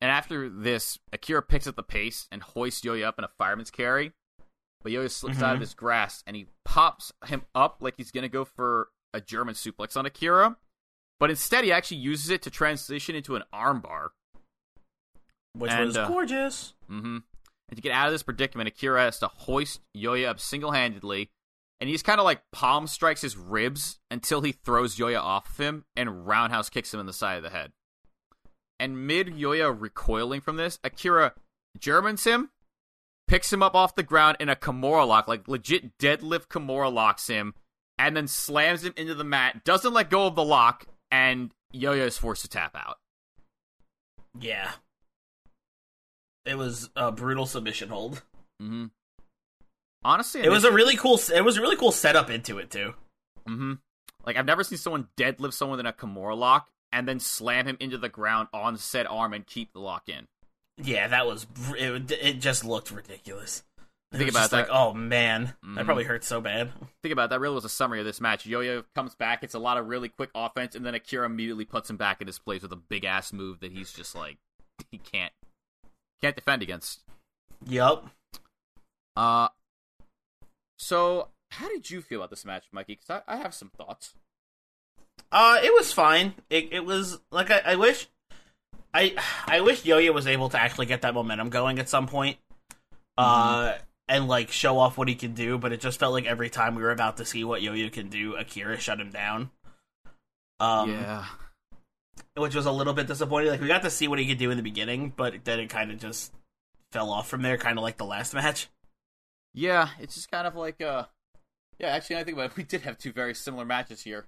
And 0.00 0.10
after 0.10 0.48
this, 0.48 0.98
Akira 1.12 1.42
picks 1.42 1.66
up 1.66 1.76
the 1.76 1.82
pace 1.82 2.26
and 2.32 2.42
hoists 2.42 2.80
Yoya 2.80 3.04
up 3.04 3.18
in 3.18 3.24
a 3.24 3.30
fireman's 3.38 3.70
carry. 3.70 4.12
But 4.82 4.92
Yoya 4.92 5.10
slips 5.10 5.42
out 5.42 5.52
of 5.54 5.58
Mhm. 5.58 5.62
his 5.62 5.74
grasp 5.74 6.24
and 6.26 6.36
he 6.36 6.46
pops 6.64 7.12
him 7.26 7.44
up 7.54 7.78
like 7.80 7.94
he's 7.96 8.10
gonna 8.10 8.28
go 8.28 8.44
for 8.44 8.88
a 9.14 9.20
German 9.20 9.54
suplex 9.54 9.96
on 9.96 10.06
Akira. 10.06 10.56
But 11.20 11.30
instead, 11.30 11.64
he 11.64 11.70
actually 11.72 11.98
uses 11.98 12.30
it 12.30 12.42
to 12.42 12.50
transition 12.50 13.14
into 13.14 13.36
an 13.36 13.44
armbar. 13.52 14.08
Which 15.54 15.70
And, 15.70 15.86
was 15.86 15.96
uh, 15.96 16.08
gorgeous. 16.08 16.74
Mm-hmm. 16.90 17.18
And 17.68 17.76
to 17.76 17.80
get 17.82 17.92
out 17.92 18.06
of 18.08 18.12
this 18.12 18.22
predicament, 18.22 18.68
Akira 18.68 19.02
has 19.02 19.18
to 19.20 19.28
hoist 19.28 19.80
Yoya 19.96 20.28
up 20.28 20.40
single 20.40 20.72
handedly. 20.72 21.30
And 21.80 21.88
he's 21.90 22.02
kind 22.02 22.20
of 22.20 22.24
like 22.24 22.42
palm 22.52 22.86
strikes 22.86 23.22
his 23.22 23.36
ribs 23.36 23.98
until 24.10 24.40
he 24.40 24.52
throws 24.52 24.96
Yoya 24.96 25.20
off 25.20 25.50
of 25.50 25.56
him 25.58 25.84
and 25.96 26.26
roundhouse 26.26 26.70
kicks 26.70 26.92
him 26.94 27.00
in 27.00 27.06
the 27.06 27.12
side 27.12 27.36
of 27.36 27.42
the 27.42 27.50
head. 27.50 27.72
And 28.78 29.06
mid 29.06 29.28
Yoya 29.28 29.74
recoiling 29.78 30.40
from 30.40 30.56
this, 30.56 30.78
Akira 30.84 31.34
Germans 31.78 32.24
him, 32.24 32.50
picks 33.32 33.50
him 33.50 33.62
up 33.62 33.74
off 33.74 33.94
the 33.94 34.02
ground 34.02 34.36
in 34.40 34.50
a 34.50 34.54
Kimura 34.54 35.08
lock, 35.08 35.26
like 35.26 35.48
legit 35.48 35.96
deadlift 35.96 36.48
Kimura 36.48 36.92
locks 36.92 37.28
him, 37.28 37.54
and 37.96 38.14
then 38.14 38.28
slams 38.28 38.84
him 38.84 38.92
into 38.94 39.14
the 39.14 39.24
mat, 39.24 39.64
doesn't 39.64 39.94
let 39.94 40.10
go 40.10 40.26
of 40.26 40.34
the 40.34 40.44
lock, 40.44 40.84
and 41.10 41.50
Yoya 41.72 42.06
is 42.06 42.18
forced 42.18 42.42
to 42.42 42.48
tap 42.48 42.76
out. 42.76 42.98
Yeah. 44.38 44.72
It 46.44 46.58
was 46.58 46.90
a 46.94 47.10
brutal 47.10 47.46
submission 47.46 47.88
hold. 47.88 48.22
Mm-hmm. 48.60 48.86
Honestly, 50.04 50.42
It 50.42 50.50
was 50.50 50.64
a 50.64 50.72
really 50.72 50.96
cool. 50.96 51.18
It 51.34 51.42
was 51.42 51.56
a 51.56 51.62
really 51.62 51.76
cool 51.76 51.92
setup 51.92 52.28
into 52.28 52.58
it 52.58 52.70
too. 52.70 52.92
Mm-hmm. 53.48 53.74
Like 54.26 54.36
I've 54.36 54.44
never 54.44 54.62
seen 54.62 54.76
someone 54.76 55.08
deadlift 55.16 55.54
someone 55.54 55.80
in 55.80 55.86
a 55.86 55.92
Kimura 55.94 56.36
lock 56.36 56.68
and 56.92 57.08
then 57.08 57.18
slam 57.18 57.66
him 57.66 57.78
into 57.80 57.96
the 57.96 58.10
ground 58.10 58.48
on 58.52 58.76
said 58.76 59.06
arm 59.06 59.32
and 59.32 59.46
keep 59.46 59.72
the 59.72 59.80
lock 59.80 60.10
in. 60.10 60.26
Yeah, 60.82 61.08
that 61.08 61.26
was. 61.26 61.46
It, 61.76 62.10
it 62.12 62.32
just 62.40 62.64
looked 62.64 62.90
ridiculous. 62.90 63.62
It 64.12 64.18
Think 64.18 64.30
about 64.30 64.40
just 64.40 64.52
like, 64.52 64.66
that. 64.66 64.74
oh 64.74 64.92
man, 64.92 65.54
Mhm. 65.64 65.76
that 65.76 65.84
probably 65.86 66.04
hurt 66.04 66.22
so 66.24 66.40
bad. 66.40 66.70
Think 67.02 67.12
about 67.12 67.24
it, 67.26 67.30
that. 67.30 67.40
Really 67.40 67.54
was 67.54 67.64
a 67.64 67.68
summary 67.70 67.98
of 68.00 68.04
this 68.04 68.20
match. 68.20 68.44
Yo-Yo 68.44 68.84
comes 68.94 69.14
back. 69.14 69.42
It's 69.42 69.54
a 69.54 69.58
lot 69.58 69.78
of 69.78 69.86
really 69.88 70.10
quick 70.10 70.28
offense, 70.34 70.74
and 70.74 70.84
then 70.84 70.94
Akira 70.94 71.24
immediately 71.24 71.64
puts 71.64 71.88
him 71.88 71.96
back 71.96 72.20
in 72.20 72.26
his 72.26 72.38
place 72.38 72.60
with 72.62 72.72
a 72.72 72.76
big 72.76 73.04
ass 73.04 73.32
move 73.32 73.60
that 73.60 73.72
he's 73.72 73.90
just 73.92 74.14
like 74.14 74.36
he 74.90 74.98
can't 74.98 75.32
can't 76.20 76.36
defend 76.36 76.62
against. 76.62 77.00
Yup. 77.66 78.08
Uh, 79.16 79.48
so 80.78 81.28
how 81.52 81.68
did 81.68 81.90
you 81.90 82.00
feel 82.02 82.20
about 82.20 82.30
this 82.30 82.44
match, 82.44 82.64
Mikey? 82.72 82.94
Because 83.00 83.22
I, 83.26 83.34
I 83.34 83.36
have 83.38 83.54
some 83.54 83.70
thoughts. 83.76 84.14
Uh, 85.30 85.58
it 85.62 85.72
was 85.72 85.92
fine. 85.92 86.34
It 86.50 86.68
it 86.72 86.84
was 86.84 87.18
like 87.30 87.50
I, 87.50 87.62
I 87.64 87.76
wish, 87.76 88.08
I 88.94 89.14
I 89.46 89.60
wish 89.60 89.84
Yo-Yo 89.84 90.12
was 90.12 90.26
able 90.26 90.48
to 90.50 90.60
actually 90.60 90.86
get 90.86 91.02
that 91.02 91.14
momentum 91.14 91.50
going 91.50 91.78
at 91.78 91.88
some 91.88 92.06
point, 92.06 92.36
uh, 93.16 93.74
and 94.08 94.28
like 94.28 94.50
show 94.52 94.78
off 94.78 94.98
what 94.98 95.08
he 95.08 95.14
can 95.14 95.34
do. 95.34 95.58
But 95.58 95.72
it 95.72 95.80
just 95.80 95.98
felt 95.98 96.12
like 96.12 96.26
every 96.26 96.50
time 96.50 96.74
we 96.74 96.82
were 96.82 96.90
about 96.90 97.16
to 97.16 97.24
see 97.24 97.44
what 97.44 97.62
Yo-Yo 97.62 97.88
can 97.90 98.08
do, 98.08 98.36
Akira 98.36 98.78
shut 98.78 99.00
him 99.00 99.10
down. 99.10 99.50
Um, 100.60 100.90
yeah, 100.90 101.24
which 102.36 102.54
was 102.54 102.66
a 102.66 102.72
little 102.72 102.92
bit 102.92 103.06
disappointing. 103.06 103.50
Like 103.50 103.60
we 103.60 103.66
got 103.68 103.82
to 103.82 103.90
see 103.90 104.08
what 104.08 104.18
he 104.18 104.26
could 104.26 104.38
do 104.38 104.50
in 104.50 104.56
the 104.56 104.62
beginning, 104.62 105.12
but 105.16 105.44
then 105.44 105.60
it 105.60 105.68
kind 105.70 105.90
of 105.90 105.98
just 105.98 106.32
fell 106.92 107.10
off 107.10 107.28
from 107.28 107.42
there, 107.42 107.56
kind 107.56 107.78
of 107.78 107.82
like 107.82 107.96
the 107.96 108.04
last 108.04 108.34
match. 108.34 108.68
yeah. 109.54 109.88
It's 110.00 110.14
just 110.14 110.30
kind 110.30 110.46
of 110.46 110.54
like 110.54 110.80
uh, 110.80 111.06
yeah. 111.78 111.88
Actually, 111.88 112.16
I 112.16 112.24
think 112.24 112.36
about 112.36 112.50
it, 112.50 112.56
we 112.58 112.64
did 112.64 112.82
have 112.82 112.98
two 112.98 113.12
very 113.12 113.34
similar 113.34 113.64
matches 113.64 114.02
here. 114.02 114.26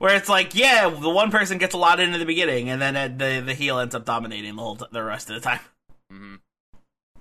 Where 0.00 0.16
it's 0.16 0.30
like, 0.30 0.54
yeah, 0.54 0.88
the 0.88 1.10
one 1.10 1.30
person 1.30 1.58
gets 1.58 1.74
a 1.74 1.78
lot 1.78 2.00
in 2.00 2.12
at 2.14 2.18
the 2.18 2.24
beginning, 2.24 2.70
and 2.70 2.80
then 2.80 2.96
uh, 2.96 3.08
the 3.08 3.42
the 3.44 3.52
heel 3.54 3.78
ends 3.78 3.94
up 3.94 4.06
dominating 4.06 4.56
the 4.56 4.62
whole 4.62 4.76
t- 4.76 4.86
the 4.90 5.02
rest 5.04 5.28
of 5.28 5.34
the 5.34 5.42
time. 5.46 5.60
hmm 6.10 6.34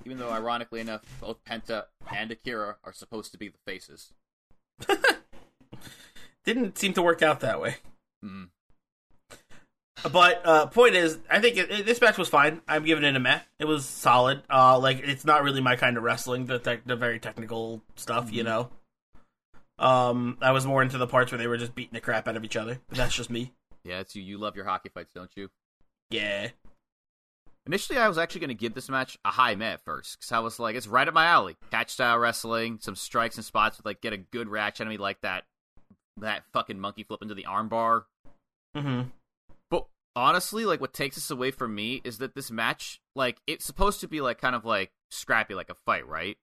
Even 0.05 0.17
though, 0.17 0.31
ironically 0.31 0.79
enough, 0.79 1.01
both 1.19 1.43
Penta 1.43 1.83
and 2.15 2.31
Akira 2.31 2.77
are 2.85 2.93
supposed 2.93 3.33
to 3.33 3.37
be 3.37 3.49
the 3.49 3.57
faces. 3.67 4.13
Didn't 6.45 6.77
seem 6.77 6.93
to 6.93 7.01
work 7.01 7.21
out 7.21 7.41
that 7.41 7.59
way. 7.61 7.75
hmm 8.23 8.45
But 10.09 10.41
uh, 10.45 10.65
point 10.67 10.95
is, 10.95 11.19
I 11.29 11.41
think 11.41 11.57
it, 11.57 11.69
it- 11.69 11.85
this 11.85 11.99
match 11.99 12.17
was 12.17 12.29
fine. 12.29 12.61
I'm 12.65 12.85
giving 12.85 13.03
it 13.03 13.13
a 13.15 13.19
meh. 13.19 13.41
It 13.59 13.65
was 13.65 13.83
solid. 13.85 14.41
Uh, 14.49 14.79
like 14.79 14.99
it's 15.03 15.25
not 15.25 15.43
really 15.43 15.59
my 15.61 15.75
kind 15.75 15.97
of 15.97 16.03
wrestling, 16.03 16.45
the 16.45 16.59
tech 16.59 16.85
the 16.85 16.95
very 16.95 17.19
technical 17.19 17.81
stuff, 17.97 18.31
you 18.31 18.43
know. 18.43 18.69
Um, 19.79 20.37
I 20.41 20.51
was 20.51 20.65
more 20.65 20.81
into 20.81 20.97
the 20.97 21.07
parts 21.07 21.31
where 21.31 21.39
they 21.39 21.47
were 21.47 21.57
just 21.57 21.73
beating 21.73 21.93
the 21.93 22.01
crap 22.01 22.27
out 22.27 22.35
of 22.35 22.43
each 22.43 22.57
other. 22.57 22.79
But 22.89 22.97
that's 22.97 23.15
just 23.15 23.29
me. 23.29 23.53
Yeah, 23.83 23.99
it's 23.99 24.15
you. 24.15 24.21
You 24.21 24.37
love 24.37 24.55
your 24.55 24.65
hockey 24.65 24.89
fights, 24.89 25.13
don't 25.13 25.31
you? 25.35 25.49
Yeah. 26.09 26.49
Initially, 27.65 27.97
I 27.97 28.07
was 28.07 28.17
actually 28.17 28.41
going 28.41 28.49
to 28.49 28.55
give 28.55 28.73
this 28.73 28.89
match 28.89 29.17
a 29.23 29.29
high 29.29 29.55
meh 29.55 29.73
at 29.73 29.85
first 29.85 30.19
because 30.19 30.31
I 30.31 30.39
was 30.39 30.59
like, 30.59 30.75
it's 30.75 30.87
right 30.87 31.07
up 31.07 31.13
my 31.13 31.25
alley. 31.25 31.55
Catch 31.71 31.91
style 31.91 32.17
wrestling, 32.17 32.79
some 32.81 32.95
strikes 32.95 33.35
and 33.35 33.45
spots 33.45 33.77
with 33.77 33.85
like 33.85 34.01
get 34.01 34.13
a 34.13 34.17
good 34.17 34.49
reaction 34.49 34.85
out 34.85 34.87
of 34.87 34.91
me, 34.91 34.97
like 34.97 35.21
that 35.21 35.43
that 36.17 36.43
fucking 36.51 36.79
monkey 36.79 37.03
flip 37.03 37.21
into 37.21 37.35
the 37.35 37.43
armbar. 37.43 38.03
Mm-hmm. 38.75 39.09
But 39.69 39.85
honestly, 40.15 40.65
like 40.65 40.81
what 40.81 40.93
takes 40.93 41.15
this 41.15 41.31
away 41.31 41.51
from 41.51 41.75
me 41.75 42.01
is 42.03 42.17
that 42.17 42.35
this 42.35 42.51
match, 42.51 43.01
like 43.15 43.37
it's 43.47 43.65
supposed 43.65 44.01
to 44.01 44.07
be 44.07 44.19
like 44.19 44.41
kind 44.41 44.55
of 44.55 44.65
like 44.65 44.91
scrappy, 45.09 45.53
like 45.53 45.69
a 45.69 45.75
fight, 45.85 46.07
right? 46.07 46.37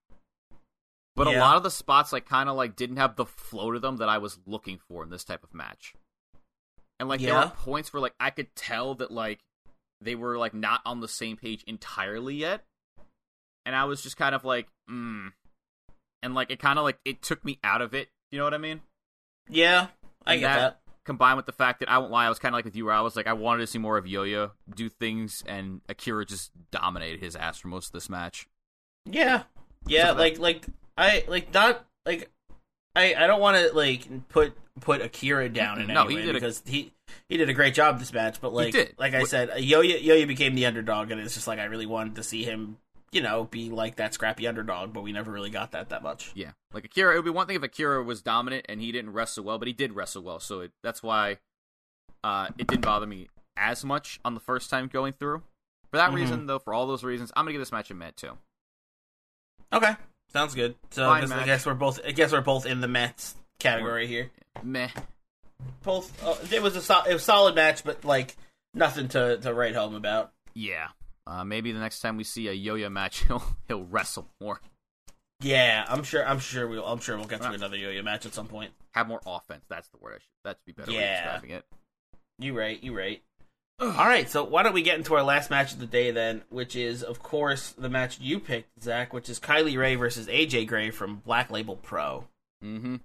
But 1.16 1.26
a 1.28 1.38
lot 1.38 1.56
of 1.56 1.62
the 1.62 1.70
spots 1.70 2.12
like 2.12 2.28
kind 2.28 2.48
of 2.48 2.56
like 2.56 2.76
didn't 2.76 2.98
have 2.98 3.16
the 3.16 3.24
flow 3.24 3.72
to 3.72 3.80
them 3.80 3.96
that 3.96 4.08
I 4.08 4.18
was 4.18 4.38
looking 4.46 4.78
for 4.86 5.02
in 5.02 5.10
this 5.10 5.24
type 5.24 5.42
of 5.42 5.54
match. 5.54 5.94
And 7.00 7.08
like 7.08 7.20
there 7.20 7.34
were 7.34 7.52
points 7.56 7.92
where 7.92 8.00
like 8.00 8.14
I 8.20 8.30
could 8.30 8.54
tell 8.54 8.94
that 8.96 9.10
like 9.10 9.40
they 10.00 10.14
were 10.14 10.36
like 10.38 10.54
not 10.54 10.82
on 10.84 11.00
the 11.00 11.08
same 11.08 11.36
page 11.36 11.64
entirely 11.66 12.36
yet. 12.36 12.64
And 13.64 13.74
I 13.74 13.84
was 13.84 14.02
just 14.02 14.16
kind 14.16 14.34
of 14.34 14.44
like, 14.44 14.68
mm. 14.90 15.32
And 16.22 16.34
like 16.34 16.50
it 16.50 16.58
kind 16.58 16.78
of 16.78 16.84
like 16.84 16.98
it 17.04 17.22
took 17.22 17.44
me 17.44 17.58
out 17.64 17.82
of 17.82 17.94
it. 17.94 18.08
You 18.30 18.38
know 18.38 18.44
what 18.44 18.54
I 18.54 18.58
mean? 18.58 18.80
Yeah, 19.48 19.88
I 20.26 20.34
And 20.34 20.40
get 20.40 20.54
that. 20.54 20.80
combined 21.04 21.36
with 21.36 21.46
the 21.46 21.52
fact 21.52 21.80
that 21.80 21.90
I 21.90 21.98
won't 21.98 22.10
lie, 22.12 22.26
I 22.26 22.28
was 22.28 22.38
kind 22.38 22.54
of 22.54 22.58
like 22.58 22.64
with 22.64 22.76
you, 22.76 22.86
where 22.86 22.94
I 22.94 23.00
was 23.00 23.14
like, 23.16 23.26
I 23.26 23.32
wanted 23.32 23.60
to 23.60 23.66
see 23.68 23.78
more 23.78 23.96
of 23.96 24.06
Yo-Yo 24.06 24.50
do 24.74 24.88
things, 24.88 25.44
and 25.46 25.80
Akira 25.88 26.26
just 26.26 26.50
dominated 26.72 27.20
his 27.20 27.36
ass 27.36 27.58
for 27.58 27.68
most 27.68 27.86
of 27.86 27.92
this 27.92 28.10
match. 28.10 28.48
Yeah, 29.04 29.44
yeah, 29.86 30.10
like 30.10 30.38
like 30.38 30.66
I 30.96 31.24
like 31.28 31.52
not 31.52 31.84
like 32.04 32.30
I 32.94 33.14
I 33.14 33.26
don't 33.26 33.40
want 33.40 33.56
to 33.58 33.74
like 33.76 34.28
put 34.28 34.56
put 34.80 35.00
Akira 35.02 35.48
down 35.48 35.80
in 35.80 35.88
No, 35.88 36.02
any 36.02 36.10
he 36.10 36.14
way 36.16 36.22
did 36.22 36.30
a- 36.30 36.34
because 36.34 36.62
he 36.66 36.92
he 37.28 37.36
did 37.36 37.48
a 37.48 37.54
great 37.54 37.74
job 37.74 37.98
this 37.98 38.12
match, 38.12 38.40
but 38.40 38.52
like 38.52 38.94
like 38.98 39.14
I 39.14 39.24
said, 39.24 39.50
Yo-Yo 39.58 39.96
Yo-Yo 39.96 40.26
became 40.26 40.54
the 40.54 40.66
underdog, 40.66 41.10
and 41.10 41.20
it's 41.20 41.34
just 41.34 41.46
like 41.46 41.58
I 41.58 41.64
really 41.64 41.86
wanted 41.86 42.16
to 42.16 42.22
see 42.22 42.44
him, 42.44 42.78
you 43.12 43.20
know, 43.22 43.44
be 43.44 43.70
like 43.70 43.96
that 43.96 44.14
scrappy 44.14 44.46
underdog, 44.46 44.92
but 44.92 45.02
we 45.02 45.12
never 45.12 45.30
really 45.30 45.50
got 45.50 45.72
that 45.72 45.88
that 45.90 46.02
much. 46.02 46.32
Yeah, 46.34 46.52
like 46.72 46.84
Akira, 46.84 47.12
it 47.14 47.16
would 47.16 47.24
be 47.24 47.30
one 47.30 47.46
thing 47.46 47.56
if 47.56 47.62
Akira 47.62 48.02
was 48.02 48.22
dominant 48.22 48.66
and 48.68 48.80
he 48.80 48.90
didn't 48.92 49.12
wrestle 49.12 49.44
well, 49.44 49.58
but 49.58 49.68
he 49.68 49.74
did 49.74 49.92
wrestle 49.94 50.22
well, 50.22 50.40
so 50.40 50.60
it, 50.60 50.72
that's 50.82 51.02
why 51.02 51.38
Uh, 52.24 52.48
it 52.58 52.66
didn't 52.66 52.84
bother 52.84 53.06
me 53.06 53.28
as 53.56 53.84
much 53.84 54.18
on 54.24 54.34
the 54.34 54.40
first 54.40 54.68
time 54.68 54.88
going 54.88 55.12
through. 55.12 55.42
For 55.90 55.96
that 55.96 56.10
Mhm. 56.10 56.14
reason, 56.14 56.46
though, 56.46 56.58
for 56.58 56.74
all 56.74 56.86
those 56.88 57.04
reasons, 57.04 57.30
I'm 57.36 57.44
gonna 57.44 57.52
give 57.52 57.60
this 57.60 57.70
match 57.70 57.88
a 57.90 57.94
Met 57.94 58.16
too. 58.16 58.36
Okay, 59.72 59.94
sounds 60.32 60.54
good. 60.54 60.74
So 60.90 61.08
I 61.08 61.20
guess, 61.20 61.30
I 61.30 61.44
guess 61.44 61.66
we're 61.66 61.74
both. 61.74 62.00
I 62.06 62.12
guess 62.12 62.32
we're 62.32 62.40
both 62.40 62.66
in 62.66 62.80
the 62.80 62.88
Mets 62.88 63.34
category 63.58 64.06
here. 64.06 64.30
Meh. 64.62 64.88
Both. 65.82 66.22
Uh, 66.24 66.36
it 66.54 66.62
was 66.62 66.76
a 66.76 66.82
sol- 66.82 67.04
it 67.04 67.12
was 67.12 67.22
solid 67.22 67.54
match, 67.54 67.84
but 67.84 68.04
like 68.04 68.36
nothing 68.74 69.08
to 69.08 69.38
to 69.38 69.54
write 69.54 69.74
home 69.74 69.94
about. 69.94 70.32
Yeah. 70.54 70.88
Uh, 71.26 71.44
maybe 71.44 71.72
the 71.72 71.80
next 71.80 72.00
time 72.00 72.16
we 72.16 72.22
see 72.24 72.46
a 72.48 72.52
Yo-Yo 72.52 72.88
match, 72.88 73.24
he'll 73.26 73.42
he'll 73.66 73.82
wrestle 73.84 74.28
more, 74.40 74.60
Yeah, 75.40 75.84
I'm 75.88 76.04
sure. 76.04 76.26
I'm 76.26 76.38
sure 76.38 76.68
we'll. 76.68 76.84
I'm 76.86 77.00
sure 77.00 77.16
we'll 77.16 77.26
get 77.26 77.42
to 77.42 77.50
another 77.50 77.76
yo-yo 77.76 78.02
match 78.02 78.26
at 78.26 78.34
some 78.34 78.46
point. 78.46 78.70
have 78.92 79.08
more 79.08 79.20
offense. 79.26 79.64
That's 79.68 79.88
the 79.88 79.98
word. 79.98 80.14
I 80.14 80.18
should. 80.18 80.28
That 80.44 80.56
should 80.58 80.66
be 80.66 80.72
better 80.72 80.92
way 80.92 80.96
of 80.98 81.02
Yeah. 81.02 81.22
describing 81.32 81.50
it. 81.56 81.64
You 82.38 82.56
right. 82.56 82.82
You 82.82 82.96
right. 82.96 83.22
All 83.78 83.88
right. 83.90 84.28
So 84.28 84.44
why 84.44 84.62
don't 84.62 84.72
we 84.72 84.82
get 84.82 84.96
into 84.98 85.14
our 85.14 85.22
last 85.22 85.50
match 85.50 85.72
of 85.72 85.80
the 85.80 85.86
day 85.86 86.10
then, 86.10 86.42
which 86.48 86.74
is 86.74 87.02
of 87.02 87.22
course 87.22 87.70
the 87.72 87.90
match 87.90 88.18
you 88.20 88.40
picked, 88.40 88.82
Zach, 88.82 89.12
which 89.12 89.28
is 89.28 89.38
Kylie 89.38 89.78
Rae 89.78 89.96
versus 89.96 90.26
AJ 90.28 90.66
Gray 90.66 90.90
from 90.90 91.16
Black 91.16 91.50
Label 91.50 91.76
Pro. 91.76 92.26
Mm-hmm. 92.64 92.96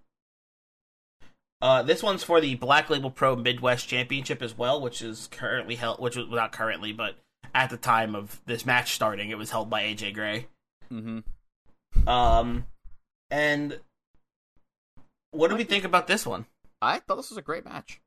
Uh, 1.61 1.83
this 1.83 2.01
one's 2.01 2.23
for 2.23 2.41
the 2.41 2.55
Black 2.55 2.89
Label 2.89 3.11
Pro 3.11 3.35
Midwest 3.35 3.87
Championship 3.87 4.41
as 4.41 4.57
well, 4.57 4.81
which 4.81 5.01
is 5.01 5.27
currently 5.31 5.75
held, 5.75 5.99
which 5.99 6.15
was 6.15 6.27
not 6.29 6.51
currently, 6.51 6.91
but 6.91 7.15
at 7.53 7.69
the 7.69 7.77
time 7.77 8.15
of 8.15 8.41
this 8.45 8.65
match 8.65 8.93
starting, 8.93 9.29
it 9.29 9.37
was 9.37 9.51
held 9.51 9.69
by 9.69 9.83
AJ 9.83 10.13
Gray. 10.13 10.47
Mm-hmm. 10.91 12.07
Um, 12.07 12.65
and 13.29 13.79
what 15.31 15.49
do 15.49 15.55
we 15.55 15.63
think 15.63 15.83
about 15.83 16.07
this 16.07 16.25
one? 16.25 16.45
I 16.81 16.99
thought 16.99 17.17
this 17.17 17.29
was 17.29 17.37
a 17.37 17.43
great 17.43 17.65
match. 17.65 18.01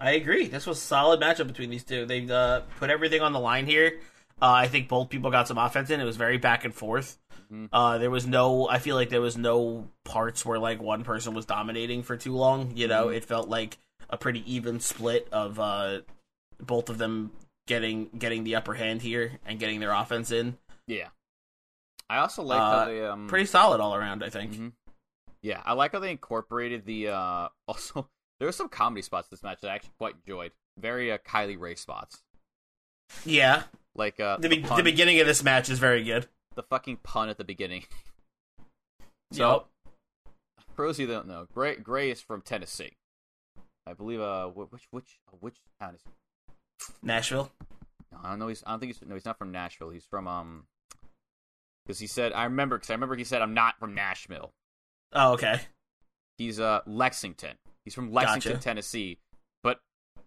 I 0.00 0.12
agree. 0.12 0.46
This 0.46 0.66
was 0.66 0.78
a 0.78 0.80
solid 0.80 1.20
matchup 1.20 1.48
between 1.48 1.70
these 1.70 1.84
two. 1.84 2.06
They 2.06 2.28
uh, 2.30 2.60
put 2.78 2.90
everything 2.90 3.20
on 3.20 3.32
the 3.32 3.40
line 3.40 3.66
here. 3.66 3.98
Uh, 4.40 4.52
I 4.52 4.68
think 4.68 4.88
both 4.88 5.08
people 5.08 5.30
got 5.32 5.48
some 5.48 5.58
offense 5.58 5.90
in. 5.90 6.00
It 6.00 6.04
was 6.04 6.16
very 6.16 6.38
back 6.38 6.64
and 6.64 6.72
forth. 6.72 7.18
Mhm. 7.52 7.68
Uh, 7.72 7.98
there 7.98 8.10
was 8.10 8.24
no. 8.26 8.68
I 8.68 8.78
feel 8.78 8.94
like 8.94 9.08
there 9.10 9.20
was 9.20 9.36
no 9.36 9.88
parts 10.04 10.44
where 10.46 10.58
like 10.58 10.80
one 10.80 11.02
person 11.02 11.34
was 11.34 11.46
dominating 11.46 12.02
for 12.04 12.16
too 12.16 12.36
long. 12.36 12.76
You 12.76 12.86
know, 12.86 13.06
Mhm. 13.08 13.16
it 13.16 13.24
felt 13.24 13.48
like 13.48 13.78
a 14.10 14.16
pretty 14.16 14.44
even 14.52 14.78
split 14.80 15.28
of 15.32 15.58
uh, 15.58 16.02
both 16.60 16.88
of 16.90 16.98
them 16.98 17.32
getting 17.66 18.10
getting 18.16 18.44
the 18.44 18.54
upper 18.54 18.74
hand 18.74 19.02
here 19.02 19.38
and 19.44 19.58
getting 19.58 19.80
their 19.80 19.92
offense 19.92 20.30
in. 20.30 20.56
Yeah. 20.86 21.08
I 22.08 22.18
also 22.18 22.42
like 22.42 22.60
Uh, 22.60 22.78
how 22.78 22.84
they 22.86 23.04
um 23.04 23.26
Pretty 23.28 23.46
solid 23.46 23.80
all 23.80 23.94
around. 23.96 24.22
I 24.22 24.30
think. 24.30 24.52
Mhm. 24.52 24.72
Yeah, 25.42 25.60
I 25.64 25.72
like 25.72 25.92
how 25.92 25.98
they 25.98 26.10
incorporated 26.12 26.84
the 26.86 27.08
uh 27.08 27.48
also 27.68 28.08
there 28.38 28.46
were 28.48 28.52
some 28.52 28.68
comedy 28.68 29.02
spots 29.02 29.28
this 29.28 29.42
match 29.42 29.60
that 29.62 29.70
I 29.70 29.74
actually 29.74 29.92
quite 29.98 30.14
enjoyed. 30.26 30.52
Very 30.78 31.10
uh, 31.12 31.18
Kylie 31.18 31.58
Rae 31.58 31.74
spots. 31.74 32.22
Yeah, 33.24 33.62
Like 33.94 34.20
uh 34.20 34.36
the, 34.36 34.48
be- 34.48 34.60
pun- 34.60 34.76
the 34.76 34.82
beginning 34.84 35.18
of 35.20 35.26
this 35.26 35.42
match 35.42 35.70
is 35.70 35.78
very 35.78 36.04
good. 36.04 36.26
the 36.56 36.62
fucking 36.62 36.98
pun 37.02 37.28
at 37.28 37.38
the 37.38 37.44
beginning. 37.44 37.84
So 39.30 39.38
Yup. 39.50 39.68
for 40.74 40.86
those 40.86 40.96
of 40.96 41.00
you 41.00 41.06
don't 41.06 41.28
know, 41.28 41.46
Gray 41.52 41.76
Gray 41.76 42.10
is 42.10 42.22
from 42.22 42.40
Tennessee. 42.40 42.96
I 43.86 43.92
believe 43.92 44.20
uh 44.22 44.46
which 44.46 44.88
which 44.90 45.18
uh, 45.30 45.36
which 45.40 45.56
town 45.78 45.96
is 45.96 46.00
he? 46.02 46.92
Nashville. 47.02 47.50
No, 48.10 48.18
I 48.24 48.30
don't 48.30 48.38
know. 48.38 48.48
He's 48.48 48.62
I 48.66 48.70
don't 48.70 48.80
think 48.80 48.94
he's 48.96 49.06
no. 49.06 49.14
He's 49.14 49.26
not 49.26 49.36
from 49.36 49.52
Nashville. 49.52 49.90
He's 49.90 50.06
from 50.06 50.26
um. 50.26 50.64
Because 51.84 51.98
he 51.98 52.06
said 52.06 52.32
I 52.32 52.44
remember 52.44 52.78
because 52.78 52.88
I 52.88 52.94
remember 52.94 53.16
he 53.16 53.24
said 53.24 53.42
I'm 53.42 53.52
not 53.52 53.78
from 53.78 53.94
Nashville. 53.94 54.52
Oh, 55.12 55.32
okay. 55.34 55.60
He's 56.38 56.58
uh 56.58 56.80
Lexington. 56.86 57.56
He's 57.88 57.94
from 57.94 58.12
Lexington, 58.12 58.52
Gotcha. 58.52 58.62
Tennessee. 58.62 59.18
But 59.62 59.80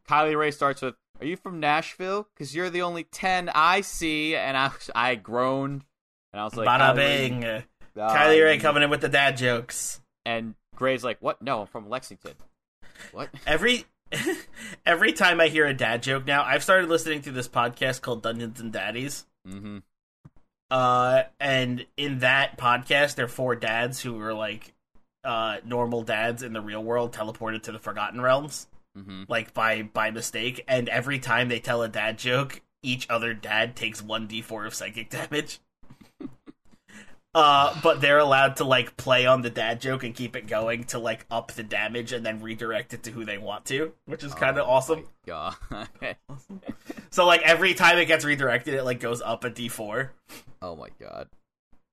Kylie 0.10 0.36
Rae 0.38 0.52
starts 0.52 0.82
with, 0.82 0.96
"Are 1.20 1.26
you 1.26 1.38
from 1.38 1.60
Nashville? 1.60 2.28
Because 2.34 2.56
you're 2.56 2.70
the 2.72 2.82
only 2.82 3.04
ten 3.04 3.50
I 3.54 3.82
see." 3.82 4.36
And 4.36 4.58
I 4.58 4.72
I 4.96 5.16
groaned, 5.16 5.86
and 6.34 6.42
I 6.42 6.44
was 6.44 6.56
like, 6.56 6.68
Bada 6.68 6.96
Ray- 6.98 7.30
bing. 7.30 7.46
uh, 7.46 7.62
Kylie 7.96 8.44
Rae 8.44 8.58
coming 8.58 8.84
in 8.84 8.90
with 8.90 9.02
the 9.02 9.10
dad 9.10 9.38
jokes. 9.38 10.02
And 10.26 10.56
Gray's 10.76 11.04
like, 11.04 11.18
"What? 11.22 11.42
No, 11.42 11.62
I'm 11.62 11.68
from 11.68 11.88
Lexington." 11.90 12.34
What? 13.12 13.30
Every 13.46 13.86
every 14.86 15.14
time 15.14 15.40
I 15.40 15.48
hear 15.48 15.66
a 15.66 15.74
dad 15.74 16.04
joke 16.04 16.26
now, 16.26 16.44
I've 16.44 16.64
started 16.64 16.90
listening 16.90 17.22
to 17.24 17.32
this 17.32 17.48
podcast 17.48 18.02
called 18.02 18.24
Dungeons 18.24 18.60
and 18.60 18.72
Daddies. 18.74 19.26
mm-hmm. 19.48 19.78
Uh, 20.70 21.24
and 21.40 21.86
in 21.98 22.20
that 22.20 22.58
podcast, 22.58 23.16
there 23.16 23.26
are 23.26 23.30
four 23.30 23.56
dads 23.58 24.02
who 24.02 24.18
are 24.22 24.34
like 24.34 24.74
uh 25.24 25.58
normal 25.66 26.04
dads 26.04 26.44
in 26.44 26.54
the 26.54 26.62
real 26.62 26.84
world 26.84 27.14
teleported 27.14 27.64
to 27.64 27.72
the 27.72 27.80
Forgotten 27.80 28.22
Realms, 28.22 28.68
Mm-hmm. 28.98 29.24
like 29.30 29.54
by 29.54 29.84
by 29.84 30.12
mistake. 30.12 30.64
And 30.68 30.90
every 30.90 31.18
time 31.20 31.48
they 31.50 31.60
tell 31.60 31.82
a 31.82 31.88
dad 31.88 32.18
joke, 32.18 32.62
each 32.84 33.10
other 33.10 33.34
dad 33.34 33.76
takes 33.76 34.02
one 34.02 34.28
d4 34.28 34.68
of 34.68 34.74
psychic 34.74 35.10
damage. 35.10 35.60
Uh, 37.34 37.74
but 37.82 38.02
they're 38.02 38.18
allowed 38.18 38.58
to 38.58 38.66
like 38.66 38.98
play 38.98 39.26
on 39.26 39.42
the 39.42 39.50
dad 39.50 39.80
joke 39.80 40.04
and 40.04 40.14
keep 40.14 40.36
it 40.36 40.48
going 40.48 40.84
to 40.84 41.00
like 41.00 41.26
up 41.32 41.54
the 41.54 41.64
damage 41.64 42.12
and 42.12 42.26
then 42.26 42.42
redirect 42.42 42.94
it 42.94 43.04
to 43.04 43.10
who 43.12 43.24
they 43.24 43.38
want 43.38 43.64
to, 43.64 43.94
which 44.06 44.22
is 44.22 44.34
kind 44.34 44.58
of 44.58 44.68
awesome. 44.68 45.08
God. 45.26 45.56
So 47.12 47.26
like 47.26 47.42
every 47.44 47.74
time 47.74 47.98
it 48.00 48.06
gets 48.08 48.26
redirected, 48.26 48.74
it 48.74 48.84
like 48.84 49.00
goes 49.00 49.22
up 49.22 49.46
a 49.46 49.50
d4. 49.50 50.10
oh 50.62 50.76
my 50.76 50.90
god. 51.00 51.30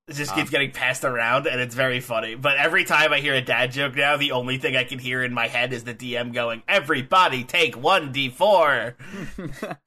It 0.09 0.15
just 0.15 0.31
Ah. 0.31 0.35
keeps 0.35 0.49
getting 0.49 0.71
passed 0.71 1.03
around, 1.05 1.45
and 1.45 1.61
it's 1.61 1.75
very 1.75 1.99
funny. 1.99 2.33
But 2.35 2.57
every 2.57 2.83
time 2.83 3.13
I 3.13 3.19
hear 3.19 3.35
a 3.35 3.41
dad 3.41 3.71
joke 3.71 3.95
now, 3.95 4.17
the 4.17 4.31
only 4.31 4.57
thing 4.57 4.75
I 4.75 4.83
can 4.83 4.97
hear 4.99 5.23
in 5.23 5.33
my 5.33 5.47
head 5.47 5.71
is 5.71 5.83
the 5.83 5.93
DM 5.93 6.33
going, 6.33 6.63
"Everybody 6.67 7.43
take 7.43 7.77
one 7.77 8.11
d4, 8.11 8.95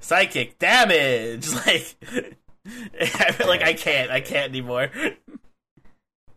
psychic 0.00 0.58
damage." 0.58 1.48
Like, 2.66 3.38
like 3.46 3.62
I 3.62 3.74
can't, 3.74 4.10
I 4.10 4.22
can't 4.22 4.48
anymore. 4.48 4.88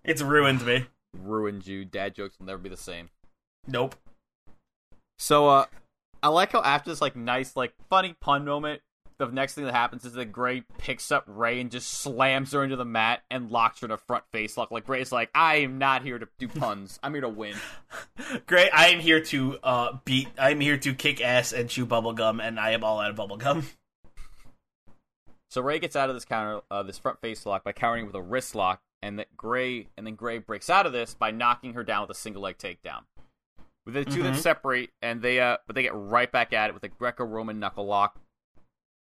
It's 0.03 0.21
ruined 0.21 0.65
me. 0.65 0.85
Ruined 1.17 1.65
you. 1.65 1.85
Dad 1.85 2.15
jokes 2.15 2.37
will 2.37 2.47
never 2.47 2.57
be 2.57 2.67
the 2.67 2.75
same. 2.75 3.07
Nope. 3.65 3.95
So 5.19 5.47
uh 5.47 5.65
I 6.21 6.27
like 6.27 6.51
how 6.51 6.61
after 6.63 6.89
this 6.89 6.99
like 6.99 7.15
nice 7.15 7.55
like 7.55 7.71
funny 7.89 8.13
pun 8.19 8.43
moment, 8.43 8.81
the 9.19 9.27
next 9.27 9.55
thing 9.55 9.65
that 9.65 9.73
happens 9.73 10.05
is 10.05 10.13
that 10.13 10.31
Gray 10.31 10.61
picks 10.77 11.11
up 11.11 11.23
Rae 11.27 11.59
and 11.59 11.71
just 11.71 11.89
slams 11.91 12.51
her 12.51 12.63
into 12.63 12.75
the 12.75 12.85
mat 12.85 13.23
and 13.31 13.49
locks 13.49 13.81
her 13.81 13.85
in 13.85 13.91
a 13.91 13.97
front 13.97 14.23
face 14.31 14.57
lock. 14.57 14.69
Like 14.71 14.85
Gray's 14.85 15.11
like, 15.11 15.29
I 15.33 15.57
am 15.57 15.77
not 15.79 16.03
here 16.03 16.19
to 16.19 16.27
do 16.37 16.47
puns. 16.47 16.99
I'm 17.01 17.13
here 17.13 17.21
to 17.21 17.29
win. 17.29 17.55
Gray, 18.45 18.69
I 18.69 18.87
am 18.89 18.99
here 18.99 19.19
to 19.21 19.57
uh 19.63 19.97
beat. 20.05 20.27
I 20.37 20.51
am 20.51 20.59
here 20.59 20.77
to 20.77 20.93
kick 20.93 21.19
ass 21.21 21.51
and 21.53 21.69
chew 21.69 21.85
bubblegum, 21.85 22.41
and 22.41 22.59
I 22.59 22.71
am 22.71 22.83
all 22.83 22.99
out 22.99 23.09
of 23.11 23.17
bubblegum. 23.17 23.63
So 25.49 25.61
Rae 25.61 25.79
gets 25.79 25.95
out 25.95 26.09
of 26.09 26.15
this 26.15 26.25
counter 26.25 26.61
uh, 26.69 26.83
this 26.83 26.97
front 26.99 27.21
face 27.21 27.45
lock 27.45 27.63
by 27.63 27.71
countering 27.71 28.05
with 28.05 28.15
a 28.15 28.21
wrist 28.21 28.53
lock, 28.53 28.81
and 29.01 29.17
that 29.17 29.35
Gray 29.37 29.87
and 29.97 30.05
then 30.05 30.15
Gray 30.15 30.39
breaks 30.39 30.69
out 30.69 30.85
of 30.85 30.91
this 30.91 31.13
by 31.13 31.31
knocking 31.31 31.73
her 31.73 31.85
down 31.85 32.01
with 32.01 32.09
a 32.11 32.19
single 32.19 32.41
leg 32.41 32.57
takedown. 32.57 33.03
With 33.85 33.93
the 33.93 34.03
2 34.03 34.21
then 34.23 34.33
Mhm. 34.33 34.39
separate 34.39 34.89
and 35.01 35.21
they 35.21 35.39
uh 35.39 35.57
but 35.65 35.75
they 35.75 35.83
get 35.83 35.95
right 35.95 36.29
back 36.29 36.51
at 36.51 36.69
it 36.69 36.73
with 36.73 36.83
a 36.83 36.89
Greco 36.89 37.23
Roman 37.23 37.59
knuckle 37.59 37.85
lock. 37.85 38.19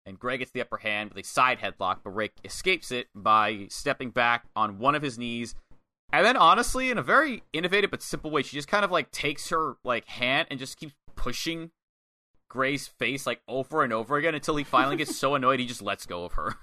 And 0.08 0.18
Gray 0.18 0.38
gets 0.38 0.52
the 0.52 0.62
upper 0.62 0.78
hand 0.78 1.10
with 1.10 1.26
a 1.26 1.28
side 1.28 1.60
headlock, 1.60 1.98
but 2.02 2.12
Rae 2.12 2.32
escapes 2.46 2.92
it 2.92 3.08
by 3.14 3.68
stepping 3.70 4.10
back 4.10 4.46
on 4.56 4.80
one 4.80 4.96
of 4.96 5.02
his 5.02 5.18
knees. 5.18 5.54
And 6.14 6.26
then 6.26 6.38
honestly, 6.38 6.90
in 6.90 6.98
a 6.98 7.04
very 7.04 7.44
innovative 7.52 7.92
but 7.92 8.02
simple 8.02 8.32
way, 8.32 8.42
she 8.42 8.56
just 8.56 8.70
kind 8.70 8.86
of 8.86 8.92
like 8.92 9.12
takes 9.12 9.50
her 9.50 9.76
like 9.84 10.06
hand 10.06 10.48
and 10.50 10.58
just 10.58 10.80
keeps 10.80 10.94
pushing 11.18 11.72
Gray's 12.50 12.88
face 12.88 13.28
like 13.28 13.42
over 13.50 13.84
and 13.84 13.92
over 13.92 14.16
again 14.16 14.34
until 14.34 14.56
he 14.56 14.64
finally 14.64 14.96
gets 14.96 15.18
so 15.18 15.36
annoyed 15.36 15.60
he 15.60 15.66
just 15.66 15.82
lets 15.82 16.06
go 16.06 16.24
of 16.24 16.34
her. 16.34 16.56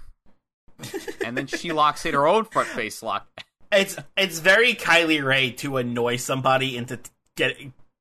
and 1.22 1.36
then 1.36 1.46
she 1.46 1.70
locks 1.70 2.06
in 2.06 2.14
her 2.14 2.26
own 2.26 2.46
front 2.46 2.68
face 2.70 3.02
lock. 3.02 3.28
It's 3.70 3.96
it's 4.16 4.38
very 4.38 4.74
Kylie 4.74 5.22
Rae 5.22 5.50
to 5.52 5.76
annoy 5.76 6.16
somebody 6.16 6.78
into 6.78 6.96
t- 6.96 7.10
get 7.36 7.58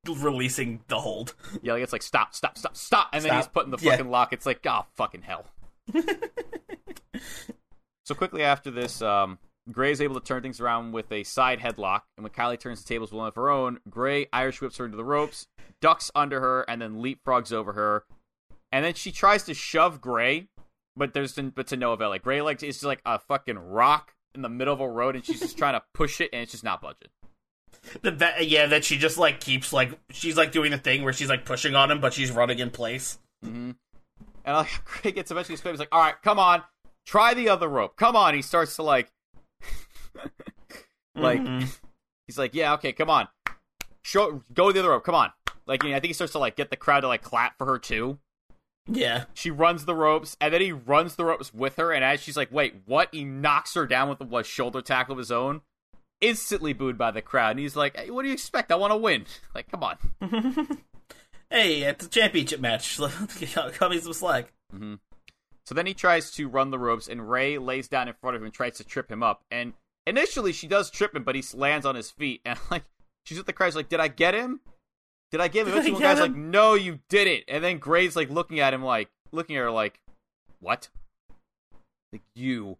releasing 0.08 0.82
the 0.88 0.98
hold. 1.00 1.34
Yeah, 1.62 1.74
like 1.74 1.82
it's 1.82 1.92
like 1.92 2.02
stop, 2.02 2.34
stop, 2.34 2.56
stop, 2.58 2.76
stop, 2.76 3.08
and 3.12 3.24
then 3.24 3.34
he's 3.36 3.48
putting 3.48 3.70
the 3.70 3.78
Yeah. 3.80 3.92
fucking 3.92 4.10
lock. 4.10 4.32
It's 4.32 4.46
like, 4.46 4.64
oh 4.66 4.86
fucking 4.96 5.22
hell. 5.22 5.46
so 8.04 8.14
quickly 8.14 8.42
after 8.42 8.70
this, 8.70 9.00
um, 9.02 9.38
Gray 9.70 9.90
is 9.90 10.00
able 10.00 10.20
to 10.20 10.24
turn 10.26 10.42
things 10.42 10.60
around 10.60 10.92
with 10.92 11.10
a 11.10 11.22
side 11.24 11.60
headlock, 11.60 12.02
and 12.16 12.24
when 12.24 12.32
Kylie 12.32 12.58
turns 12.60 12.82
the 12.82 12.88
tables 12.88 13.10
with 13.12 13.18
one 13.18 13.28
of 13.28 13.34
her 13.34 13.48
own, 13.48 13.78
Gray 13.88 14.26
Irish 14.32 14.60
whips 14.60 14.76
her 14.76 14.84
into 14.84 14.96
the 14.96 15.04
ropes, 15.04 15.46
ducks 15.80 16.10
under 16.14 16.40
her, 16.40 16.62
and 16.68 16.82
then 16.82 16.96
leapfrogs 17.02 17.52
over 17.52 17.72
her. 17.72 18.04
And 18.72 18.84
then 18.84 18.94
she 18.94 19.10
tries 19.12 19.44
to 19.44 19.54
shove 19.54 20.00
Gray, 20.00 20.48
but 20.96 21.14
there's 21.14 21.32
but 21.32 21.66
to 21.68 21.76
no 21.76 21.92
avail. 21.92 22.10
Like 22.10 22.22
Gray 22.22 22.42
like 22.42 22.62
is 22.62 22.76
just 22.76 22.84
like 22.84 23.00
a 23.06 23.18
fucking 23.18 23.58
rock 23.58 24.14
in 24.34 24.42
the 24.42 24.48
middle 24.48 24.74
of 24.74 24.80
a 24.80 24.88
road, 24.88 25.14
and 25.16 25.24
she's 25.24 25.40
just 25.40 25.56
trying 25.56 25.74
to 25.74 25.82
push 25.94 26.20
it, 26.20 26.30
and 26.32 26.42
it's 26.42 26.52
just 26.52 26.64
not 26.64 26.82
budging. 26.82 27.08
The, 28.02 28.10
that, 28.12 28.48
yeah, 28.48 28.66
that 28.66 28.84
she 28.84 28.98
just 28.98 29.18
like 29.18 29.40
keeps 29.40 29.72
like 29.72 29.98
she's 30.10 30.36
like 30.36 30.52
doing 30.52 30.70
the 30.70 30.78
thing 30.78 31.02
where 31.04 31.12
she's 31.12 31.28
like 31.28 31.44
pushing 31.44 31.74
on 31.74 31.90
him, 31.90 32.00
but 32.00 32.12
she's 32.12 32.30
running 32.30 32.58
in 32.58 32.70
place. 32.70 33.18
Mm-hmm. 33.44 33.72
And 34.44 34.56
like 34.56 34.68
Gray 35.02 35.12
gets 35.12 35.30
eventually 35.30 35.56
screams 35.56 35.78
like, 35.78 35.88
"All 35.92 36.00
right, 36.00 36.14
come 36.22 36.38
on, 36.38 36.62
try 37.06 37.34
the 37.34 37.48
other 37.48 37.68
rope. 37.68 37.96
Come 37.96 38.16
on." 38.16 38.34
He 38.34 38.42
starts 38.42 38.76
to 38.76 38.82
like, 38.82 39.10
like 41.14 41.40
Mhm. 41.40 41.80
he's 42.26 42.38
like, 42.38 42.54
"Yeah, 42.54 42.74
okay, 42.74 42.92
come 42.92 43.10
on, 43.10 43.28
show, 44.02 44.42
go 44.52 44.72
the 44.72 44.80
other 44.80 44.90
rope. 44.90 45.04
Come 45.04 45.14
on." 45.14 45.32
Like 45.66 45.82
you 45.82 45.90
know, 45.90 45.96
I 45.96 46.00
think 46.00 46.08
he 46.10 46.14
starts 46.14 46.32
to 46.32 46.38
like 46.38 46.56
get 46.56 46.70
the 46.70 46.76
crowd 46.76 47.00
to 47.00 47.08
like 47.08 47.22
clap 47.22 47.56
for 47.56 47.66
her 47.66 47.78
too. 47.78 48.18
Yeah. 48.86 49.24
She 49.32 49.50
runs 49.50 49.86
the 49.86 49.94
ropes, 49.94 50.36
and 50.42 50.52
then 50.52 50.60
he 50.60 50.72
runs 50.72 51.16
the 51.16 51.24
ropes 51.24 51.54
with 51.54 51.76
her. 51.76 51.90
And 51.90 52.04
as 52.04 52.20
she's 52.20 52.36
like, 52.36 52.52
"Wait, 52.52 52.74
what?" 52.84 53.08
He 53.12 53.24
knocks 53.24 53.74
her 53.74 53.86
down 53.86 54.08
with 54.10 54.20
a 54.20 54.44
shoulder 54.44 54.82
tackle 54.82 55.12
of 55.12 55.18
his 55.18 55.32
own. 55.32 55.62
Instantly 56.20 56.72
booed 56.72 56.96
by 56.96 57.10
the 57.10 57.22
crowd, 57.22 57.52
and 57.52 57.60
he's 57.60 57.76
like, 57.76 57.96
hey, 57.96 58.10
"What 58.10 58.22
do 58.22 58.28
you 58.28 58.34
expect? 58.34 58.72
I 58.72 58.76
want 58.76 58.92
to 58.92 58.96
win. 58.96 59.26
Like, 59.54 59.70
come 59.70 59.82
on." 59.82 59.98
Hey, 61.50 61.82
it's 61.82 62.06
a 62.06 62.08
championship 62.08 62.58
match. 62.58 62.98
Cut 63.54 63.90
me 63.90 64.00
some 64.00 64.12
slack. 64.12 64.52
Mm-hmm. 64.74 64.94
So 65.64 65.74
then 65.74 65.86
he 65.86 65.94
tries 65.94 66.32
to 66.32 66.48
run 66.48 66.70
the 66.70 66.80
ropes, 66.80 67.06
and 67.06 67.30
Rae 67.30 67.58
lays 67.58 67.86
down 67.86 68.08
in 68.08 68.14
front 68.14 68.34
of 68.34 68.42
him 68.42 68.46
and 68.46 68.54
tries 68.54 68.78
to 68.78 68.84
trip 68.84 69.08
him 69.08 69.22
up. 69.22 69.44
And 69.52 69.74
initially, 70.04 70.52
she 70.52 70.66
does 70.66 70.90
trip 70.90 71.14
him, 71.14 71.22
but 71.22 71.36
he 71.36 71.44
lands 71.54 71.86
on 71.86 71.94
his 71.94 72.10
feet. 72.10 72.40
And 72.44 72.58
like, 72.72 72.82
she's 73.24 73.38
at 73.38 73.46
the 73.46 73.52
crowd, 73.52 73.68
she's 73.68 73.76
like, 73.76 73.88
"Did 73.88 74.00
I 74.00 74.08
get 74.08 74.34
him? 74.34 74.60
Did 75.30 75.40
I 75.40 75.48
get 75.48 75.66
him?" 75.68 75.74
Did 75.74 75.86
I 75.86 75.92
one 75.92 76.02
guy's 76.02 76.18
like, 76.18 76.34
"No, 76.34 76.74
you 76.74 76.98
didn't." 77.08 77.44
And 77.46 77.62
then 77.62 77.78
Gray's 77.78 78.16
like 78.16 78.30
looking 78.30 78.58
at 78.58 78.74
him, 78.74 78.82
like 78.82 79.10
looking 79.30 79.56
at 79.56 79.60
her, 79.60 79.70
like, 79.70 80.00
"What?" 80.58 80.88
Like 82.12 82.22
you. 82.34 82.78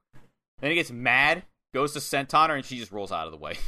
Then 0.60 0.70
he 0.70 0.74
gets 0.74 0.90
mad, 0.90 1.44
goes 1.74 1.92
to 1.92 1.98
senton 1.98 2.48
her, 2.48 2.54
and 2.54 2.64
she 2.64 2.78
just 2.78 2.92
rolls 2.92 3.12
out 3.12 3.26
of 3.26 3.32
the 3.32 3.36
way. 3.38 3.58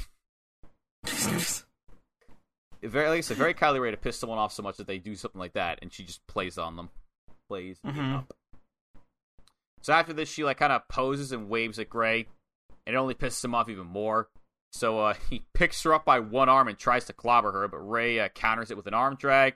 Very, 2.82 3.08
like 3.08 3.18
I 3.18 3.20
said, 3.20 3.36
very 3.36 3.52
Kylie 3.54 3.80
Rae 3.80 3.90
to 3.90 3.96
piss 3.96 4.18
someone 4.18 4.38
off 4.38 4.52
so 4.52 4.62
much 4.62 4.76
that 4.76 4.86
they 4.86 4.98
do 4.98 5.14
something 5.16 5.38
like 5.40 5.54
that, 5.54 5.80
and 5.82 5.92
she 5.92 6.04
just 6.04 6.26
plays 6.26 6.56
on 6.56 6.76
them, 6.76 6.90
plays 7.48 7.78
Mhm. 7.84 8.18
up. 8.18 8.32
So 9.82 9.92
after 9.92 10.12
this, 10.12 10.28
she 10.30 10.44
like 10.44 10.58
kind 10.58 10.72
of 10.72 10.86
poses 10.88 11.32
and 11.32 11.48
waves 11.48 11.78
at 11.78 11.88
Gray, 11.88 12.26
and 12.86 12.94
it 12.94 12.98
only 12.98 13.14
pisses 13.14 13.44
him 13.44 13.54
off 13.54 13.68
even 13.68 13.86
more. 13.86 14.28
So 14.72 15.00
uh, 15.00 15.14
he 15.30 15.44
picks 15.54 15.82
her 15.82 15.92
up 15.94 16.04
by 16.04 16.20
one 16.20 16.48
arm 16.48 16.68
and 16.68 16.78
tries 16.78 17.06
to 17.06 17.12
clobber 17.12 17.52
her, 17.52 17.68
but 17.68 17.78
Rae 17.78 18.20
uh, 18.20 18.28
counters 18.28 18.70
it 18.70 18.76
with 18.76 18.86
an 18.86 18.94
arm 18.94 19.16
drag. 19.16 19.54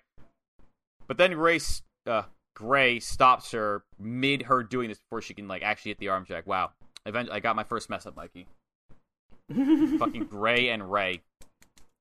But 1.07 1.19
then 1.19 1.37
Rae, 1.37 1.61
uh, 2.07 2.23
Gray 2.55 3.01
stops 3.01 3.53
her 3.53 3.85
mid 3.99 4.43
her 4.43 4.63
doing 4.63 4.89
this 4.89 4.99
before 4.99 5.21
she 5.23 5.35
can 5.35 5.47
like 5.49 5.63
actually 5.63 5.91
hit 5.93 5.99
the 5.99 6.09
arm 6.09 6.25
drag. 6.25 6.47
Wow, 6.47 6.71
eventually 7.07 7.37
I 7.37 7.41
got 7.41 7.57
my 7.57 7.65
first 7.65 7.91
mess 7.91 8.07
up, 8.07 8.17
Mikey. 8.17 8.47
Fucking 9.99 10.27
Gray 10.31 10.69
and 10.69 10.91
Rae. 10.91 11.21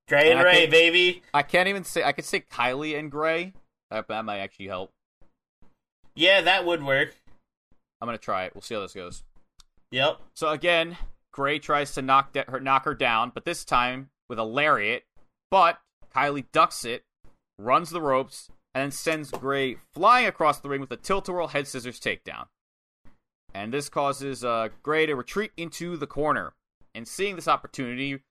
Gray 0.08 0.32
and 0.32 0.40
I 0.40 0.44
Rae, 0.44 0.56
think- 0.62 0.72
baby. 0.72 1.22
I 1.34 1.44
can't 1.44 1.68
even 1.68 1.84
say 1.84 2.04
I 2.04 2.12
could 2.12 2.26
say 2.26 2.42
Kylie 2.42 2.98
and 2.98 3.12
Gray. 3.12 3.54
That, 3.92 4.08
that 4.08 4.26
might 4.26 4.40
actually 4.40 4.68
help. 4.68 4.92
Yeah, 6.16 6.42
that 6.42 6.66
would 6.66 6.84
work. 6.84 7.16
I'm 8.02 8.08
gonna 8.08 8.18
try 8.18 8.46
it. 8.46 8.54
We'll 8.56 8.62
see 8.62 8.76
how 8.76 8.82
this 8.82 8.94
goes. 8.94 9.24
Yep. 9.92 10.20
So 10.36 10.50
again, 10.50 10.98
Gray 11.32 11.60
tries 11.60 11.94
to 11.96 12.02
knock 12.02 12.34
da- 12.34 12.46
her 12.48 12.60
knock 12.60 12.86
her 12.86 12.94
down, 12.94 13.32
but 13.34 13.46
this 13.46 13.66
time 13.66 14.10
with 14.30 14.40
a 14.40 14.44
lariat. 14.44 15.04
But 15.52 15.80
Kylie 16.16 16.46
ducks 16.52 16.86
it, 16.86 17.04
runs 17.58 17.90
the 17.90 18.02
ropes, 18.02 18.50
and 18.76 18.84
then 18.84 18.92
sends 18.92 19.32
Gray 19.32 19.78
flying 19.94 20.28
across 20.28 20.60
the 20.60 20.70
ring 20.70 20.82
with 20.82 20.92
a 20.92 20.98
tilt-a-whirl 20.98 21.48
head 21.48 21.68
scissors 21.68 22.00
takedown. 22.00 22.46
And 23.54 23.74
this 23.74 23.90
causes 23.90 24.44
uh, 24.44 24.70
Gray 24.84 25.06
to 25.06 25.16
retreat 25.16 25.52
into 25.58 25.98
the 25.98 26.08
corner. 26.08 26.54
And 26.94 27.08
seeing 27.08 27.36
this 27.36 27.48
opportunity, 27.48 28.22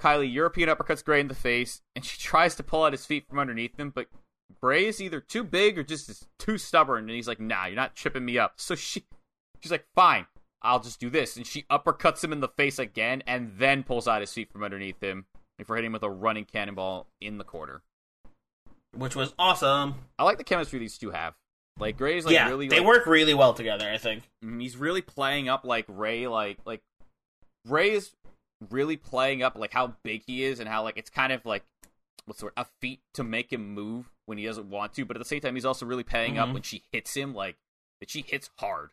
Kylie 0.00 0.32
European 0.32 0.68
uppercuts 0.68 1.04
Gray 1.04 1.20
in 1.20 1.28
the 1.28 1.34
face, 1.34 1.82
and 1.94 2.04
she 2.04 2.18
tries 2.18 2.54
to 2.56 2.62
pull 2.62 2.84
out 2.84 2.92
his 2.92 3.06
feet 3.06 3.26
from 3.28 3.38
underneath 3.38 3.78
him, 3.78 3.90
but 3.90 4.06
Gray 4.60 4.86
is 4.86 5.00
either 5.00 5.20
too 5.20 5.44
big 5.44 5.78
or 5.78 5.82
just 5.82 6.08
is 6.08 6.26
too 6.38 6.58
stubborn, 6.58 7.04
and 7.04 7.10
he's 7.10 7.28
like, 7.28 7.40
"Nah, 7.40 7.66
you're 7.66 7.76
not 7.76 7.94
tripping 7.94 8.24
me 8.24 8.38
up." 8.38 8.54
So 8.56 8.74
she, 8.74 9.04
she's 9.60 9.70
like, 9.70 9.86
"Fine, 9.94 10.26
I'll 10.60 10.80
just 10.80 10.98
do 10.98 11.08
this," 11.08 11.36
and 11.36 11.46
she 11.46 11.62
uppercuts 11.70 12.24
him 12.24 12.32
in 12.32 12.40
the 12.40 12.48
face 12.48 12.78
again, 12.78 13.22
and 13.26 13.52
then 13.58 13.84
pulls 13.84 14.08
out 14.08 14.22
his 14.22 14.32
feet 14.32 14.50
from 14.50 14.64
underneath 14.64 15.02
him 15.02 15.26
before 15.56 15.76
hitting 15.76 15.90
him 15.90 15.92
with 15.92 16.02
a 16.02 16.10
running 16.10 16.46
cannonball 16.46 17.06
in 17.20 17.38
the 17.38 17.44
corner, 17.44 17.82
Which 18.96 19.14
was 19.14 19.34
awesome. 19.38 19.94
I 20.18 20.24
like 20.24 20.38
the 20.38 20.44
chemistry 20.44 20.78
these 20.78 20.98
two 20.98 21.10
have. 21.10 21.34
Like 21.80 21.96
Gray's 21.96 22.24
like 22.24 22.34
yeah, 22.34 22.48
really, 22.48 22.68
they 22.68 22.78
like, 22.78 22.86
work 22.86 23.06
really 23.06 23.34
well 23.34 23.54
together. 23.54 23.90
I 23.90 23.98
think. 23.98 24.24
Mm, 24.44 24.60
He's 24.60 24.76
really 24.76 25.02
playing 25.02 25.48
up 25.48 25.64
like 25.64 25.86
Rae, 25.88 26.26
like 26.28 26.58
like 26.64 26.82
Rae 27.66 27.90
is 27.92 28.10
really 28.70 28.96
playing 28.96 29.42
up 29.42 29.56
like 29.56 29.72
how 29.72 29.94
big 30.04 30.22
he 30.26 30.44
is 30.44 30.60
and 30.60 30.68
how 30.68 30.82
like 30.82 30.96
it's 30.98 31.10
kind 31.10 31.32
of 31.32 31.44
like 31.46 31.64
what's 32.26 32.40
the 32.40 32.46
word 32.46 32.52
a 32.56 32.66
feat 32.80 33.00
to 33.14 33.24
make 33.24 33.52
him 33.52 33.72
move 33.74 34.10
when 34.26 34.36
he 34.38 34.44
doesn't 34.44 34.68
want 34.70 34.92
to, 34.94 35.04
but 35.04 35.16
at 35.16 35.18
the 35.18 35.24
same 35.28 35.40
time 35.40 35.54
he's 35.54 35.64
also 35.64 35.86
really 35.86 36.04
paying 36.04 36.38
up 36.38 36.48
Mhm. 36.50 36.52
when 36.54 36.62
she 36.62 36.82
hits 36.92 37.14
him 37.16 37.34
like 37.34 37.56
that 38.00 38.10
she 38.10 38.22
hits 38.22 38.50
hard. 38.58 38.90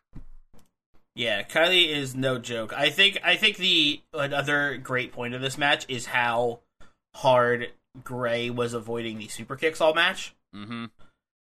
Yeah, 1.14 1.42
Kylie 1.42 1.88
is 1.88 2.14
no 2.14 2.38
joke. 2.38 2.72
I 2.72 2.90
think 2.90 3.18
I 3.24 3.36
think 3.36 3.56
the 3.56 4.00
another 4.14 4.76
great 4.76 5.12
point 5.12 5.34
of 5.34 5.40
this 5.40 5.58
match 5.58 5.84
is 5.88 6.06
how 6.06 6.60
hard 7.16 7.72
Gray 8.04 8.50
was 8.50 8.72
avoiding 8.72 9.18
the 9.18 9.28
super 9.28 9.56
kicks 9.56 9.80
all 9.80 9.94
match. 9.94 10.34
Mm-hmm. 10.54 10.86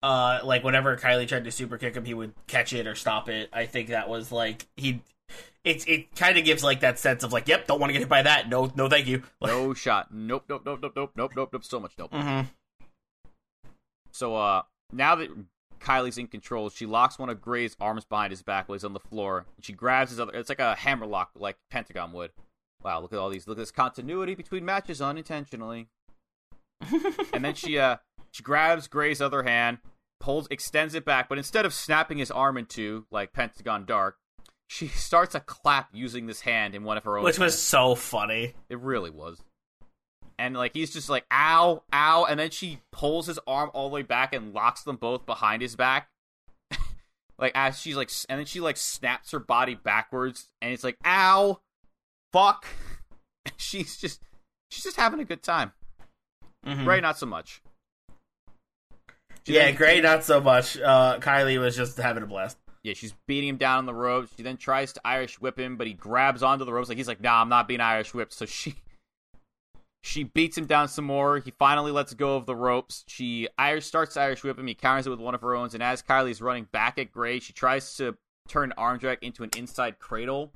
Uh, 0.03 0.41
like 0.43 0.65
whenever 0.65 0.97
Kylie 0.97 1.25
tried 1.25 1.45
to 1.45 1.51
super 1.51 1.77
kick 1.77 1.95
him, 1.95 2.03
he 2.03 2.13
would 2.13 2.33
catch 2.45 2.73
it 2.73 2.85
or 2.87 2.93
stop 2.93 3.29
it. 3.29 3.49
I 3.53 3.65
think 3.65 3.87
that 3.87 4.09
was 4.09 4.33
like 4.33 4.67
he. 4.75 5.01
It 5.63 5.87
it 5.87 6.13
kind 6.17 6.37
of 6.37 6.43
gives 6.43 6.61
like 6.61 6.81
that 6.81 6.99
sense 6.99 7.23
of 7.23 7.31
like, 7.31 7.47
yep, 7.47 7.67
don't 7.67 7.79
want 7.79 7.89
to 7.89 7.93
get 7.93 7.99
hit 7.99 8.09
by 8.09 8.21
that. 8.21 8.49
No, 8.49 8.69
no, 8.75 8.89
thank 8.89 9.07
you. 9.07 9.23
No 9.41 9.73
shot. 9.73 10.13
Nope, 10.13 10.43
nope, 10.49 10.63
nope, 10.65 10.79
nope, 10.81 10.91
nope, 10.93 11.11
nope, 11.15 11.31
nope, 11.37 11.49
nope. 11.53 11.63
So 11.63 11.79
much 11.79 11.93
nope. 11.97 12.11
Mm-hmm. 12.11 12.49
So 14.11 14.35
uh 14.35 14.63
now 14.91 15.15
that 15.15 15.29
Kylie's 15.79 16.17
in 16.17 16.27
control, 16.27 16.69
she 16.69 16.85
locks 16.85 17.17
one 17.17 17.29
of 17.29 17.41
Gray's 17.41 17.77
arms 17.79 18.03
behind 18.03 18.31
his 18.31 18.43
back 18.43 18.67
while 18.67 18.73
he's 18.73 18.83
on 18.83 18.91
the 18.91 18.99
floor. 18.99 19.45
She 19.61 19.71
grabs 19.71 20.11
his 20.11 20.19
other 20.19 20.33
it's 20.33 20.49
like 20.49 20.59
a 20.59 20.75
hammer 20.75 21.05
lock 21.05 21.31
like 21.39 21.55
Pentagon 21.71 22.11
would. 22.11 22.31
Wow, 22.83 22.99
look 22.99 23.13
at 23.13 23.19
all 23.19 23.29
these 23.29 23.47
look 23.47 23.57
at 23.57 23.61
this 23.61 23.71
continuity 23.71 24.35
between 24.35 24.65
matches 24.65 25.01
unintentionally. 25.01 25.87
and 27.33 27.45
then 27.45 27.55
she 27.55 27.79
uh 27.79 27.95
she 28.31 28.43
grabs 28.43 28.87
Gray's 28.87 29.21
other 29.21 29.43
hand, 29.43 29.77
pulls 30.23 30.47
extends 30.49 30.95
it 30.95 31.03
back, 31.03 31.27
but 31.27 31.37
instead 31.37 31.65
of 31.65 31.73
snapping 31.73 32.17
his 32.17 32.31
arm 32.31 32.57
in 32.57 32.65
two 32.65 33.05
like 33.11 33.33
Pentagon 33.33 33.83
Dark, 33.85 34.17
she 34.67 34.87
starts 35.07 35.35
a 35.35 35.41
clap 35.41 35.89
using 35.91 36.25
this 36.27 36.41
hand 36.41 36.73
in 36.73 36.85
one 36.85 36.97
of 36.97 37.03
her 37.03 37.17
own 37.17 37.25
Which 37.25 37.39
was 37.39 37.61
so 37.61 37.93
funny. 37.93 38.53
It 38.69 38.79
really 38.79 39.09
was. 39.09 39.43
And 40.39 40.55
like 40.55 40.73
he's 40.73 40.91
just 40.93 41.09
like 41.09 41.25
ow, 41.29 41.83
ow, 41.91 42.25
and 42.25 42.39
then 42.39 42.51
she 42.51 42.79
pulls 42.91 43.27
his 43.27 43.37
arm 43.45 43.69
all 43.73 43.89
the 43.89 43.93
way 43.93 44.01
back 44.01 44.33
and 44.33 44.53
locks 44.53 44.83
them 44.83 44.95
both 44.95 45.25
behind 45.25 45.61
his 45.61 45.75
back. 45.75 46.07
like 47.37 47.51
as 47.53 47.79
she's 47.79 47.97
like, 47.97 48.09
and 48.29 48.39
then 48.39 48.45
she 48.45 48.61
like 48.61 48.77
snaps 48.77 49.31
her 49.31 49.39
body 49.39 49.75
backwards, 49.75 50.49
and 50.61 50.73
it's 50.73 50.85
like 50.85 50.97
ow, 51.05 51.59
fuck. 52.31 52.65
she's 53.57 53.97
just, 53.97 54.21
she's 54.71 54.85
just 54.85 54.95
having 54.95 55.19
a 55.19 55.25
good 55.25 55.43
time. 55.43 55.73
Mhm. 56.65 56.85
Gray, 56.85 57.01
not 57.01 57.17
so 57.17 57.25
much. 57.25 57.61
She 59.45 59.53
Yeah, 59.55 59.65
then- 59.65 59.75
Gray 59.75 60.01
not 60.01 60.23
so 60.23 60.39
much. 60.41 60.77
Uh, 60.79 61.19
Kylie 61.19 61.59
was 61.59 61.75
just 61.75 61.97
having 61.97 62.23
a 62.23 62.25
blast. 62.27 62.57
Yeah, 62.83 62.93
she's 62.93 63.13
beating 63.27 63.49
him 63.49 63.57
down 63.57 63.77
on 63.79 63.85
the 63.85 63.93
ropes. 63.93 64.31
She 64.35 64.43
then 64.43 64.57
tries 64.57 64.91
to 64.93 65.01
Irish 65.05 65.39
whip 65.39 65.57
him, 65.57 65.77
but 65.77 65.87
he 65.87 65.93
grabs 65.93 66.43
onto 66.43 66.65
the 66.65 66.73
ropes. 66.73 66.89
Like 66.89 66.97
he's 66.97 67.07
like, 67.07 67.21
"Nah, 67.21 67.41
I'm 67.41 67.47
not 67.49 67.65
being 67.67 67.79
Irish 67.79 68.13
whipped." 68.13 68.33
So 68.33 68.45
she 68.45 68.75
she 70.01 70.23
beats 70.25 70.57
him 70.57 70.65
down 70.65 70.89
some 70.89 71.05
more. 71.05 71.39
He 71.39 71.51
finally 71.51 71.91
lets 71.93 72.13
go 72.13 72.35
of 72.35 72.45
the 72.45 72.55
ropes. 72.55 73.05
She 73.07 73.47
Irish 73.57 73.85
starts 73.85 74.15
to 74.15 74.21
Irish 74.21 74.43
whip 74.43 74.59
him. 74.59 74.67
He 74.67 74.75
counters 74.75 75.07
it 75.07 75.11
with 75.11 75.19
one 75.19 75.33
of 75.35 75.41
her 75.41 75.55
own. 75.55 75.69
And 75.73 75.81
as 75.81 76.01
Kylie's 76.03 76.41
running 76.41 76.65
back 76.73 76.97
at 76.97 77.11
Gray, 77.11 77.39
she 77.39 77.53
tries 77.53 77.95
to 77.97 78.17
turn 78.49 78.73
arm 78.77 78.97
drag 78.99 79.19
into 79.23 79.43
an 79.43 79.49
inside 79.55 79.99
cradle. 79.99 80.51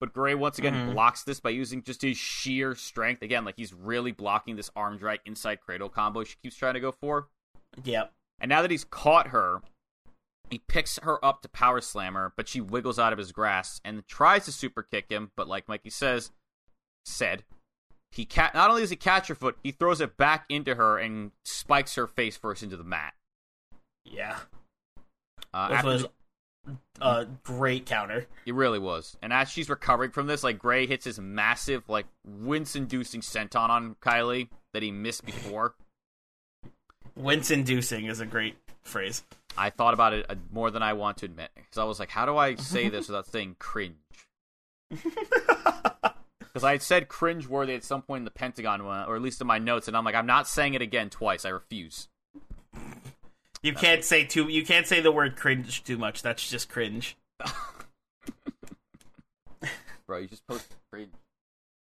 But 0.00 0.14
Gray 0.14 0.34
once 0.34 0.58
again 0.58 0.74
Mhm. 0.74 0.92
blocks 0.94 1.22
this 1.22 1.38
by 1.38 1.50
using 1.50 1.82
just 1.82 2.00
his 2.02 2.16
sheer 2.16 2.74
strength. 2.74 3.20
Again, 3.22 3.44
like 3.44 3.56
he's 3.56 3.74
really 3.74 4.10
blocking 4.12 4.56
this 4.56 4.70
arm 4.74 4.96
drag 4.96 5.20
inside 5.26 5.60
cradle 5.60 5.90
combo 5.90 6.24
she 6.24 6.36
keeps 6.42 6.56
trying 6.56 6.74
to 6.74 6.80
go 6.80 6.90
for. 6.92 7.28
Yep. 7.84 8.12
And 8.40 8.48
now 8.48 8.62
that 8.62 8.70
he's 8.70 8.84
caught 8.84 9.28
her, 9.28 9.62
he 10.50 10.58
picks 10.58 10.98
her 11.02 11.24
up 11.24 11.42
to 11.42 11.48
power 11.48 11.80
slam 11.80 12.14
her, 12.14 12.32
but 12.36 12.48
she 12.48 12.60
wiggles 12.60 12.98
out 12.98 13.12
of 13.12 13.18
his 13.18 13.32
grasp 13.32 13.80
and 13.84 14.06
tries 14.06 14.44
to 14.44 14.52
super 14.52 14.82
kick 14.82 15.10
him. 15.10 15.30
But 15.36 15.48
like 15.48 15.68
Mikey 15.68 15.90
says, 15.90 16.30
said 17.04 17.44
he 18.10 18.24
ca- 18.26 18.50
not 18.52 18.68
only 18.68 18.82
does 18.82 18.90
he 18.90 18.96
catch 18.96 19.28
her 19.28 19.34
foot, 19.34 19.56
he 19.62 19.70
throws 19.72 20.00
it 20.00 20.16
back 20.16 20.44
into 20.48 20.74
her 20.74 20.98
and 20.98 21.30
spikes 21.44 21.94
her 21.94 22.06
face 22.06 22.36
first 22.36 22.62
into 22.62 22.76
the 22.76 22.84
mat. 22.84 23.14
Yeah. 24.04 24.36
Uh, 25.54 25.68
This 25.68 25.76
after 25.78 25.88
was 25.88 26.06
a 27.00 27.26
great 27.42 27.86
counter. 27.86 28.26
it 28.46 28.54
really 28.54 28.78
was. 28.78 29.16
And 29.22 29.32
as 29.32 29.48
she's 29.50 29.70
recovering 29.70 30.10
from 30.10 30.26
this, 30.26 30.44
like 30.44 30.58
Gray 30.58 30.86
hits 30.86 31.04
his 31.06 31.18
massive, 31.18 31.88
like 31.88 32.06
wince-inducing 32.26 33.22
senton 33.22 33.70
on 33.70 33.94
Kylie 34.02 34.48
that 34.74 34.82
he 34.82 34.90
missed 34.90 35.24
before. 35.24 35.74
Wince 37.16 37.50
inducing 37.50 38.06
is 38.06 38.20
a 38.20 38.26
great 38.26 38.56
phrase. 38.82 39.22
I 39.56 39.70
thought 39.70 39.94
about 39.94 40.14
it 40.14 40.26
uh, 40.28 40.34
more 40.50 40.70
than 40.70 40.82
I 40.82 40.94
want 40.94 41.18
to 41.18 41.26
admit 41.26 41.50
because 41.54 41.78
I 41.78 41.84
was 41.84 42.00
like, 42.00 42.10
how 42.10 42.26
do 42.26 42.36
I 42.36 42.54
say 42.54 42.88
this 42.88 43.08
without 43.08 43.26
saying 43.26 43.56
cringe? 43.58 43.96
Because 46.52 46.64
I 46.64 46.72
had 46.72 46.82
said 46.82 47.08
cringe 47.08 47.46
worthy 47.46 47.74
at 47.74 47.82
some 47.82 48.02
point 48.02 48.20
in 48.20 48.24
the 48.26 48.30
Pentagon 48.30 48.84
one, 48.84 49.08
or 49.08 49.16
at 49.16 49.22
least 49.22 49.40
in 49.40 49.46
my 49.46 49.58
notes, 49.58 49.88
and 49.88 49.96
I'm 49.96 50.04
like, 50.04 50.14
I'm 50.14 50.26
not 50.26 50.46
saying 50.46 50.74
it 50.74 50.82
again 50.82 51.08
twice. 51.08 51.46
I 51.46 51.48
refuse. 51.48 52.08
You 53.62 53.72
can't 53.72 54.04
say 54.04 54.24
too. 54.24 54.48
You 54.48 54.62
can't 54.62 54.86
say 54.86 55.00
the 55.00 55.12
word 55.12 55.36
cringe 55.36 55.82
too 55.82 55.96
much. 55.96 56.20
That's 56.20 56.46
just 56.46 56.68
cringe. 56.68 57.16
Bro, 60.06 60.18
you 60.18 60.26
just 60.28 60.46
posted 60.46 60.76
cringe. 60.90 61.12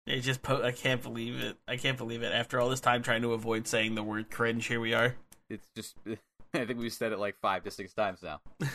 It 0.09 0.21
just 0.23 0.41
po- 0.43 0.63
I 0.63 0.73
can't 0.73 1.03
believe 1.03 1.39
it. 1.39 1.59
I 1.69 1.77
can't 1.77 1.99
believe 1.99 2.23
it. 2.23 2.33
After 2.33 2.59
all 2.59 2.71
this 2.71 2.81
time 2.81 3.03
trying 3.03 3.21
to 3.23 3.35
avoid 3.35 3.69
saying 3.69 3.95
the 3.95 4.03
word 4.03 4.31
cringe, 4.31 4.67
here 4.67 4.81
we 4.81 4.95
are. 4.95 5.15
It's 5.51 5.69
just 5.77 5.97
I 6.55 6.65
think 6.65 6.79
we've 6.79 6.93
said 6.93 7.13
it 7.13 7.19
like 7.19 7.37
five 7.43 7.63
to 7.65 7.71
six 7.71 7.93
times 7.93 8.23
now. 8.23 8.41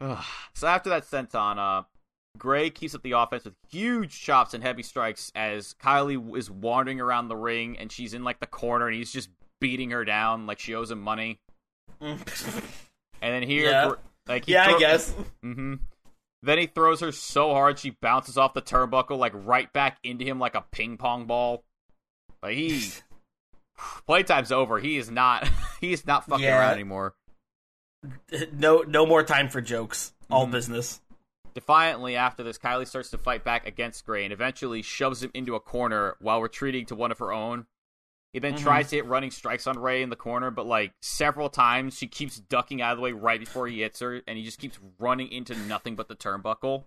so 0.52 0.66
after 0.66 0.90
that 0.90 1.04
senton, 1.04 1.58
uh, 1.58 1.84
Gray 2.36 2.70
keeps 2.70 2.92
up 2.94 3.02
the 3.02 3.12
offense 3.12 3.44
with 3.44 3.54
huge 3.70 4.20
chops 4.20 4.52
and 4.52 4.64
heavy 4.64 4.82
strikes 4.82 5.30
as 5.36 5.74
Kylie 5.74 6.36
is 6.36 6.50
wandering 6.50 7.00
around 7.00 7.28
the 7.28 7.36
ring 7.36 7.78
and 7.78 7.92
she's 7.92 8.14
in 8.14 8.24
like 8.24 8.40
the 8.40 8.46
corner 8.46 8.88
and 8.88 8.96
he's 8.96 9.12
just 9.12 9.28
beating 9.60 9.90
her 9.92 10.04
down 10.04 10.46
like 10.46 10.58
she 10.58 10.74
owes 10.74 10.90
him 10.90 11.00
money. 11.00 11.38
And 12.00 12.18
then 13.20 13.42
here, 13.44 13.70
Yeah. 13.70 13.92
Like 14.26 14.44
he 14.44 14.52
yeah, 14.52 14.74
I 14.74 14.78
guess. 14.78 15.14
hmm 15.42 15.76
Then 16.42 16.58
he 16.58 16.66
throws 16.66 17.00
her 17.00 17.10
so 17.12 17.52
hard 17.52 17.78
she 17.78 17.90
bounces 17.90 18.38
off 18.38 18.54
the 18.54 18.62
turnbuckle 18.62 19.18
like 19.18 19.32
right 19.34 19.72
back 19.72 19.98
into 20.04 20.24
him 20.24 20.38
like 20.38 20.54
a 20.54 20.64
ping 20.70 20.96
pong 20.96 21.26
ball. 21.26 21.64
Like 22.42 22.54
he 22.56 22.90
playtime's 24.08 24.52
over. 24.52 24.78
He 24.78 24.96
is 24.96 25.10
not. 25.10 25.48
He 25.80 25.92
is 25.92 26.04
not 26.06 26.26
fucking 26.26 26.44
Yeah. 26.44 26.58
around 26.58 26.72
anymore. 26.74 27.14
No, 28.52 28.82
no 28.82 29.06
more 29.06 29.22
time 29.24 29.48
for 29.48 29.60
jokes. 29.60 30.12
All 30.30 30.46
Mhm. 30.46 30.50
business. 30.52 31.00
Defiantly, 31.54 32.14
after 32.16 32.42
this, 32.44 32.58
Kylie 32.58 32.86
starts 32.86 33.10
to 33.10 33.18
fight 33.18 33.42
back 33.44 33.66
against 33.66 34.04
Gray 34.06 34.22
and 34.24 34.32
eventually 34.32 34.82
shoves 34.82 35.22
him 35.22 35.30
into 35.34 35.54
a 35.56 35.60
corner 35.60 36.16
while 36.20 36.40
retreating 36.40 36.86
to 36.86 36.94
one 36.94 37.10
of 37.10 37.18
her 37.18 37.32
own. 37.32 37.66
He 38.32 38.38
then 38.40 38.54
Mhm. 38.54 38.62
tries 38.62 38.90
to 38.90 38.96
hit 38.96 39.06
running 39.06 39.30
strikes 39.30 39.66
on 39.66 39.78
Rae 39.78 40.02
in 40.02 40.10
the 40.10 40.16
corner, 40.16 40.50
but 40.50 40.66
like 40.66 40.92
several 41.00 41.48
times, 41.48 41.96
she 41.96 42.06
keeps 42.06 42.38
ducking 42.38 42.82
out 42.82 42.92
of 42.92 42.98
the 42.98 43.02
way 43.02 43.12
right 43.12 43.40
before 43.40 43.66
he 43.68 43.80
hits 43.80 44.00
her, 44.00 44.22
and 44.26 44.36
he 44.38 44.44
just 44.44 44.58
keeps 44.58 44.78
running 44.98 45.32
into 45.32 45.54
nothing 45.56 45.96
but 45.96 46.08
the 46.08 46.16
turnbuckle. 46.16 46.84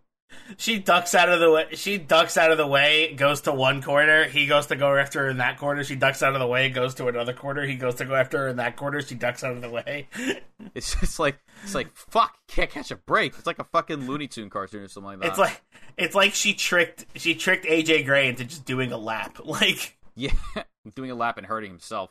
She 0.55 0.79
ducks 0.79 1.13
out 1.13 1.27
of 1.27 1.41
the 1.41 1.51
way. 1.51 1.67
She 1.73 1.97
ducks 1.97 2.37
out 2.37 2.51
of 2.51 2.57
the 2.57 2.65
way. 2.65 3.13
Goes 3.15 3.41
to 3.41 3.51
one 3.51 3.81
corner. 3.81 4.23
He 4.29 4.45
goes 4.47 4.67
to 4.67 4.77
go 4.77 4.95
after 4.95 5.23
her 5.23 5.29
in 5.29 5.39
that 5.39 5.57
corner. 5.57 5.83
She 5.83 5.97
ducks 5.97 6.23
out 6.23 6.33
of 6.35 6.39
the 6.39 6.47
way. 6.47 6.69
Goes 6.69 6.93
to 6.95 7.09
another 7.09 7.33
corner. 7.33 7.65
He 7.67 7.75
goes 7.75 7.95
to 7.95 8.05
go 8.05 8.15
after 8.15 8.37
her 8.37 8.47
in 8.47 8.55
that 8.55 8.77
corner. 8.77 9.01
She 9.01 9.15
ducks 9.15 9.43
out 9.43 9.51
of 9.51 9.61
the 9.61 9.69
way. 9.69 10.07
It's 10.75 10.95
just 10.99 11.19
like 11.19 11.37
it's 11.63 11.73
like 11.75 11.93
fuck, 11.95 12.37
can't 12.47 12.69
catch 12.69 12.91
a 12.91 12.95
break. 12.95 13.33
It's 13.37 13.47
like 13.47 13.59
a 13.59 13.63
fucking 13.65 14.07
Looney 14.07 14.27
Tune 14.27 14.49
cartoon 14.49 14.83
or 14.83 14.87
something 14.87 15.19
like 15.19 15.19
that. 15.19 15.27
It's 15.29 15.37
like 15.39 15.61
it's 15.97 16.15
like 16.15 16.33
she 16.35 16.53
tricked 16.53 17.05
she 17.15 17.33
tricked 17.35 17.65
AJ 17.65 18.05
Gray 18.05 18.29
into 18.29 18.45
just 18.45 18.63
doing 18.63 18.91
a 18.93 18.97
lap. 18.97 19.39
Like 19.43 19.97
yeah, 20.15 20.33
doing 20.95 21.11
a 21.11 21.15
lap 21.15 21.37
and 21.37 21.47
hurting 21.47 21.71
himself. 21.71 22.09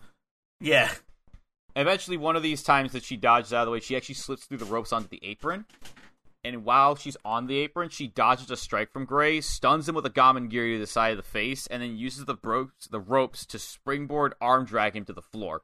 yeah, 0.61 0.91
Eventually, 1.77 2.17
one 2.17 2.37
of 2.37 2.43
these 2.43 2.63
times 2.63 2.93
that 2.93 3.05
she 3.05 3.17
dodges 3.17 3.53
out 3.53 3.63
of 3.63 3.67
the 3.67 3.73
way, 3.73 3.81
she 3.81 3.97
actually 3.97 4.17
slips 4.17 4.45
through 4.45 4.59
the 4.59 4.65
ropes 4.65 4.93
onto 4.93 5.09
the 5.09 5.21
apron. 5.23 5.67
And 6.43 6.65
while 6.65 6.97
she's 6.97 7.17
on 7.25 7.47
the 7.47 7.59
apron, 7.59 7.91
she 7.91 8.07
dodges 8.07 8.51
a 8.51 8.57
strike 8.57 8.91
from 8.91 9.05
Gray, 9.05 9.41
stuns 9.41 9.89
him 9.89 9.95
with 9.95 10.07
a 10.07 10.11
Gamengiri 10.11 10.75
to 10.75 10.79
the 10.79 10.87
side 10.87 11.11
of 11.11 11.17
the 11.19 11.23
face, 11.23 11.67
and 11.67 11.83
then 11.83 11.97
uses 11.97 12.25
the 12.25 12.37
ropes, 12.43 12.87
the 12.89 13.01
ropes 13.01 13.45
to 13.47 13.59
springboard 13.59 14.35
arm 14.41 14.65
drag 14.65 14.97
him 14.97 15.05
to 15.05 15.13
the 15.13 15.23
floor. 15.23 15.63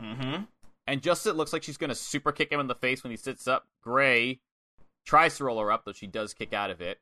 mm-hmm. 0.00 0.44
And 0.86 1.02
just 1.02 1.26
as 1.26 1.32
it 1.32 1.36
looks 1.36 1.52
like 1.52 1.62
she's 1.62 1.76
going 1.76 1.90
to 1.90 1.94
super 1.94 2.32
kick 2.32 2.50
him 2.50 2.60
in 2.60 2.66
the 2.66 2.74
face 2.74 3.02
when 3.02 3.10
he 3.10 3.16
sits 3.18 3.46
up, 3.46 3.66
Gray 3.82 4.40
tries 5.04 5.36
to 5.36 5.44
roll 5.44 5.60
her 5.60 5.70
up, 5.70 5.84
though 5.84 5.92
she 5.92 6.06
does 6.06 6.32
kick 6.32 6.54
out 6.54 6.70
of 6.70 6.80
it. 6.80 6.98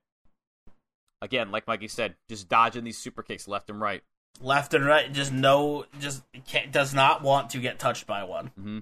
Again, 1.22 1.52
like 1.52 1.68
Mikey 1.68 1.86
said, 1.86 2.16
just 2.28 2.48
dodging 2.48 2.82
these 2.82 2.98
super 2.98 3.22
kicks 3.22 3.46
left 3.46 3.70
and 3.70 3.80
right. 3.80 4.02
Left 4.40 4.74
and 4.74 4.84
right. 4.84 5.12
Just 5.12 5.32
no, 5.32 5.86
just 5.98 6.22
can't, 6.46 6.70
does 6.72 6.92
not 6.94 7.22
want 7.22 7.50
to 7.50 7.58
get 7.58 7.78
touched 7.78 8.06
by 8.06 8.24
one. 8.24 8.48
hmm 8.48 8.78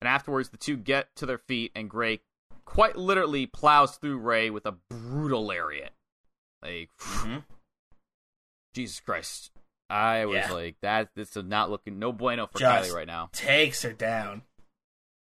And 0.00 0.08
afterwards, 0.08 0.48
the 0.50 0.56
two 0.56 0.76
get 0.76 1.14
to 1.16 1.26
their 1.26 1.38
feet, 1.38 1.72
and 1.74 1.88
Gray 1.90 2.20
quite 2.64 2.96
literally 2.96 3.46
plows 3.46 3.96
through 3.96 4.18
Rae 4.18 4.50
with 4.50 4.66
a 4.66 4.72
brutal 4.90 5.46
lariat. 5.46 5.92
Like, 6.62 6.90
Mhm. 6.98 7.44
Jesus 8.74 9.00
Christ. 9.00 9.50
I 9.88 10.24
was 10.26 10.36
Yeah. 10.36 10.52
like, 10.52 10.76
that. 10.80 11.10
This 11.14 11.36
is 11.36 11.44
not 11.44 11.70
looking 11.70 11.98
no 11.98 12.12
bueno 12.12 12.46
for 12.46 12.58
Just- 12.58 12.90
Kylie 12.90 12.94
right 12.94 13.06
now. 13.06 13.30
Takes 13.32 13.82
her 13.82 13.92
down. 13.92 14.42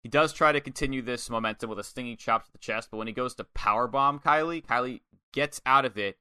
He 0.03 0.09
does 0.09 0.33
try 0.33 0.51
to 0.53 0.61
continue 0.61 1.03
this 1.03 1.29
momentum 1.31 1.69
with 1.71 1.79
a 1.79 1.85
stinging 1.85 2.17
chop 2.17 2.47
to 2.47 2.53
the 2.53 2.59
chest, 2.59 2.91
but 2.91 2.97
when 2.97 3.07
he 3.07 3.13
goes 3.13 3.35
to 3.37 3.45
powerbomb 3.45 4.23
Kylie, 4.23 4.65
Kylie 4.65 5.03
gets 5.33 5.61
out 5.67 5.85
of 5.85 5.97
it 5.99 6.19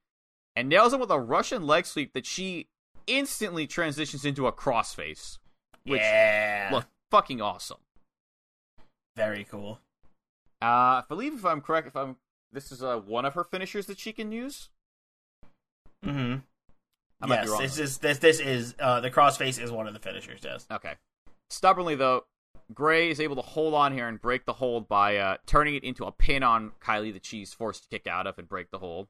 and 0.54 0.68
nails 0.68 0.92
him 0.92 1.00
with 1.00 1.10
a 1.10 1.18
Russian 1.18 1.66
leg 1.66 1.86
sweep 1.86 2.12
that 2.12 2.26
she 2.26 2.68
instantly 3.10 3.66
transitions 3.66 4.24
into 4.24 4.46
a 4.46 4.52
crossface. 4.52 5.38
Which 5.84 6.00
yeah, 6.00 6.68
look 6.72 6.86
fucking 7.10 7.40
awesome. 7.40 7.78
very 9.16 9.44
cool. 9.44 9.80
Uh, 10.62 11.00
I 11.00 11.04
believe 11.08 11.34
if 11.34 11.44
I'm 11.44 11.60
correct, 11.60 11.86
if 11.86 11.96
I'm 11.96 12.16
this 12.52 12.70
is 12.72 12.82
uh, 12.82 12.98
one 12.98 13.24
of 13.24 13.34
her 13.34 13.44
finishers 13.44 13.86
that 13.86 13.98
she 13.98 14.12
can 14.12 14.32
use. 14.32 14.68
Mm-hmm. 16.04 16.36
Be 17.22 17.28
Yes, 17.28 17.58
this 17.58 17.78
is 17.78 17.98
this 17.98 18.18
this 18.18 18.40
is 18.40 18.74
uh, 18.78 19.00
the 19.00 19.10
crossface 19.10 19.62
is 19.62 19.70
one 19.70 19.86
of 19.86 19.94
the 19.94 20.00
finishers. 20.00 20.40
Yes. 20.42 20.66
Okay. 20.70 20.94
Stubbornly 21.50 21.94
though, 21.94 22.24
Gray 22.72 23.10
is 23.10 23.20
able 23.20 23.36
to 23.36 23.42
hold 23.42 23.74
on 23.74 23.92
here 23.92 24.08
and 24.08 24.20
break 24.20 24.46
the 24.46 24.54
hold 24.54 24.88
by 24.88 25.16
uh, 25.16 25.36
turning 25.46 25.74
it 25.74 25.84
into 25.84 26.04
a 26.04 26.12
pin 26.12 26.42
on 26.42 26.72
Kylie 26.82 27.12
that 27.12 27.24
she's 27.24 27.52
forced 27.52 27.82
to 27.82 27.88
kick 27.88 28.06
out 28.06 28.26
of 28.26 28.38
and 28.38 28.48
break 28.48 28.70
the 28.70 28.78
hold. 28.78 29.08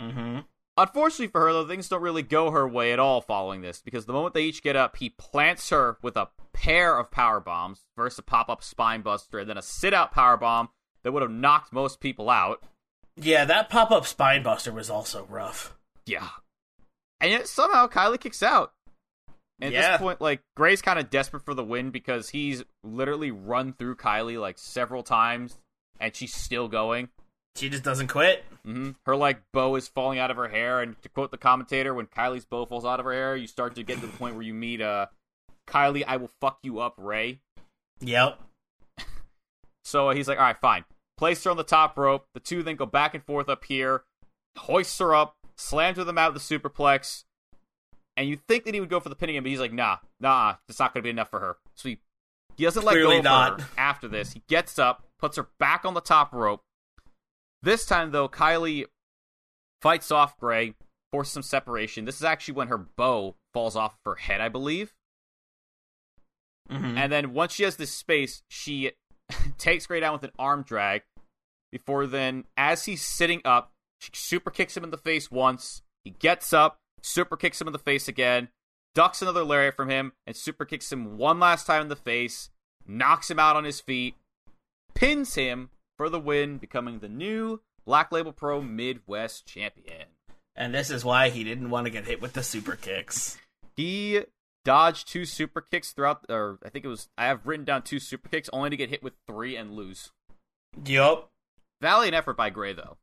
Mm-hmm. 0.00 0.40
Unfortunately 0.78 1.28
for 1.28 1.40
her, 1.40 1.52
though, 1.52 1.66
things 1.66 1.88
don't 1.88 2.02
really 2.02 2.22
go 2.22 2.50
her 2.50 2.68
way 2.68 2.92
at 2.92 2.98
all 2.98 3.20
following 3.22 3.62
this, 3.62 3.80
because 3.80 4.04
the 4.04 4.12
moment 4.12 4.34
they 4.34 4.42
each 4.42 4.62
get 4.62 4.76
up, 4.76 4.96
he 4.96 5.08
plants 5.10 5.70
her 5.70 5.96
with 6.02 6.16
a 6.16 6.28
pair 6.52 6.98
of 6.98 7.10
power 7.10 7.40
bombs. 7.40 7.86
First 7.96 8.18
a 8.18 8.22
pop-up 8.22 8.62
spine 8.62 9.00
buster, 9.00 9.38
and 9.38 9.48
then 9.48 9.56
a 9.56 9.62
sit-out 9.62 10.12
power 10.12 10.36
bomb 10.36 10.68
that 11.02 11.12
would 11.12 11.22
have 11.22 11.30
knocked 11.30 11.72
most 11.72 12.00
people 12.00 12.28
out. 12.28 12.62
Yeah, 13.16 13.46
that 13.46 13.70
pop 13.70 13.90
up 13.90 14.06
spine 14.06 14.42
buster 14.42 14.70
was 14.70 14.90
also 14.90 15.24
rough. 15.30 15.74
Yeah. 16.04 16.28
And 17.20 17.30
yet 17.30 17.48
somehow 17.48 17.86
Kylie 17.88 18.20
kicks 18.20 18.42
out. 18.42 18.74
And 19.58 19.72
at 19.74 19.80
Yeah. 19.80 19.92
this 19.92 20.00
point, 20.02 20.20
like, 20.20 20.42
Gray's 20.54 20.82
kind 20.82 20.98
of 20.98 21.08
desperate 21.08 21.42
for 21.42 21.54
the 21.54 21.64
win 21.64 21.90
because 21.90 22.28
he's 22.28 22.62
literally 22.82 23.30
run 23.30 23.72
through 23.72 23.96
Kylie 23.96 24.38
like 24.38 24.58
several 24.58 25.02
times, 25.02 25.58
and 25.98 26.14
she's 26.14 26.34
still 26.34 26.68
going. 26.68 27.08
She 27.56 27.68
just 27.68 27.82
doesn't 27.82 28.08
quit. 28.08 28.44
hmm 28.64 28.90
Her 29.04 29.16
like 29.16 29.40
bow 29.52 29.74
is 29.76 29.88
falling 29.88 30.18
out 30.18 30.30
of 30.30 30.36
her 30.36 30.48
hair, 30.48 30.80
and 30.80 31.00
to 31.02 31.08
quote 31.08 31.30
the 31.30 31.38
commentator, 31.38 31.94
when 31.94 32.06
Kylie's 32.06 32.44
bow 32.44 32.66
falls 32.66 32.84
out 32.84 33.00
of 33.00 33.06
her 33.06 33.12
hair, 33.12 33.36
you 33.36 33.46
start 33.46 33.74
to 33.76 33.82
get 33.82 34.00
to 34.00 34.06
the 34.06 34.16
point 34.16 34.34
where 34.34 34.44
you 34.44 34.54
meet 34.54 34.80
uh 34.80 35.06
Kylie, 35.66 36.04
I 36.06 36.16
will 36.16 36.30
fuck 36.40 36.58
you 36.62 36.78
up, 36.80 36.94
Rae. 36.96 37.40
Yep. 38.00 38.40
So 39.84 40.10
uh, 40.10 40.14
he's 40.14 40.26
like, 40.26 40.38
all 40.38 40.44
right, 40.44 40.58
fine. 40.60 40.84
Place 41.16 41.44
her 41.44 41.50
on 41.52 41.56
the 41.56 41.62
top 41.62 41.96
rope. 41.96 42.26
The 42.34 42.40
two 42.40 42.64
then 42.64 42.74
go 42.74 42.86
back 42.86 43.14
and 43.14 43.22
forth 43.22 43.48
up 43.48 43.62
here, 43.62 44.02
hoists 44.58 44.98
her 44.98 45.14
up, 45.14 45.36
slams 45.56 45.96
her 45.96 46.02
the 46.02 46.12
mat 46.12 46.32
with 46.32 46.42
the 46.44 46.58
superplex, 46.58 47.22
and 48.16 48.28
you 48.28 48.36
think 48.36 48.64
that 48.64 48.74
he 48.74 48.80
would 48.80 48.88
go 48.88 48.98
for 48.98 49.10
the 49.10 49.14
pinning 49.14 49.36
him, 49.36 49.44
but 49.44 49.50
he's 49.50 49.60
like, 49.60 49.72
nah, 49.72 49.98
nah, 50.18 50.56
it's 50.68 50.80
not 50.80 50.92
going 50.92 51.02
to 51.02 51.06
be 51.06 51.10
enough 51.10 51.30
for 51.30 51.38
her. 51.38 51.56
So 51.74 51.90
he, 51.90 51.98
he 52.56 52.64
doesn't 52.64 52.84
let 52.84 52.94
Clearly 52.94 53.20
go 53.20 53.30
of 53.30 53.60
her 53.60 53.68
after 53.78 54.08
this. 54.08 54.32
He 54.32 54.42
gets 54.48 54.78
up, 54.78 55.04
puts 55.20 55.36
her 55.36 55.48
back 55.60 55.84
on 55.84 55.94
the 55.94 56.00
top 56.00 56.32
rope. 56.32 56.64
This 57.62 57.86
time, 57.86 58.10
though, 58.10 58.28
Kylie 58.28 58.84
fights 59.82 60.10
off 60.10 60.38
Gray, 60.38 60.74
forces 61.12 61.32
some 61.32 61.42
separation. 61.42 62.04
This 62.04 62.16
is 62.16 62.24
actually 62.24 62.54
when 62.54 62.68
her 62.68 62.78
bow 62.78 63.36
falls 63.52 63.76
off 63.76 63.94
of 63.94 63.98
her 64.04 64.16
head, 64.16 64.40
I 64.40 64.48
believe. 64.48 64.94
Mm-hmm. 66.70 66.98
And 66.98 67.12
then 67.12 67.32
once 67.32 67.52
she 67.52 67.62
has 67.62 67.76
this 67.76 67.92
space, 67.92 68.42
she 68.48 68.92
takes 69.58 69.86
Gray 69.86 70.00
down 70.00 70.12
with 70.12 70.24
an 70.24 70.32
arm 70.38 70.62
drag. 70.62 71.02
Before 71.72 72.06
then, 72.06 72.44
as 72.56 72.84
he's 72.84 73.02
sitting 73.02 73.42
up, 73.44 73.72
she 74.00 74.10
super 74.14 74.50
kicks 74.50 74.76
him 74.76 74.84
in 74.84 74.90
the 74.90 74.96
face 74.96 75.30
once. 75.30 75.82
He 76.04 76.10
gets 76.10 76.52
up, 76.52 76.78
super 77.02 77.36
kicks 77.36 77.60
him 77.60 77.66
in 77.66 77.72
the 77.72 77.78
face 77.78 78.08
again, 78.08 78.48
ducks 78.94 79.22
another 79.22 79.44
lariat 79.44 79.74
from 79.74 79.90
him, 79.90 80.12
and 80.26 80.36
super 80.36 80.64
kicks 80.64 80.92
him 80.92 81.18
one 81.18 81.40
last 81.40 81.66
time 81.66 81.82
in 81.82 81.88
the 81.88 81.96
face, 81.96 82.50
knocks 82.86 83.30
him 83.30 83.38
out 83.38 83.56
on 83.56 83.64
his 83.64 83.80
feet, 83.80 84.14
pins 84.94 85.34
him 85.34 85.70
for 85.96 86.08
the 86.08 86.20
win, 86.20 86.58
becoming 86.58 86.98
the 86.98 87.08
new 87.08 87.60
Black 87.84 88.12
Label 88.12 88.32
Pro 88.32 88.60
Midwest 88.60 89.46
champion. 89.46 90.06
And 90.54 90.74
this 90.74 90.90
is 90.90 91.04
why 91.04 91.28
he 91.28 91.44
didn't 91.44 91.70
want 91.70 91.86
to 91.86 91.90
get 91.90 92.06
hit 92.06 92.20
with 92.20 92.32
the 92.32 92.42
super 92.42 92.76
kicks. 92.76 93.36
He 93.76 94.22
dodged 94.64 95.08
two 95.08 95.24
super 95.24 95.60
kicks 95.60 95.92
throughout, 95.92 96.24
or 96.28 96.58
I 96.64 96.70
think 96.70 96.84
it 96.84 96.88
was, 96.88 97.08
I 97.16 97.26
have 97.26 97.46
written 97.46 97.64
down 97.64 97.82
two 97.82 98.00
super 98.00 98.28
kicks, 98.28 98.48
only 98.52 98.70
to 98.70 98.76
get 98.76 98.90
hit 98.90 99.02
with 99.02 99.14
three 99.26 99.56
and 99.56 99.72
lose. 99.72 100.10
Yup. 100.84 101.30
Valiant 101.80 102.14
effort 102.14 102.36
by 102.36 102.50
Gray, 102.50 102.72
though. 102.72 102.96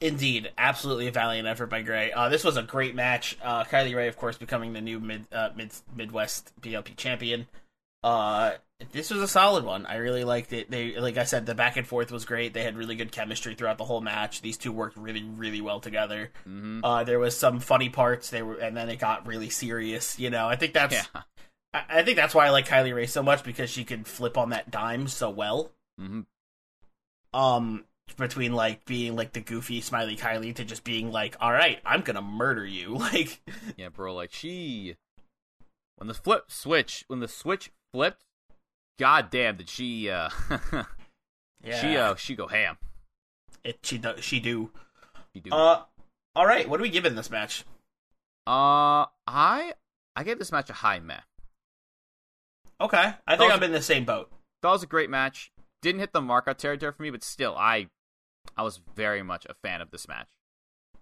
Indeed, 0.00 0.52
absolutely 0.56 1.08
a 1.08 1.12
valiant 1.12 1.48
effort 1.48 1.70
by 1.70 1.82
Gray. 1.82 2.12
Uh, 2.12 2.28
this 2.28 2.44
was 2.44 2.56
a 2.56 2.62
great 2.62 2.94
match. 2.94 3.36
Uh, 3.42 3.64
Kylie 3.64 3.96
Rae, 3.96 4.06
of 4.06 4.16
course, 4.16 4.38
becoming 4.38 4.72
the 4.72 4.80
new 4.80 5.00
mid, 5.00 5.26
uh, 5.32 5.50
mid 5.56 5.72
Midwest 5.94 6.52
BLP 6.60 6.96
champion. 6.96 7.48
Uh, 8.02 8.52
this 8.92 9.10
was 9.10 9.20
a 9.20 9.28
solid 9.28 9.64
one. 9.64 9.86
I 9.86 9.96
really 9.96 10.22
liked 10.22 10.52
it. 10.52 10.70
They, 10.70 10.98
like 10.98 11.16
I 11.16 11.24
said, 11.24 11.46
the 11.46 11.54
back 11.54 11.76
and 11.76 11.86
forth 11.86 12.12
was 12.12 12.24
great. 12.24 12.54
They 12.54 12.62
had 12.62 12.76
really 12.76 12.94
good 12.94 13.10
chemistry 13.10 13.54
throughout 13.54 13.76
the 13.76 13.84
whole 13.84 14.00
match. 14.00 14.40
These 14.40 14.56
two 14.56 14.70
worked 14.70 14.96
really, 14.96 15.24
really 15.24 15.60
well 15.60 15.80
together. 15.80 16.30
Mm-hmm. 16.48 16.84
Uh, 16.84 17.02
there 17.04 17.18
was 17.18 17.36
some 17.36 17.58
funny 17.58 17.88
parts. 17.88 18.30
They 18.30 18.42
were, 18.42 18.56
and 18.56 18.76
then 18.76 18.88
it 18.88 19.00
got 19.00 19.26
really 19.26 19.50
serious. 19.50 20.18
You 20.18 20.30
know, 20.30 20.46
I 20.48 20.54
think 20.54 20.74
that's, 20.74 20.94
Yeah. 20.94 21.22
I, 21.74 21.84
I 21.88 22.02
think 22.02 22.16
that's 22.16 22.34
why 22.34 22.46
I 22.46 22.50
like 22.50 22.68
Kylie 22.68 22.94
Rae 22.94 23.06
so 23.06 23.22
much 23.22 23.42
because 23.42 23.68
she 23.68 23.84
could 23.84 24.06
flip 24.06 24.38
on 24.38 24.50
that 24.50 24.70
dime 24.70 25.08
so 25.08 25.30
well. 25.30 25.72
Mm-hmm. 26.00 26.20
Um, 27.38 27.84
between 28.16 28.52
like 28.52 28.84
being 28.84 29.16
like 29.16 29.32
the 29.32 29.40
goofy 29.40 29.80
smiley 29.80 30.16
Kylie 30.16 30.54
to 30.54 30.64
just 30.64 30.84
being 30.84 31.10
like, 31.10 31.36
all 31.40 31.52
right, 31.52 31.80
I'm 31.84 32.02
gonna 32.02 32.22
murder 32.22 32.64
you. 32.64 32.96
Like, 33.08 33.40
Yeah, 33.76 33.88
bro. 33.88 34.14
Like 34.14 34.32
she, 34.32 34.96
when 35.96 36.08
the 36.08 36.14
flip 36.14 36.50
switch, 36.50 37.04
when 37.08 37.20
the 37.20 37.28
switch 37.28 37.70
flipped, 37.98 38.24
god 38.96 39.28
damn, 39.28 39.56
did 39.56 39.68
she? 39.68 40.08
uh 40.08 40.30
yeah, 41.64 41.80
She 41.80 41.96
uh 41.96 42.14
she 42.14 42.36
go 42.36 42.46
ham. 42.46 42.78
it 43.64 43.80
she 43.82 43.98
do, 43.98 44.14
she 44.20 44.38
do. 44.38 44.70
She 45.34 45.40
do. 45.40 45.50
Uh, 45.50 45.82
all 46.36 46.46
right, 46.46 46.68
what 46.68 46.78
are 46.78 46.84
we 46.84 46.90
giving 46.90 47.16
this 47.16 47.28
match? 47.28 47.64
Uh, 48.46 49.06
I 49.26 49.72
I 50.14 50.22
gave 50.24 50.38
this 50.38 50.52
match 50.52 50.70
a 50.70 50.74
high 50.74 51.00
meh. 51.00 51.18
Okay, 52.80 53.14
I 53.26 53.36
think 53.36 53.52
I'm 53.52 53.64
in 53.64 53.72
the 53.72 53.82
same 53.82 54.04
boat. 54.04 54.30
That 54.62 54.70
was 54.70 54.84
a 54.84 54.86
great 54.86 55.10
match. 55.10 55.50
Didn't 55.82 55.98
hit 55.98 56.12
the 56.12 56.20
mark 56.20 56.46
markout 56.46 56.58
territory 56.58 56.92
for 56.92 57.02
me, 57.02 57.10
but 57.10 57.24
still, 57.24 57.56
I 57.56 57.88
I 58.56 58.62
was 58.62 58.80
very 58.94 59.24
much 59.24 59.44
a 59.50 59.54
fan 59.54 59.80
of 59.80 59.90
this 59.90 60.06
match. 60.06 60.28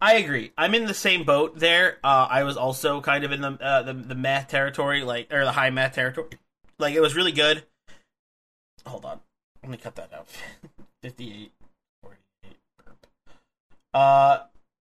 I 0.00 0.14
agree. 0.14 0.52
I'm 0.56 0.74
in 0.74 0.86
the 0.86 0.94
same 0.94 1.24
boat 1.24 1.58
there. 1.58 1.98
Uh, 2.02 2.26
I 2.30 2.44
was 2.44 2.56
also 2.56 3.02
kind 3.02 3.22
of 3.22 3.32
in 3.32 3.42
the 3.42 3.58
uh, 3.60 3.82
the 3.82 3.92
the 3.92 4.14
math 4.14 4.48
territory, 4.48 5.02
like 5.02 5.30
or 5.30 5.44
the 5.44 5.52
high 5.52 5.68
math 5.68 5.94
territory. 5.94 6.28
Like 6.78 6.94
it 6.94 7.00
was 7.00 7.14
really 7.14 7.32
good. 7.32 7.64
Hold 8.86 9.04
on, 9.04 9.20
let 9.62 9.70
me 9.70 9.78
cut 9.78 9.96
that 9.96 10.12
out. 10.12 10.28
58, 11.02 11.52
48. 12.02 12.56
burp. 12.84 13.06
Uh, 13.94 14.38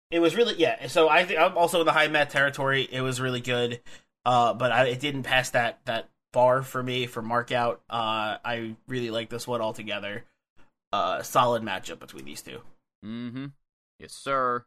it 0.09 0.19
was 0.19 0.35
really 0.35 0.55
yeah. 0.55 0.87
So 0.87 1.09
I 1.09 1.25
think 1.25 1.39
I'm 1.39 1.57
also 1.57 1.79
in 1.79 1.85
the 1.85 1.91
high 1.91 2.07
math 2.07 2.29
territory. 2.29 2.87
It 2.91 3.01
was 3.01 3.21
really 3.21 3.41
good. 3.41 3.81
Uh, 4.25 4.53
but 4.53 4.71
I, 4.71 4.85
it 4.85 4.99
didn't 4.99 5.23
pass 5.23 5.49
that 5.51 5.79
that 5.85 6.09
bar 6.33 6.61
for 6.61 6.81
me 6.81 7.07
for 7.07 7.21
markout. 7.21 7.77
Uh, 7.89 8.37
I 8.43 8.75
really 8.87 9.09
like 9.11 9.29
this 9.29 9.47
one 9.47 9.61
altogether. 9.61 10.25
Uh, 10.93 11.23
solid 11.23 11.63
matchup 11.63 11.99
between 11.99 12.25
these 12.25 12.41
two. 12.41 12.61
Mm-hmm. 13.05 13.47
Yes, 13.99 14.13
sir. 14.13 14.65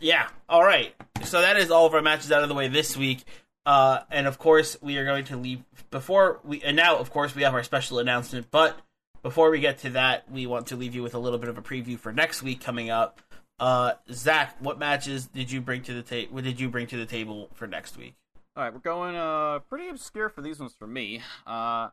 Yeah. 0.00 0.28
All 0.48 0.64
right. 0.64 0.94
So 1.24 1.40
that 1.40 1.56
is 1.56 1.70
all 1.70 1.86
of 1.86 1.94
our 1.94 2.02
matches 2.02 2.32
out 2.32 2.42
of 2.42 2.48
the 2.48 2.54
way 2.54 2.68
this 2.68 2.96
week. 2.96 3.24
Uh, 3.66 4.00
and 4.10 4.26
of 4.26 4.38
course, 4.38 4.76
we 4.80 4.96
are 4.96 5.04
going 5.04 5.24
to 5.26 5.36
leave 5.36 5.62
before 5.90 6.40
we. 6.44 6.62
And 6.62 6.76
now, 6.76 6.96
of 6.96 7.10
course, 7.10 7.34
we 7.34 7.42
have 7.42 7.54
our 7.54 7.62
special 7.62 7.98
announcement. 7.98 8.50
But 8.50 8.78
before 9.22 9.50
we 9.50 9.60
get 9.60 9.78
to 9.78 9.90
that, 9.90 10.30
we 10.30 10.46
want 10.46 10.68
to 10.68 10.76
leave 10.76 10.94
you 10.94 11.02
with 11.02 11.14
a 11.14 11.18
little 11.18 11.38
bit 11.38 11.48
of 11.48 11.58
a 11.58 11.62
preview 11.62 11.98
for 11.98 12.12
next 12.12 12.42
week 12.42 12.60
coming 12.62 12.90
up. 12.90 13.20
Uh, 13.58 13.92
Zach, 14.10 14.56
what 14.60 14.78
matches 14.78 15.26
did 15.26 15.50
you 15.50 15.60
bring 15.60 15.82
to 15.82 15.92
the 15.92 16.02
table? 16.02 16.34
What 16.34 16.44
did 16.44 16.58
you 16.58 16.70
bring 16.70 16.86
to 16.88 16.96
the 16.96 17.04
table 17.04 17.50
for 17.54 17.66
next 17.66 17.98
week? 17.98 18.14
All 18.56 18.64
right, 18.64 18.72
we're 18.72 18.80
going 18.80 19.14
uh 19.14 19.60
pretty 19.68 19.88
obscure 19.88 20.28
for 20.28 20.40
these 20.40 20.58
ones 20.58 20.74
for 20.76 20.86
me. 20.86 21.20
Uh, 21.46 21.90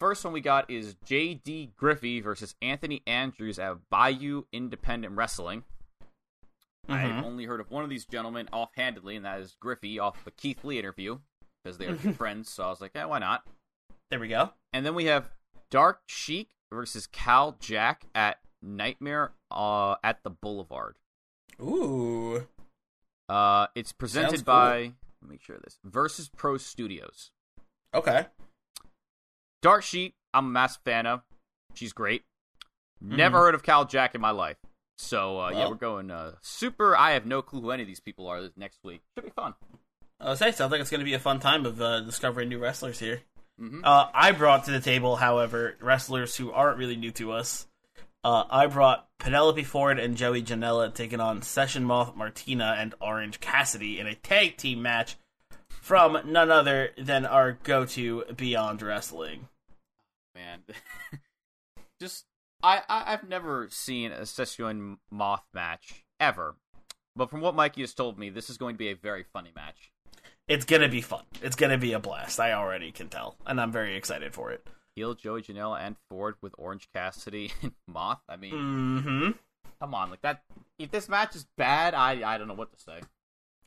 first 0.00 0.24
one 0.24 0.32
we 0.32 0.40
got 0.40 0.70
is 0.70 0.96
J.D. 1.06 1.70
Griffey 1.76 2.20
versus 2.20 2.54
Anthony 2.60 3.02
Andrews 3.06 3.58
at 3.58 3.76
Bayou 3.88 4.42
Independent 4.52 5.16
Wrestling. 5.16 5.62
I've 6.90 7.10
Mhm. 7.10 7.24
only 7.24 7.44
heard 7.44 7.60
of 7.60 7.70
one 7.70 7.84
of 7.84 7.90
these 7.90 8.04
gentlemen 8.04 8.48
offhandedly, 8.52 9.16
and 9.16 9.24
that 9.24 9.40
is 9.40 9.56
Griffey 9.60 9.98
off 9.98 10.24
the 10.24 10.30
Keith 10.30 10.64
Lee 10.64 10.78
interview 10.78 11.20
because 11.62 11.78
they 11.78 11.86
are 11.86 11.96
friends. 12.14 12.50
So 12.50 12.64
I 12.64 12.68
was 12.70 12.80
like, 12.80 12.92
yeah, 12.94 13.04
why 13.06 13.18
not? 13.18 13.46
There 14.10 14.20
we 14.20 14.28
go. 14.28 14.52
And 14.72 14.84
then 14.84 14.94
we 14.94 15.04
have 15.06 15.30
Dark 15.70 16.02
Sheik 16.06 16.50
versus 16.72 17.06
Cal 17.06 17.52
Jack 17.60 18.04
at 18.14 18.38
Nightmare 18.62 19.32
uh, 19.50 19.96
at 20.02 20.22
the 20.24 20.30
Boulevard. 20.30 20.96
Ooh. 21.60 22.46
Uh, 23.28 23.66
it's 23.74 23.92
presented 23.92 24.30
Sounds 24.30 24.42
cool. 24.42 24.54
by 24.54 24.78
let 25.22 25.28
me 25.28 25.34
make 25.34 25.42
sure 25.42 25.56
of 25.56 25.62
this 25.62 25.78
Versus 25.84 26.28
Pro 26.28 26.56
Studios. 26.56 27.30
Okay. 27.94 28.26
Dark 29.62 29.82
Sheik, 29.82 30.14
I'm 30.32 30.46
a 30.46 30.48
massive 30.48 30.82
fan 30.84 31.06
of. 31.06 31.22
She's 31.74 31.92
great. 31.92 32.24
Never 33.00 33.36
Mhm. 33.38 33.40
heard 33.40 33.54
of 33.54 33.62
Cal 33.62 33.84
Jack 33.84 34.14
in 34.14 34.20
my 34.20 34.30
life. 34.30 34.56
So 35.00 35.40
uh, 35.40 35.50
yeah, 35.50 35.68
we're 35.68 35.74
going 35.76 36.10
uh, 36.10 36.32
super. 36.42 36.96
I 36.96 37.12
have 37.12 37.26
no 37.26 37.42
clue 37.42 37.60
who 37.60 37.70
any 37.70 37.82
of 37.82 37.88
these 37.88 38.00
people 38.00 38.26
are 38.26 38.48
next 38.56 38.78
week. 38.84 39.00
Should 39.16 39.24
be 39.24 39.30
fun. 39.30 39.54
I 40.20 40.34
say, 40.34 40.52
sounds 40.52 40.70
like 40.70 40.80
it's 40.80 40.90
going 40.90 41.00
to 41.00 41.04
be 41.06 41.14
a 41.14 41.18
fun 41.18 41.40
time 41.40 41.64
of 41.64 41.80
uh, 41.80 42.00
discovering 42.00 42.50
new 42.50 42.58
wrestlers 42.58 42.98
here. 42.98 43.22
Mhm. 43.58 43.80
Uh, 43.82 44.08
I 44.12 44.32
brought 44.32 44.64
to 44.64 44.70
the 44.70 44.80
table, 44.80 45.16
however, 45.16 45.76
wrestlers 45.80 46.36
who 46.36 46.52
aren't 46.52 46.78
really 46.78 46.96
new 46.96 47.10
to 47.12 47.32
us. 47.32 47.66
Uh, 48.22 48.44
I 48.50 48.66
brought 48.66 49.08
Penelope 49.18 49.64
Ford 49.64 49.98
and 49.98 50.16
Joey 50.16 50.42
Janela 50.42 50.94
taking 50.94 51.20
on 51.20 51.40
Session 51.40 51.84
Moth 51.84 52.14
Martina 52.14 52.76
and 52.78 52.94
Orange 53.00 53.40
Cassidy 53.40 53.98
in 53.98 54.06
a 54.06 54.14
tag 54.14 54.58
team 54.58 54.82
match 54.82 55.16
from 55.68 56.18
none 56.30 56.50
other 56.50 56.90
than 56.98 57.24
our 57.24 57.52
go-to 57.52 58.24
Beyond 58.36 58.82
Wrestling. 58.82 59.48
Man, 60.34 60.60
just 62.00 62.26
I, 62.62 62.82
I 62.88 63.12
I've 63.12 63.28
never 63.28 63.68
seen 63.70 64.12
a 64.12 64.26
Session 64.26 64.98
Moth 65.10 65.44
match 65.54 66.04
ever, 66.18 66.56
but 67.16 67.30
from 67.30 67.40
what 67.40 67.54
Mikey 67.54 67.80
has 67.82 67.94
told 67.94 68.18
me, 68.18 68.30
this 68.30 68.50
is 68.50 68.56
going 68.58 68.74
to 68.74 68.78
be 68.78 68.88
a 68.88 68.94
very 68.94 69.24
funny 69.32 69.50
match. 69.54 69.90
It's 70.48 70.64
gonna 70.64 70.88
be 70.88 71.00
fun. 71.00 71.22
It's 71.42 71.54
gonna 71.54 71.78
be 71.78 71.92
a 71.92 72.00
blast. 72.00 72.40
I 72.40 72.52
already 72.52 72.90
can 72.90 73.08
tell, 73.08 73.36
and 73.46 73.60
I'm 73.60 73.70
very 73.70 73.94
excited 73.96 74.34
for 74.34 74.50
it. 74.50 74.66
Heel 74.96 75.14
Joey 75.14 75.42
Janela 75.42 75.80
and 75.80 75.94
Ford 76.08 76.34
with 76.42 76.52
Orange 76.58 76.88
Cassidy 76.92 77.52
and 77.62 77.72
Moth. 77.86 78.18
I 78.28 78.34
mean, 78.36 78.52
Mm-hmm. 78.54 79.30
come 79.80 79.94
on, 79.94 80.10
like 80.10 80.22
that. 80.22 80.42
If 80.76 80.90
this 80.90 81.08
match 81.08 81.36
is 81.36 81.46
bad, 81.56 81.94
I 81.94 82.22
I 82.34 82.36
don't 82.36 82.48
know 82.48 82.54
what 82.54 82.72
to 82.72 82.80
say. 82.80 83.00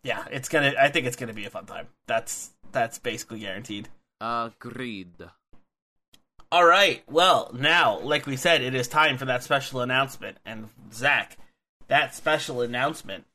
Yeah, 0.04 0.26
it's 0.30 0.50
gonna. 0.50 0.74
I 0.78 0.90
think 0.90 1.06
it's 1.08 1.16
gonna 1.16 1.32
be 1.34 1.46
a 1.46 1.50
fun 1.50 1.66
time. 1.66 1.88
That's 2.06 2.50
that's 2.74 3.00
basically 3.00 3.40
guaranteed. 3.40 3.88
Agreed. 4.20 5.14
All 6.54 6.64
right. 6.64 7.02
Well, 7.10 7.50
now, 7.52 7.98
like 8.02 8.28
we 8.28 8.38
said, 8.38 8.62
it 8.62 8.76
is 8.76 8.88
time 8.88 9.18
for 9.18 9.26
that 9.26 9.42
special 9.44 9.82
announcement. 9.82 10.38
And 10.46 10.70
Zach, 10.94 11.36
that 11.88 12.14
special 12.14 12.62
announcement 12.62 13.26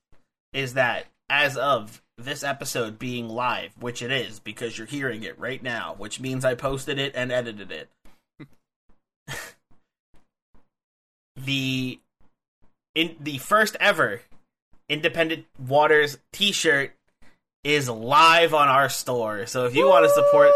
is 0.52 0.74
that 0.74 1.06
as 1.28 1.56
of 1.56 2.00
this 2.16 2.44
episode 2.44 2.96
being 2.96 3.28
live, 3.28 3.72
which 3.80 4.02
it 4.02 4.12
is 4.12 4.38
because 4.38 4.78
you're 4.78 4.86
hearing 4.86 5.24
it 5.24 5.36
right 5.36 5.60
now, 5.60 5.96
which 5.98 6.20
means 6.20 6.44
I 6.44 6.54
posted 6.54 7.00
it 7.00 7.12
and 7.16 7.32
edited 7.32 7.72
it. 7.72 7.90
the 11.36 11.98
in 12.94 13.16
the 13.18 13.38
first 13.38 13.76
ever 13.80 14.20
Independent 14.88 15.46
Waters 15.58 16.18
T-shirt 16.32 16.92
is 17.64 17.88
live 17.88 18.54
on 18.54 18.68
our 18.68 18.88
store. 18.88 19.46
So 19.46 19.66
if 19.66 19.74
you 19.74 19.88
want 19.88 20.04
to 20.04 20.10
support, 20.10 20.52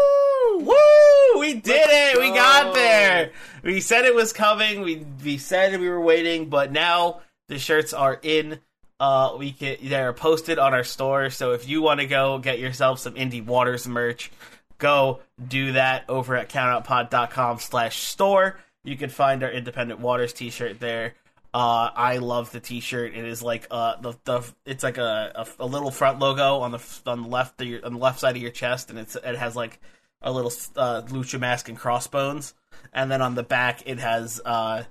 we 1.43 1.53
did 1.55 1.87
it. 1.89 2.19
We 2.19 2.29
got 2.29 2.73
there. 2.73 3.31
We 3.63 3.81
said 3.81 4.05
it 4.05 4.15
was 4.15 4.31
coming. 4.31 4.81
We 4.81 5.05
we 5.23 5.37
said 5.37 5.77
we 5.77 5.89
were 5.89 5.99
waiting, 5.99 6.47
but 6.49 6.71
now 6.71 7.19
the 7.49 7.59
shirts 7.59 7.93
are 7.93 8.17
in. 8.21 8.59
Uh, 8.99 9.35
we 9.37 9.51
can 9.51 9.75
they're 9.83 10.13
posted 10.13 10.57
on 10.57 10.73
our 10.73 10.85
store. 10.85 11.29
So 11.29 11.51
if 11.51 11.67
you 11.67 11.81
want 11.81 11.99
to 11.99 12.05
go 12.05 12.39
get 12.39 12.59
yourself 12.59 12.99
some 12.99 13.15
Indie 13.15 13.45
Waters 13.45 13.85
merch, 13.87 14.31
go 14.77 15.19
do 15.45 15.73
that 15.73 16.05
over 16.07 16.37
at 16.37 16.47
countoutpod.com 16.47 17.59
slash 17.59 17.97
store. 17.97 18.57
You 18.85 18.95
can 18.95 19.09
find 19.09 19.43
our 19.43 19.51
Independent 19.51 19.99
Waters 19.99 20.31
t-shirt 20.31 20.79
there. 20.79 21.15
Uh, 21.53 21.89
I 21.93 22.17
love 22.17 22.51
the 22.51 22.59
t-shirt. 22.61 23.13
It 23.15 23.25
is 23.25 23.43
like 23.43 23.67
uh 23.69 23.97
the, 23.99 24.13
the 24.23 24.43
it's 24.65 24.83
like 24.83 24.97
a, 24.97 25.31
a, 25.35 25.65
a 25.65 25.65
little 25.65 25.91
front 25.91 26.19
logo 26.19 26.59
on 26.59 26.71
the 26.71 26.99
on 27.05 27.23
the 27.23 27.27
left 27.27 27.61
on 27.61 27.93
the 27.93 27.99
left 27.99 28.21
side 28.21 28.37
of 28.37 28.41
your 28.41 28.51
chest, 28.51 28.89
and 28.89 28.97
it's 28.97 29.17
it 29.17 29.35
has 29.35 29.57
like 29.57 29.81
a 30.23 30.31
little 30.31 30.51
uh, 30.75 31.01
lucha 31.03 31.39
mask 31.39 31.69
and 31.69 31.77
crossbones, 31.77 32.53
and 32.93 33.11
then 33.11 33.21
on 33.21 33.35
the 33.35 33.43
back 33.43 33.83
it 33.85 33.99
has 33.99 34.41
uh 34.45 34.83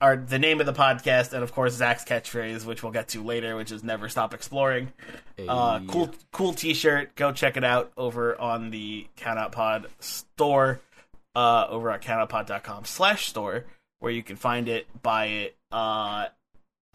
our 0.00 0.16
the 0.16 0.38
name 0.38 0.60
of 0.60 0.66
the 0.66 0.72
podcast 0.72 1.32
and 1.32 1.42
of 1.42 1.52
course 1.52 1.74
Zach's 1.74 2.04
catchphrase, 2.04 2.64
which 2.64 2.82
we'll 2.82 2.92
get 2.92 3.08
to 3.08 3.22
later, 3.22 3.56
which 3.56 3.72
is 3.72 3.82
never 3.82 4.08
stop 4.08 4.32
exploring. 4.32 4.92
Uh, 5.48 5.80
cool, 5.88 6.10
cool 6.32 6.52
T-shirt. 6.52 7.14
Go 7.16 7.32
check 7.32 7.56
it 7.56 7.64
out 7.64 7.92
over 7.96 8.40
on 8.40 8.70
the 8.70 9.06
Count 9.16 9.38
Out 9.38 9.52
Pod 9.52 9.86
store, 9.98 10.80
uh, 11.34 11.66
over 11.68 11.90
at 11.90 12.02
countoutpod.com 12.02 12.84
slash 12.84 13.26
store, 13.26 13.64
where 13.98 14.12
you 14.12 14.22
can 14.22 14.36
find 14.36 14.68
it, 14.68 14.86
buy 15.02 15.26
it, 15.26 15.56
uh, 15.72 16.26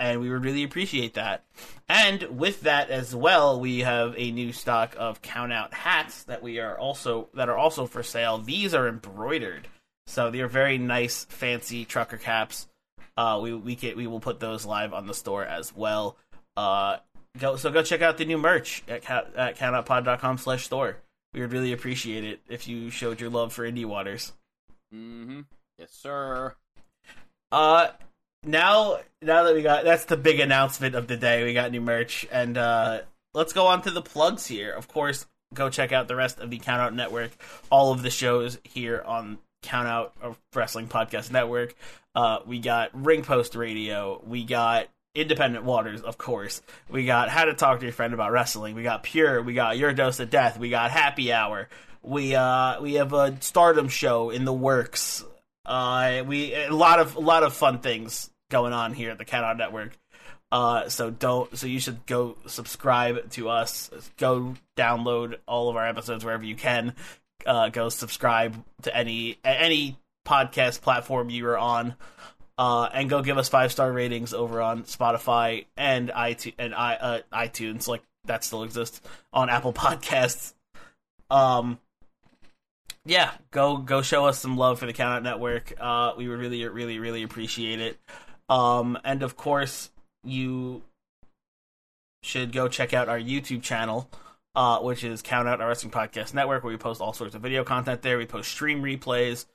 and 0.03 0.19
we 0.19 0.29
would 0.29 0.43
really 0.43 0.63
appreciate 0.63 1.13
that. 1.13 1.45
And 1.87 2.23
with 2.37 2.61
that 2.61 2.89
as 2.89 3.15
well, 3.15 3.59
we 3.59 3.79
have 3.79 4.13
a 4.17 4.31
new 4.31 4.51
stock 4.51 4.95
of 4.97 5.21
Count 5.21 5.53
Out 5.53 5.73
hats 5.73 6.23
that 6.25 6.43
we 6.43 6.59
are 6.59 6.77
also 6.77 7.29
that 7.35 7.47
are 7.47 7.57
also 7.57 7.85
for 7.85 8.03
sale. 8.03 8.37
These 8.37 8.73
are 8.73 8.89
embroidered, 8.89 9.69
so 10.07 10.29
they're 10.29 10.49
very 10.49 10.77
nice, 10.77 11.23
fancy 11.25 11.85
trucker 11.85 12.17
caps. 12.17 12.67
Uh, 13.15 13.39
we 13.41 13.53
we 13.53 13.75
can, 13.77 13.95
we 13.95 14.07
will 14.07 14.19
put 14.19 14.41
those 14.41 14.65
live 14.65 14.93
on 14.93 15.07
the 15.07 15.13
store 15.13 15.45
as 15.45 15.73
well. 15.73 16.17
Uh, 16.57 16.97
go 17.39 17.55
so 17.55 17.71
go 17.71 17.81
check 17.81 18.01
out 18.01 18.17
the 18.17 18.25
new 18.25 18.37
merch 18.37 18.83
at 18.89 19.09
at 19.09 19.57
countoutpod.com 19.57 20.37
slash 20.37 20.65
store. 20.65 20.97
We 21.33 21.39
would 21.39 21.53
really 21.53 21.71
appreciate 21.71 22.25
it 22.25 22.41
if 22.49 22.67
you 22.67 22.89
showed 22.89 23.21
your 23.21 23.29
love 23.29 23.53
for 23.53 23.63
Indie 23.63 23.85
Waters. 23.85 24.33
Mm-hmm. 24.93 25.41
Yes, 25.77 25.91
sir. 25.91 26.55
Uh, 27.51 27.89
now 28.45 28.99
now 29.21 29.43
that 29.43 29.55
we 29.55 29.61
got 29.61 29.83
that's 29.83 30.05
the 30.05 30.17
big 30.17 30.39
announcement 30.39 30.95
of 30.95 31.07
the 31.07 31.17
day. 31.17 31.43
We 31.43 31.53
got 31.53 31.71
new 31.71 31.81
merch, 31.81 32.25
and 32.31 32.57
uh, 32.57 33.01
let's 33.33 33.53
go 33.53 33.67
on 33.67 33.81
to 33.83 33.91
the 33.91 34.01
plugs 34.01 34.45
here. 34.45 34.71
Of 34.71 34.87
course, 34.87 35.25
go 35.53 35.69
check 35.69 35.91
out 35.91 36.07
the 36.07 36.15
rest 36.15 36.39
of 36.39 36.49
the 36.49 36.59
Count 36.59 36.81
Out 36.81 36.93
Network. 36.93 37.31
All 37.69 37.91
of 37.91 38.01
the 38.01 38.09
shows 38.09 38.59
here 38.63 39.01
on 39.05 39.39
Count 39.61 39.87
Out 39.87 40.37
Wrestling 40.53 40.87
Podcast 40.87 41.31
Network. 41.31 41.75
Uh, 42.15 42.39
we 42.45 42.59
got 42.59 42.91
Ring 42.93 43.23
Post 43.23 43.55
Radio. 43.55 44.21
We 44.25 44.43
got 44.43 44.87
Independent 45.15 45.63
Waters, 45.63 46.01
of 46.01 46.17
course. 46.17 46.61
We 46.89 47.05
got 47.05 47.29
How 47.29 47.45
to 47.45 47.53
Talk 47.53 47.79
to 47.79 47.85
Your 47.85 47.93
Friend 47.93 48.13
About 48.13 48.31
Wrestling. 48.31 48.75
We 48.75 48.83
got 48.83 49.03
Pure. 49.03 49.43
We 49.43 49.53
got 49.53 49.77
Your 49.77 49.93
Dose 49.93 50.19
of 50.19 50.29
Death. 50.29 50.59
We 50.59 50.69
got 50.69 50.91
Happy 50.91 51.31
Hour. 51.31 51.69
We 52.01 52.35
uh 52.35 52.81
we 52.81 52.95
have 52.95 53.13
a 53.13 53.37
Stardom 53.39 53.87
show 53.87 54.29
in 54.29 54.43
the 54.43 54.53
works. 54.53 55.23
Uh, 55.65 56.23
we 56.27 56.53
a 56.53 56.69
lot 56.69 56.99
of 56.99 57.15
a 57.15 57.21
lot 57.21 57.43
of 57.43 57.53
fun 57.53 57.79
things 57.79 58.29
going 58.53 58.71
on 58.71 58.93
here 58.93 59.09
at 59.09 59.17
the 59.17 59.25
Count 59.25 59.43
Out 59.43 59.57
Network. 59.57 59.97
Uh, 60.51 60.87
so 60.87 61.09
don't. 61.09 61.57
So 61.57 61.65
you 61.65 61.79
should 61.79 62.05
go 62.05 62.37
subscribe 62.45 63.31
to 63.31 63.49
us. 63.49 63.89
Go 64.17 64.53
download 64.77 65.37
all 65.47 65.69
of 65.69 65.75
our 65.75 65.87
episodes 65.87 66.23
wherever 66.23 66.45
you 66.45 66.55
can. 66.55 66.93
Uh, 67.47 67.69
go 67.69 67.89
subscribe 67.89 68.63
to 68.83 68.95
any 68.95 69.39
any 69.43 69.97
podcast 70.25 70.81
platform 70.81 71.31
you 71.31 71.47
are 71.47 71.57
on. 71.57 71.95
Uh, 72.55 72.87
and 72.93 73.09
go 73.09 73.23
give 73.23 73.39
us 73.39 73.49
five 73.49 73.71
star 73.71 73.91
ratings 73.91 74.31
over 74.35 74.61
on 74.61 74.83
Spotify 74.83 75.65
and 75.75 76.09
iTunes 76.09 76.53
and 76.59 76.75
I, 76.75 76.93
uh, 76.93 77.19
iTunes, 77.33 77.87
like 77.87 78.03
that 78.25 78.43
still 78.43 78.61
exists 78.61 79.01
on 79.33 79.49
Apple 79.49 79.73
Podcasts. 79.73 80.53
Um, 81.31 81.79
yeah, 83.05 83.31
go 83.49 83.77
go 83.77 84.03
show 84.03 84.27
us 84.27 84.37
some 84.37 84.55
love 84.55 84.77
for 84.77 84.85
the 84.85 84.93
Count 84.93 85.15
Out 85.15 85.23
Network. 85.23 85.73
Uh, 85.79 86.13
we 86.15 86.27
would 86.27 86.37
really, 86.37 86.63
really, 86.67 86.99
really 86.99 87.23
appreciate 87.23 87.81
it. 87.81 87.97
Um, 88.49 88.97
and 89.03 89.23
of 89.23 89.35
course, 89.35 89.89
you 90.23 90.83
should 92.21 92.51
go 92.51 92.67
check 92.67 92.93
out 92.93 93.09
our 93.09 93.19
YouTube 93.19 93.61
channel, 93.61 94.09
uh, 94.55 94.79
which 94.79 95.03
is 95.03 95.21
Count 95.21 95.47
Out 95.47 95.61
Our 95.61 95.67
Wrestling 95.67 95.91
Podcast 95.91 96.33
Network, 96.33 96.63
where 96.63 96.71
we 96.71 96.77
post 96.77 97.01
all 97.01 97.13
sorts 97.13 97.35
of 97.35 97.41
video 97.41 97.63
content 97.63 98.01
there. 98.01 98.17
We 98.17 98.25
post 98.25 98.49
stream 98.49 98.81
replays, 98.81 99.45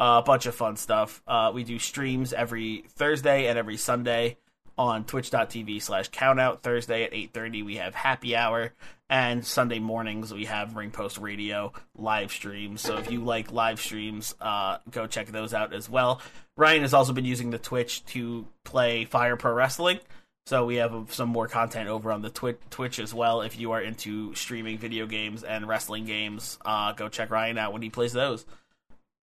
uh, 0.00 0.20
a 0.22 0.26
bunch 0.26 0.46
of 0.46 0.54
fun 0.54 0.76
stuff. 0.76 1.22
Uh, 1.26 1.52
we 1.54 1.64
do 1.64 1.78
streams 1.78 2.32
every 2.32 2.84
Thursday 2.88 3.46
and 3.46 3.58
every 3.58 3.76
Sunday 3.76 4.38
on 4.78 5.04
twitch.tv 5.04 5.80
slash 5.80 6.10
countout. 6.10 6.60
Thursday 6.60 7.04
at 7.04 7.12
8.30 7.12 7.64
we 7.64 7.76
have 7.76 7.94
happy 7.94 8.36
hour. 8.36 8.72
And 9.08 9.46
Sunday 9.46 9.78
mornings 9.78 10.32
we 10.32 10.46
have 10.46 10.76
Ring 10.76 10.90
Post 10.90 11.18
Radio 11.18 11.72
live 11.96 12.32
streams. 12.32 12.80
So 12.80 12.96
if 12.98 13.10
you 13.10 13.22
like 13.22 13.52
live 13.52 13.80
streams, 13.80 14.34
uh, 14.40 14.78
go 14.90 15.06
check 15.06 15.28
those 15.28 15.54
out 15.54 15.72
as 15.72 15.88
well. 15.88 16.20
Ryan 16.56 16.82
has 16.82 16.94
also 16.94 17.12
been 17.12 17.24
using 17.24 17.50
the 17.50 17.58
Twitch 17.58 18.04
to 18.06 18.46
play 18.64 19.04
Fire 19.04 19.36
Pro 19.36 19.52
Wrestling. 19.52 20.00
So 20.46 20.64
we 20.64 20.76
have 20.76 21.12
some 21.12 21.28
more 21.28 21.48
content 21.48 21.88
over 21.88 22.12
on 22.12 22.22
the 22.22 22.30
Twi- 22.30 22.54
Twitch 22.70 23.00
as 23.00 23.12
well. 23.12 23.42
If 23.42 23.58
you 23.58 23.72
are 23.72 23.80
into 23.80 24.32
streaming 24.36 24.78
video 24.78 25.06
games 25.06 25.42
and 25.42 25.66
wrestling 25.66 26.04
games, 26.04 26.58
uh, 26.64 26.92
go 26.92 27.08
check 27.08 27.30
Ryan 27.30 27.58
out 27.58 27.72
when 27.72 27.82
he 27.82 27.90
plays 27.90 28.12
those. 28.12 28.46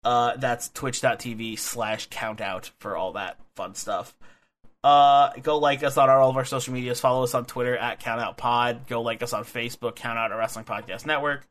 Uh, 0.01 0.37
that's 0.37 0.69
twitch.tv 0.69 1.59
slash 1.59 2.07
countout 2.07 2.71
for 2.79 2.95
all 2.95 3.13
that 3.13 3.37
fun 3.55 3.75
stuff. 3.75 4.15
Uh, 4.83 5.31
go 5.41 5.57
like 5.57 5.83
us 5.83 5.97
on 5.97 6.09
all 6.09 6.29
of 6.29 6.37
our 6.37 6.45
social 6.45 6.73
medias. 6.73 6.99
Follow 6.99 7.23
us 7.23 7.33
on 7.33 7.45
Twitter 7.45 7.75
at 7.77 7.99
CountOutPod. 7.99 8.87
Go 8.87 9.01
like 9.01 9.21
us 9.21 9.33
on 9.33 9.43
Facebook, 9.43 9.95
Count 9.95 10.17
Out 10.17 10.31
a 10.31 10.37
Wrestling 10.37 10.65
Podcast 10.65 11.05
Network. 11.05 11.45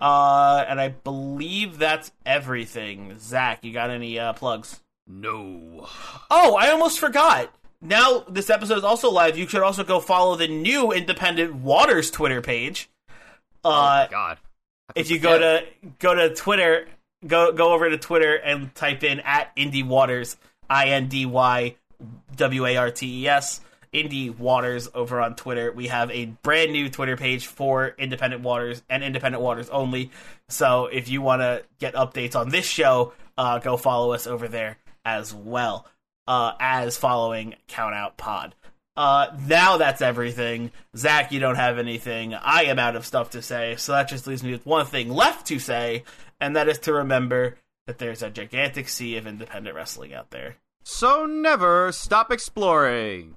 Uh, 0.00 0.64
and 0.66 0.80
I 0.80 0.88
believe 0.88 1.78
that's 1.78 2.12
everything. 2.24 3.18
Zach, 3.18 3.62
you 3.62 3.72
got 3.72 3.90
any 3.90 4.18
uh, 4.18 4.32
plugs? 4.32 4.80
No. 5.06 5.86
Oh, 6.30 6.54
I 6.54 6.70
almost 6.70 6.98
forgot. 6.98 7.54
Now 7.82 8.20
this 8.28 8.48
episode 8.48 8.78
is 8.78 8.84
also 8.84 9.10
live. 9.10 9.36
You 9.36 9.46
should 9.48 9.62
also 9.62 9.84
go 9.84 10.00
follow 10.00 10.36
the 10.36 10.48
new 10.48 10.92
Independent 10.92 11.56
Waters 11.56 12.10
Twitter 12.10 12.40
page. 12.40 12.88
Uh, 13.64 14.06
oh 14.06 14.10
God. 14.10 14.38
if 14.94 15.10
you 15.10 15.18
go 15.18 15.38
to 15.38 15.64
go 15.98 16.14
to 16.14 16.34
Twitter, 16.34 16.86
go 17.26 17.52
go 17.52 17.72
over 17.72 17.90
to 17.90 17.98
Twitter 17.98 18.34
and 18.36 18.74
type 18.74 19.02
in 19.02 19.20
at 19.20 19.54
Indie 19.56 19.84
Waters, 19.84 20.36
I 20.70 20.90
N 20.90 21.08
D 21.08 21.26
Y 21.26 21.74
W 22.36 22.66
A 22.66 22.76
R 22.76 22.90
T 22.90 23.22
E 23.22 23.28
S, 23.28 23.60
Indie 23.92 24.36
Waters 24.36 24.88
over 24.94 25.20
on 25.20 25.36
Twitter. 25.36 25.72
We 25.72 25.88
have 25.88 26.10
a 26.10 26.26
brand 26.26 26.72
new 26.72 26.88
Twitter 26.88 27.16
page 27.16 27.46
for 27.46 27.94
Independent 27.98 28.42
Waters 28.42 28.82
and 28.88 29.04
Independent 29.04 29.42
Waters 29.42 29.68
only. 29.70 30.10
So 30.48 30.86
if 30.86 31.08
you 31.08 31.22
want 31.22 31.42
to 31.42 31.64
get 31.78 31.94
updates 31.94 32.36
on 32.36 32.48
this 32.48 32.66
show, 32.66 33.12
uh, 33.36 33.58
go 33.58 33.76
follow 33.76 34.12
us 34.12 34.26
over 34.26 34.48
there 34.48 34.78
as 35.04 35.34
well 35.34 35.86
uh, 36.26 36.52
as 36.60 36.96
following 36.96 37.54
Count 37.68 37.94
Out 37.94 38.16
Pod. 38.16 38.54
Uh, 38.96 39.28
now 39.46 39.78
that's 39.78 40.02
everything. 40.02 40.70
Zach, 40.96 41.32
you 41.32 41.40
don't 41.40 41.56
have 41.56 41.78
anything. 41.78 42.34
I 42.34 42.64
am 42.64 42.78
out 42.78 42.96
of 42.96 43.06
stuff 43.06 43.30
to 43.30 43.42
say, 43.42 43.76
so 43.76 43.92
that 43.92 44.08
just 44.08 44.26
leaves 44.26 44.42
me 44.42 44.52
with 44.52 44.66
one 44.66 44.84
thing 44.86 45.08
left 45.08 45.46
to 45.46 45.58
say, 45.58 46.04
and 46.40 46.56
that 46.56 46.68
is 46.68 46.78
to 46.80 46.92
remember 46.92 47.56
that 47.86 47.98
there's 47.98 48.22
a 48.22 48.30
gigantic 48.30 48.88
sea 48.88 49.16
of 49.16 49.26
independent 49.26 49.74
wrestling 49.74 50.12
out 50.12 50.30
there. 50.30 50.56
So 50.84 51.26
never 51.26 51.92
stop 51.92 52.32
exploring. 52.32 53.36